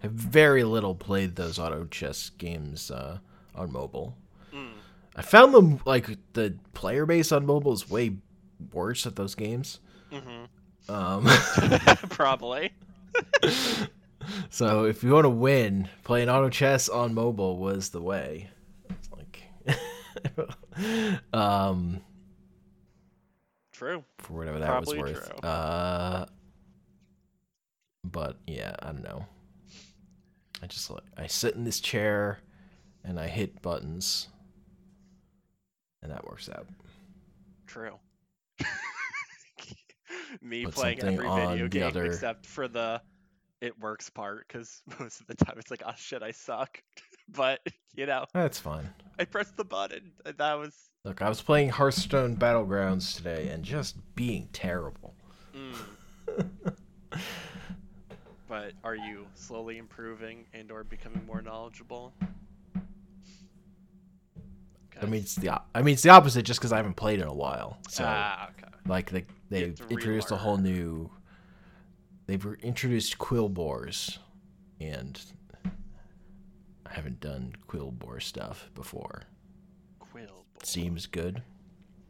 have 0.01 0.13
very 0.13 0.65
little 0.65 0.95
played 0.95 1.37
those 1.37 1.59
auto 1.59 1.87
chess 1.87 2.31
games 2.31 2.91
uh, 2.91 3.19
on 3.55 3.73
mobile. 3.73 4.17
Mm. 4.53 4.73
I 5.17 5.23
found 5.23 5.55
them 5.55 5.81
like 5.87 6.11
the 6.35 6.57
player 6.75 7.07
base 7.07 7.33
on 7.33 7.47
mobile 7.47 7.73
is 7.73 7.89
way 7.89 8.17
worse 8.73 9.07
at 9.07 9.17
those 9.17 9.35
games. 9.35 9.81
hmm 10.13 10.45
Um, 10.89 11.25
Probably. 12.11 12.73
so 14.51 14.85
if 14.85 15.03
you 15.03 15.11
want 15.12 15.25
to 15.25 15.31
win, 15.31 15.89
playing 16.05 16.29
auto 16.29 16.49
chess 16.51 16.89
on 16.89 17.14
mobile 17.14 17.59
was 17.59 17.91
the 17.91 18.01
way. 18.01 18.49
It's 18.91 19.09
like, 19.12 19.43
um, 21.33 22.01
True. 23.72 24.05
for 24.18 24.33
whatever 24.35 24.59
that 24.61 24.66
Probably 24.68 25.03
was 25.03 25.12
worth. 25.12 25.29
true. 25.41 25.49
Uh, 25.49 26.27
but 28.05 28.39
yeah, 28.47 28.75
I 28.81 28.87
don't 28.93 29.03
know. 29.03 29.25
I 30.62 30.66
just 30.66 30.91
like 30.91 31.03
I 31.16 31.27
sit 31.27 31.55
in 31.57 31.64
this 31.64 31.81
chair 31.81 32.39
and 33.03 33.18
I 33.20 33.27
hit 33.29 33.61
buttons, 33.61 34.29
and 36.03 36.11
that 36.12 36.25
works 36.27 36.49
out. 36.49 36.66
True. 37.66 37.97
Me 40.41 40.64
playing 40.66 41.03
every 41.03 41.29
video 41.29 41.68
game 41.68 41.87
other- 41.89 42.05
except 42.07 42.47
for 42.47 42.68
the 42.68 43.01
it 43.65 43.81
works 43.81 44.11
part, 44.11 44.47
because 44.47 44.83
most 45.01 45.21
of 45.21 45.27
the 45.27 45.35
time 45.35 45.57
it's 45.59 45.71
like, 45.71 45.83
oh 45.87 45.95
shit, 45.97 46.23
I 46.23 46.31
suck. 46.31 46.83
but 47.29 47.61
you 47.95 48.07
know, 48.07 48.27
That's 48.33 48.59
fine. 48.59 48.89
I 49.19 49.25
pressed 49.25 49.57
the 49.57 49.65
button, 49.65 50.12
and 50.25 50.37
that 50.39 50.55
was. 50.55 50.75
Look, 51.05 51.23
I 51.23 51.29
was 51.29 51.43
playing 51.43 51.71
Hearthstone 51.71 52.37
Battlegrounds 52.37 53.17
today 53.17 53.49
and 53.49 53.62
just 53.62 53.97
being 54.15 54.49
terrible. 54.53 55.15
Mm. 55.55 56.75
but 58.49 58.73
are 58.83 58.97
you 58.97 59.27
slowly 59.35 59.79
improving 59.79 60.47
and/or 60.55 60.85
becoming 60.85 61.25
more 61.27 61.43
knowledgeable? 61.43 62.15
I 65.01 65.07
mean, 65.07 65.23
it's 65.23 65.35
the 65.35 65.61
I 65.75 65.83
mean 65.83 65.95
it's 65.95 66.03
the 66.03 66.11
opposite 66.11 66.45
just 66.45 66.61
because 66.61 66.73
I 66.73 66.77
haven't 66.77 66.95
played 66.95 67.21
in 67.21 67.27
a 67.27 67.35
while. 67.35 67.79
So 67.89 68.05
ah, 68.07 68.51
okay. 68.51 68.73
like 68.87 69.11
they 69.11 69.25
they 69.51 69.65
introduced 69.65 70.31
a 70.31 70.37
whole 70.37 70.57
new. 70.57 71.11
They've 72.27 72.47
introduced 72.62 73.18
Quilboars, 73.18 74.18
and 74.81 75.20
I 76.87 76.93
haven't 76.93 77.20
done 77.20 77.55
Quilboar 77.68 78.22
stuff 78.22 78.70
before. 78.75 79.25
Quill. 79.99 80.27
Bowl. 80.27 80.45
Seems 80.62 81.07
good. 81.07 81.43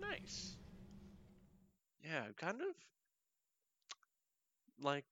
Nice. 0.01 0.57
Yeah, 2.05 2.25
kind 2.37 2.61
of 2.61 2.69
like 4.81 5.07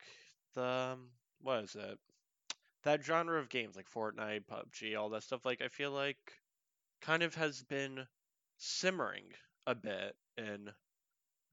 the 0.55 0.65
um, 0.65 1.09
what 1.41 1.65
is 1.65 1.75
it? 1.75 1.99
That 2.85 3.05
genre 3.05 3.41
of 3.41 3.49
games 3.49 3.77
like 3.77 3.91
Fortnite, 3.91 4.45
PUBG, 4.47 4.99
all 4.99 5.09
that 5.11 5.23
stuff. 5.23 5.45
Like 5.45 5.63
I 5.63 5.69
feel 5.69 5.91
like 5.91 6.19
kind 7.01 7.23
of 7.23 7.35
has 7.35 7.63
been 7.63 8.07
simmering 8.59 9.25
a 9.67 9.75
bit 9.75 10.15
in 10.37 10.71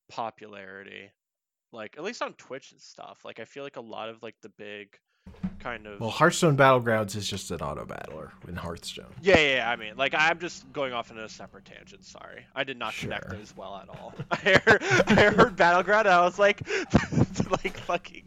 popularity. 0.09 1.11
Like 1.71 1.95
at 1.97 2.03
least 2.03 2.21
on 2.21 2.33
Twitch 2.33 2.71
and 2.71 2.81
stuff. 2.81 3.19
Like 3.25 3.39
I 3.39 3.45
feel 3.45 3.63
like 3.63 3.75
a 3.77 3.81
lot 3.81 4.09
of 4.09 4.21
like 4.23 4.35
the 4.41 4.49
big 4.49 4.97
kind 5.59 5.85
of 5.85 5.99
Well, 5.99 6.09
Hearthstone 6.09 6.57
Battlegrounds 6.57 7.15
is 7.15 7.27
just 7.29 7.51
an 7.51 7.61
auto 7.61 7.85
battler 7.85 8.31
in 8.47 8.55
Hearthstone. 8.55 9.13
Yeah, 9.21 9.37
yeah, 9.37 9.55
yeah, 9.57 9.69
I 9.69 9.75
mean, 9.75 9.95
like, 9.97 10.15
I'm 10.17 10.39
just 10.39 10.71
going 10.71 10.93
off 10.93 11.11
on 11.11 11.19
a 11.19 11.27
separate 11.29 11.65
tangent. 11.65 12.05
Sorry, 12.05 12.45
I 12.55 12.63
did 12.63 12.77
not 12.77 12.93
connect 12.95 13.29
Sure. 13.29 13.37
those 13.37 13.55
well 13.55 13.75
at 13.75 13.89
all. 13.89 14.13
I 14.31 14.35
heard, 14.65 14.83
I 14.83 15.29
heard 15.35 15.55
battleground, 15.57 16.07
and 16.07 16.15
I 16.15 16.21
was 16.23 16.39
like, 16.39 16.61
like 17.63 17.77
fucking, 17.79 18.23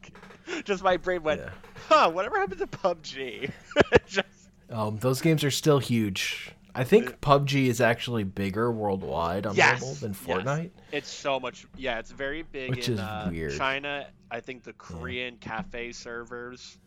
just 0.64 0.84
my 0.84 0.96
brain 0.98 1.22
went, 1.22 1.40
Yeah. 1.40 1.50
huh? 1.88 2.10
Whatever 2.10 2.38
happened 2.38 2.60
to 2.60 2.66
PUBG? 2.66 3.50
just, 4.06 4.28
Um, 4.70 4.98
those 4.98 5.20
games 5.22 5.42
are 5.42 5.50
still 5.50 5.78
huge. 5.78 6.52
I 6.74 6.84
think 6.84 7.20
PUBG 7.20 7.66
is 7.66 7.80
actually 7.80 8.24
bigger 8.24 8.72
worldwide 8.72 9.46
on 9.46 9.54
Yes, 9.54 9.80
mobile 9.80 9.94
than 9.94 10.12
yes. 10.12 10.20
Fortnite. 10.22 10.70
it's 10.90 11.10
so 11.10 11.38
much. 11.38 11.66
Yeah, 11.76 11.98
it's 11.98 12.10
very 12.10 12.42
big 12.42 12.70
Which 12.70 12.88
in 12.88 12.94
is 12.94 13.00
uh, 13.00 13.28
weird. 13.30 13.56
China. 13.58 14.06
I 14.30 14.40
think 14.40 14.62
the 14.62 14.72
Korean 14.72 15.36
cafe 15.36 15.92
servers. 15.92 16.78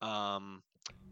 Um, 0.00 0.62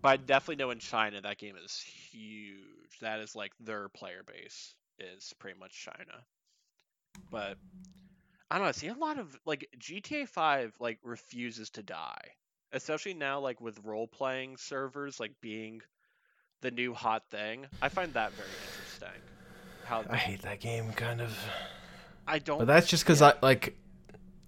but 0.01 0.09
I 0.09 0.17
definitely 0.17 0.57
know 0.57 0.71
in 0.71 0.79
China 0.79 1.21
that 1.21 1.39
game 1.39 1.57
is 1.63 1.79
huge. 1.81 2.99
That 3.01 3.21
is 3.21 3.37
like 3.37 3.53
their 3.61 3.89
player 3.91 4.23
base 4.27 4.75
is 4.99 5.35
pretty 5.39 5.59
much 5.59 5.73
China. 5.73 6.25
But 7.31 7.59
I 8.51 8.57
don't 8.57 8.65
know. 8.65 8.69
I 8.69 8.73
see 8.73 8.89
a 8.89 8.95
lot 8.95 9.19
of 9.19 9.39
like 9.45 9.69
GTA 9.79 10.27
Five 10.29 10.75
like 10.81 10.99
refuses 11.03 11.71
to 11.71 11.83
die, 11.83 12.23
especially 12.73 13.15
now 13.15 13.41
like 13.41 13.61
with 13.61 13.85
role 13.85 14.07
playing 14.09 14.57
servers 14.57 15.21
like 15.21 15.33
being 15.41 15.81
the 16.63 16.71
new 16.71 16.95
hot 16.95 17.25
thing. 17.31 17.67
I 17.83 17.89
find 17.91 18.13
that 18.15 18.33
very 18.33 18.49
interesting. 18.49 19.23
How 19.85 20.05
I 20.09 20.17
hate 20.17 20.43
that 20.43 20.61
game, 20.61 20.93
kind 20.93 21.21
of. 21.21 21.37
I 22.27 22.39
don't. 22.39 22.59
But 22.59 22.67
that's 22.67 22.87
just 22.89 23.05
because 23.05 23.21
I 23.21 23.35
like 23.43 23.77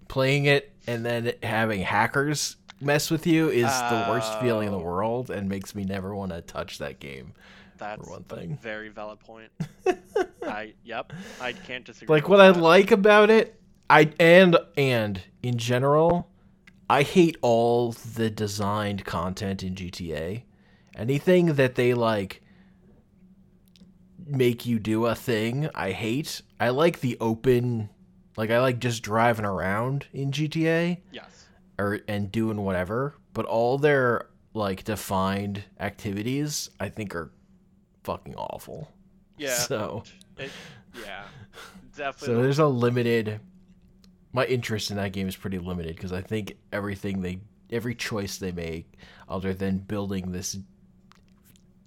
playing 0.07 0.45
it 0.45 0.73
and 0.87 1.05
then 1.05 1.33
having 1.43 1.81
hackers 1.81 2.55
mess 2.81 3.09
with 3.11 3.25
you 3.27 3.49
is 3.49 3.65
the 3.65 4.05
worst 4.09 4.39
feeling 4.39 4.67
in 4.67 4.71
the 4.73 4.79
Oh. 4.79 4.83
world 4.83 5.29
and 5.29 5.47
makes 5.49 5.75
me 5.75 5.83
never 5.83 6.15
want 6.15 6.31
to 6.31 6.41
touch 6.41 6.77
that 6.79 6.99
game. 6.99 7.33
That's 7.77 8.07
one 8.07 8.25
a 8.29 8.35
thing. 8.35 8.57
very 8.61 8.89
valid 8.89 9.19
point. 9.19 9.51
I 10.43 10.73
yep, 10.83 11.11
I 11.41 11.51
can't 11.51 11.83
disagree. 11.83 12.15
Like 12.15 12.29
what 12.29 12.39
I 12.39 12.49
like 12.51 12.91
about 12.91 13.29
it, 13.29 13.59
I 13.89 14.11
and 14.19 14.57
and 14.77 15.21
in 15.43 15.57
general, 15.57 16.29
I 16.89 17.01
hate 17.03 17.35
all 17.41 17.91
the 17.91 18.29
designed 18.29 19.03
content 19.03 19.61
in 19.63 19.75
GTA. 19.75 20.43
Anything 20.95 21.55
that 21.55 21.75
they 21.75 21.93
like 21.93 22.41
make 24.25 24.65
you 24.65 24.79
do 24.79 25.05
a 25.05 25.15
thing, 25.15 25.69
I 25.75 25.91
hate. 25.91 26.41
I 26.59 26.69
like 26.69 27.01
the 27.01 27.17
open 27.19 27.89
like 28.37 28.49
I 28.51 28.59
like 28.59 28.79
just 28.79 29.01
driving 29.03 29.45
around 29.45 30.07
in 30.13 30.31
GTA 30.31 30.97
Yes. 31.11 31.45
or 31.79 31.99
and 32.07 32.31
doing 32.31 32.57
whatever, 32.63 33.15
but 33.33 33.45
all 33.45 33.77
their 33.77 34.27
like 34.53 34.83
defined 34.83 35.63
activities 35.79 36.69
I 36.79 36.89
think 36.89 37.15
are 37.15 37.31
fucking 38.03 38.35
awful. 38.35 38.91
Yeah. 39.37 39.53
So 39.59 40.03
It, 40.37 40.51
yeah. 41.03 41.23
Definitely. 41.95 42.35
So 42.35 42.41
there's 42.41 42.59
a 42.59 42.67
limited. 42.67 43.39
My 44.33 44.45
interest 44.45 44.91
in 44.91 44.97
that 44.97 45.13
game 45.13 45.29
is 45.29 45.35
pretty 45.37 45.59
limited 45.59 45.95
because 45.95 46.11
I 46.11 46.21
think 46.21 46.57
everything 46.73 47.21
they, 47.21 47.39
every 47.71 47.95
choice 47.95 48.37
they 48.37 48.51
make, 48.51 48.97
other 49.29 49.53
than 49.53 49.77
building 49.77 50.33
this 50.33 50.57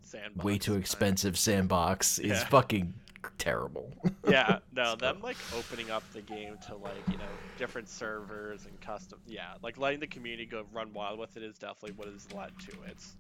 sandbox 0.09 0.44
way 0.44 0.59
too 0.59 0.74
expensive 0.74 1.38
sandbox, 1.38 2.18
is 2.18 2.42
fucking 2.44 2.94
terrible. 3.38 3.92
Yeah. 4.28 4.59
No, 4.74 4.94
them 4.94 5.20
like 5.22 5.36
opening 5.56 5.90
up 5.90 6.04
the 6.12 6.20
game 6.20 6.56
to 6.68 6.76
like 6.76 7.02
you 7.11 7.16
know 7.16 7.24
different 7.56 7.88
servers 7.88 8.66
and 8.66 8.80
custom. 8.80 9.18
Yeah, 9.26 9.54
like 9.62 9.76
letting 9.78 10.00
the 10.00 10.06
community 10.06 10.46
go 10.46 10.64
run 10.72 10.92
wild 10.92 11.18
with 11.18 11.36
it 11.36 11.42
is 11.42 11.59
definitely 11.59 11.92
what 11.96 12.09
has 12.09 12.30
led 12.32 12.52
to 12.61 12.82
its 12.82 13.16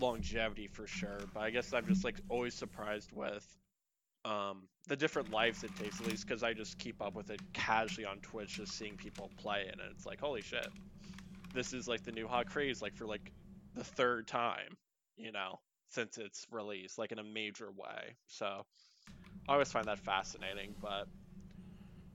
longevity 0.00 0.66
for 0.66 0.86
sure. 0.86 1.20
But 1.32 1.40
I 1.40 1.50
guess 1.50 1.72
I'm 1.72 1.86
just 1.86 2.02
like 2.04 2.16
always 2.28 2.54
surprised 2.54 3.12
with 3.12 3.46
um 4.24 4.62
the 4.88 4.96
different 4.96 5.30
lives 5.30 5.64
it 5.64 5.76
takes 5.76 6.00
at 6.00 6.06
least 6.06 6.26
because 6.26 6.42
i 6.42 6.52
just 6.52 6.78
keep 6.78 7.02
up 7.02 7.14
with 7.14 7.30
it 7.30 7.40
casually 7.52 8.06
on 8.06 8.16
twitch 8.18 8.54
just 8.56 8.72
seeing 8.72 8.96
people 8.96 9.30
play 9.36 9.60
it 9.60 9.72
and 9.72 9.82
it's 9.90 10.06
like 10.06 10.18
holy 10.18 10.40
shit 10.40 10.68
this 11.52 11.72
is 11.74 11.86
like 11.86 12.02
the 12.04 12.12
new 12.12 12.26
hot 12.26 12.46
craze 12.46 12.80
like 12.80 12.94
for 12.94 13.06
like 13.06 13.32
the 13.74 13.84
third 13.84 14.26
time 14.26 14.76
you 15.16 15.30
know 15.30 15.58
since 15.94 16.18
its 16.18 16.46
release 16.50 16.98
like 16.98 17.12
in 17.12 17.18
a 17.18 17.24
major 17.24 17.70
way 17.70 18.14
so 18.26 18.64
i 19.48 19.52
always 19.52 19.70
find 19.70 19.86
that 19.86 19.98
fascinating 19.98 20.74
but 20.82 21.06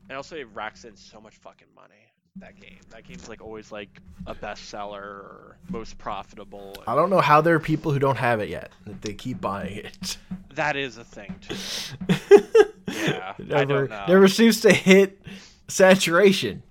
and 0.10 0.18
also 0.18 0.36
it 0.36 0.48
racks 0.54 0.84
in 0.86 0.96
so 0.96 1.20
much 1.22 1.36
fucking 1.38 1.68
money 1.76 1.94
that 2.36 2.60
game 2.60 2.80
that 2.90 3.04
game's 3.08 3.28
like 3.30 3.42
always 3.42 3.72
like 3.72 4.00
a 4.28 4.36
bestseller 4.36 5.02
or 5.02 5.58
most 5.70 5.98
profitable 5.98 6.76
I 6.88 6.96
don't 6.96 7.10
know 7.10 7.22
how 7.22 7.42
there 7.42 7.56
are 7.56 7.60
people 7.60 7.92
who 7.92 8.00
don't 8.00 8.18
have 8.18 8.40
it 8.40 8.50
yet. 8.50 8.72
That 8.86 9.02
they 9.02 9.14
keep 9.14 9.42
buying 9.42 9.78
it. 9.78 10.18
that 10.56 10.76
is 10.76 10.98
a 10.98 11.04
thing 11.04 11.36
too 11.42 11.56
Yeah, 12.88 13.34
It 13.38 13.54
I 13.54 13.66
never, 13.66 13.88
don't 13.88 13.90
know. 13.90 14.06
never 14.08 14.28
seems 14.28 14.62
to 14.62 14.72
hit 14.74 15.20
saturation. 15.68 16.64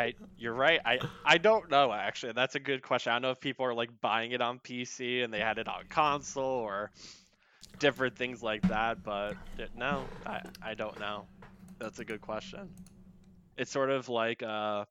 I 0.00 0.14
you're 0.36 0.54
right. 0.54 0.80
I 0.84 1.00
I 1.24 1.38
don't 1.38 1.70
know 1.70 1.92
actually. 1.92 2.32
That's 2.32 2.54
a 2.54 2.60
good 2.60 2.82
question. 2.82 3.12
I 3.12 3.16
don't 3.16 3.22
know 3.22 3.30
if 3.32 3.40
people 3.40 3.66
are 3.66 3.74
like 3.74 3.90
buying 4.00 4.32
it 4.32 4.40
on 4.42 4.58
PC 4.60 5.22
and 5.22 5.32
they 5.32 5.40
had 5.40 5.58
it 5.58 5.68
on 5.68 5.84
console 5.88 6.44
or 6.44 6.90
different 7.78 8.16
things 8.16 8.42
like 8.42 8.66
that, 8.68 8.98
but 9.04 9.38
it- 9.58 9.70
no, 9.74 10.12
I 10.26 10.40
I 10.62 10.74
don't 10.74 10.98
know. 10.98 11.28
That's 11.80 11.98
a 12.00 12.04
good 12.04 12.20
question. 12.22 12.74
It's 13.56 13.72
sort 13.72 13.90
of 13.90 14.08
like 14.08 14.42
uh 14.42 14.86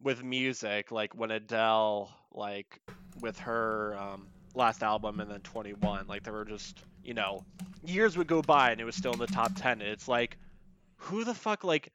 with 0.00 0.22
music, 0.22 0.90
like 0.90 1.14
when 1.14 1.30
Adele 1.30 2.10
like 2.32 2.80
with 3.20 3.38
her 3.40 3.96
um 3.98 4.28
last 4.54 4.82
album 4.82 5.20
and 5.20 5.30
then 5.30 5.40
21, 5.42 6.06
like 6.06 6.22
there 6.22 6.32
were 6.32 6.44
just, 6.44 6.84
you 7.02 7.14
know, 7.14 7.44
years 7.82 8.16
would 8.16 8.26
go 8.26 8.42
by 8.42 8.70
and 8.72 8.80
it 8.80 8.84
was 8.84 8.96
still 8.96 9.12
in 9.12 9.18
the 9.18 9.26
top 9.26 9.52
10. 9.54 9.80
And 9.80 9.90
it's 9.90 10.08
like 10.08 10.36
who 10.98 11.24
the 11.24 11.34
fuck 11.34 11.64
like 11.64 11.92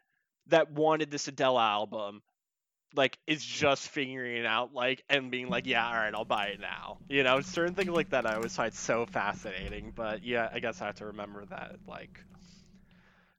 that 0.49 0.71
wanted 0.71 1.11
this 1.11 1.27
Adele 1.27 1.59
album 1.59 2.21
like 2.95 3.17
is 3.27 3.43
mm. 3.43 3.47
just 3.47 3.89
figuring 3.89 4.37
it 4.37 4.45
out 4.45 4.73
like 4.73 5.03
and 5.09 5.29
being 5.31 5.49
like 5.49 5.65
yeah 5.65 5.85
all 5.85 5.93
right 5.93 6.13
i'll 6.13 6.25
buy 6.25 6.47
it 6.47 6.59
now. 6.59 6.97
You 7.07 7.23
know 7.23 7.41
certain 7.41 7.75
things 7.75 7.89
like 7.89 8.09
that 8.09 8.25
i 8.25 8.35
always 8.35 8.55
find 8.55 8.73
so 8.73 9.05
fascinating 9.05 9.93
but 9.95 10.23
yeah 10.23 10.49
i 10.51 10.59
guess 10.59 10.81
i 10.81 10.85
have 10.85 10.95
to 10.95 11.07
remember 11.07 11.45
that 11.45 11.75
like 11.87 12.23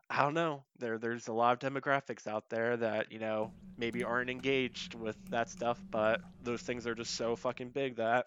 i 0.08 0.22
don't 0.22 0.34
know. 0.34 0.64
There 0.78 0.98
there's 0.98 1.28
a 1.28 1.32
lot 1.32 1.62
of 1.62 1.72
demographics 1.72 2.26
out 2.26 2.48
there 2.48 2.76
that 2.76 3.12
you 3.12 3.18
know 3.18 3.52
maybe 3.76 4.04
aren't 4.04 4.30
engaged 4.30 4.94
with 4.94 5.16
that 5.30 5.48
stuff 5.48 5.80
but 5.90 6.20
those 6.42 6.62
things 6.62 6.86
are 6.86 6.94
just 6.94 7.14
so 7.14 7.34
fucking 7.36 7.70
big 7.70 7.96
that 7.96 8.26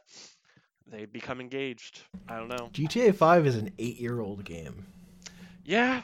they 0.88 1.06
become 1.06 1.40
engaged. 1.40 2.02
I 2.28 2.38
don't 2.38 2.50
know. 2.50 2.70
GTA 2.74 3.16
5 3.16 3.48
is 3.48 3.56
an 3.56 3.72
eight 3.80 4.00
year 4.00 4.20
old 4.20 4.44
game. 4.44 4.86
yeah 5.64 6.02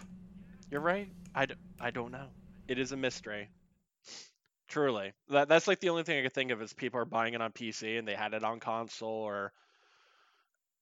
you're 0.71 0.81
right. 0.81 1.09
I 1.33 1.47
d- 1.47 1.55
I 1.79 1.91
don't 1.91 2.11
know. 2.11 2.27
It 2.69 2.79
is 2.79 2.93
a 2.93 2.97
mystery. 2.97 3.49
Truly, 4.69 5.13
that 5.29 5.49
that's 5.49 5.67
like 5.67 5.79
the 5.81 5.89
only 5.89 6.03
thing 6.03 6.19
I 6.19 6.23
could 6.23 6.33
think 6.33 6.51
of 6.51 6.61
is 6.61 6.73
people 6.73 6.99
are 7.01 7.05
buying 7.05 7.33
it 7.33 7.41
on 7.41 7.51
PC 7.51 7.97
and 7.97 8.07
they 8.07 8.15
had 8.15 8.33
it 8.33 8.43
on 8.43 8.59
console, 8.61 9.09
or 9.09 9.51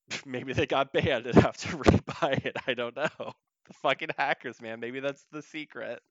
maybe 0.25 0.53
they 0.53 0.65
got 0.65 0.93
banned 0.93 1.27
and 1.27 1.35
have 1.35 1.57
to 1.57 1.67
rebuy 1.69 2.45
it. 2.45 2.57
I 2.67 2.73
don't 2.73 2.95
know. 2.95 3.09
The 3.67 3.73
fucking 3.73 4.09
hackers, 4.17 4.61
man. 4.61 4.79
Maybe 4.79 5.01
that's 5.01 5.25
the 5.33 5.41
secret. 5.41 6.01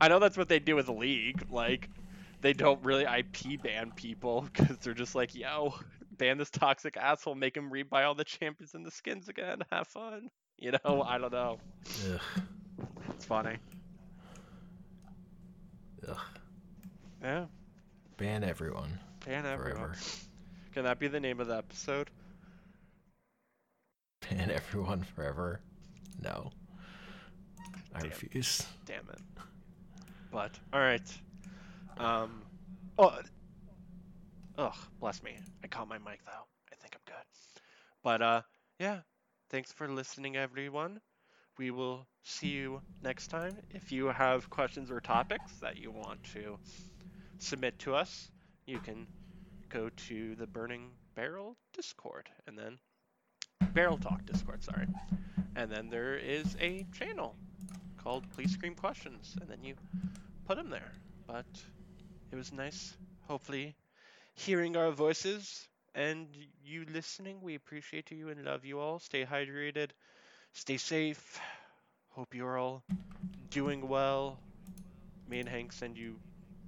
I 0.00 0.08
know 0.08 0.18
that's 0.18 0.36
what 0.36 0.48
they 0.48 0.58
do 0.58 0.74
with 0.74 0.86
the 0.86 0.92
league. 0.92 1.44
Like, 1.48 1.88
they 2.40 2.52
don't 2.52 2.82
really 2.84 3.04
IP 3.04 3.62
ban 3.62 3.92
people 3.92 4.48
because 4.52 4.78
they're 4.78 4.94
just 4.94 5.14
like, 5.14 5.34
yo, 5.34 5.74
ban 6.18 6.38
this 6.38 6.50
toxic 6.50 6.96
asshole, 6.96 7.36
make 7.36 7.56
him 7.56 7.70
rebuy 7.70 8.04
all 8.04 8.14
the 8.16 8.24
champions 8.24 8.74
and 8.74 8.84
the 8.84 8.90
skins 8.90 9.28
again. 9.28 9.58
Have 9.70 9.86
fun. 9.88 10.28
You 10.58 10.72
know, 10.72 11.04
I 11.06 11.18
don't 11.18 11.32
know. 11.32 11.60
Ugh. 12.12 12.20
It's 13.14 13.24
funny. 13.26 13.58
Ugh. 16.08 16.18
Yeah, 17.22 17.46
Ban 18.16 18.44
everyone. 18.44 18.98
ban 19.24 19.46
everyone. 19.46 19.92
Forever. 19.94 19.96
Can 20.72 20.84
that 20.84 20.98
be 20.98 21.08
the 21.08 21.20
name 21.20 21.40
of 21.40 21.46
the 21.48 21.56
episode? 21.56 22.10
Ban 24.30 24.50
everyone 24.50 25.02
forever. 25.02 25.60
No. 26.22 26.50
I 27.94 28.00
Damn. 28.00 28.08
refuse. 28.10 28.66
Damn 28.86 29.08
it. 29.10 29.20
But 30.30 30.58
all 30.72 30.80
right. 30.80 31.18
Um. 31.98 32.42
Oh. 32.98 33.18
Ugh. 34.58 34.74
Bless 35.00 35.22
me. 35.22 35.38
I 35.64 35.66
caught 35.66 35.88
my 35.88 35.98
mic 35.98 36.24
though. 36.24 36.46
I 36.72 36.76
think 36.76 36.94
I'm 36.94 37.00
good. 37.06 37.24
But 38.02 38.22
uh, 38.22 38.42
yeah. 38.78 39.00
Thanks 39.50 39.72
for 39.72 39.88
listening, 39.88 40.36
everyone. 40.36 41.00
We 41.60 41.70
will 41.70 42.06
see 42.22 42.46
you 42.48 42.80
next 43.02 43.26
time. 43.26 43.54
If 43.74 43.92
you 43.92 44.06
have 44.06 44.48
questions 44.48 44.90
or 44.90 44.98
topics 44.98 45.52
that 45.60 45.76
you 45.76 45.90
want 45.90 46.24
to 46.32 46.56
submit 47.38 47.78
to 47.80 47.94
us, 47.94 48.30
you 48.64 48.78
can 48.78 49.06
go 49.68 49.90
to 50.08 50.34
the 50.36 50.46
Burning 50.46 50.88
Barrel 51.14 51.58
Discord 51.74 52.30
and 52.46 52.56
then 52.56 52.78
Barrel 53.74 53.98
Talk 53.98 54.24
Discord, 54.24 54.64
sorry. 54.64 54.86
And 55.54 55.70
then 55.70 55.90
there 55.90 56.14
is 56.16 56.56
a 56.62 56.86
channel 56.98 57.36
called 57.98 58.24
Please 58.30 58.54
Scream 58.54 58.74
Questions, 58.74 59.36
and 59.38 59.50
then 59.50 59.62
you 59.62 59.74
put 60.46 60.56
them 60.56 60.70
there. 60.70 60.92
But 61.26 61.44
it 62.32 62.36
was 62.36 62.54
nice, 62.54 62.96
hopefully, 63.28 63.76
hearing 64.32 64.78
our 64.78 64.92
voices 64.92 65.68
and 65.94 66.26
you 66.64 66.86
listening. 66.90 67.42
We 67.42 67.54
appreciate 67.54 68.10
you 68.12 68.30
and 68.30 68.46
love 68.46 68.64
you 68.64 68.78
all. 68.78 68.98
Stay 68.98 69.26
hydrated, 69.26 69.90
stay 70.52 70.76
safe. 70.76 71.40
Hope 72.10 72.34
you're 72.34 72.58
all 72.58 72.82
doing 73.50 73.88
well. 73.88 74.38
Me 75.28 75.40
and 75.40 75.48
Hank 75.48 75.72
send 75.72 75.96
you. 75.96 76.16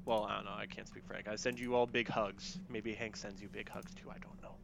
Well, 0.04 0.24
I 0.24 0.36
don't 0.36 0.44
know. 0.44 0.52
I 0.52 0.66
can't 0.66 0.88
speak 0.88 1.04
for 1.06 1.14
Hank. 1.14 1.28
I 1.28 1.36
send 1.36 1.58
you 1.58 1.74
all 1.74 1.86
big 1.86 2.08
hugs. 2.08 2.58
Maybe 2.68 2.92
Hank 2.92 3.16
sends 3.16 3.40
you 3.40 3.48
big 3.48 3.68
hugs 3.68 3.92
too. 3.94 4.10
I 4.10 4.18
don't 4.18 4.42
know. 4.42 4.54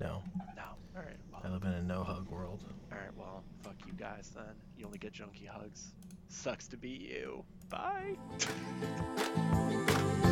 No. 0.00 0.22
No. 0.56 0.62
All 0.96 1.02
right. 1.02 1.16
I 1.44 1.48
live 1.48 1.64
in 1.64 1.72
a 1.72 1.82
no 1.82 2.04
hug 2.04 2.28
world. 2.30 2.62
All 2.90 2.98
right. 2.98 3.10
Well. 3.16 3.42
Fuck 3.62 3.76
you 3.86 3.92
guys 3.92 4.30
then. 4.34 4.54
You 4.76 4.86
only 4.86 4.98
get 4.98 5.12
junky 5.12 5.46
hugs. 5.46 5.92
Sucks 6.28 6.66
to 6.68 6.76
be 6.76 6.88
you. 6.88 7.44
Bye. 7.70 8.16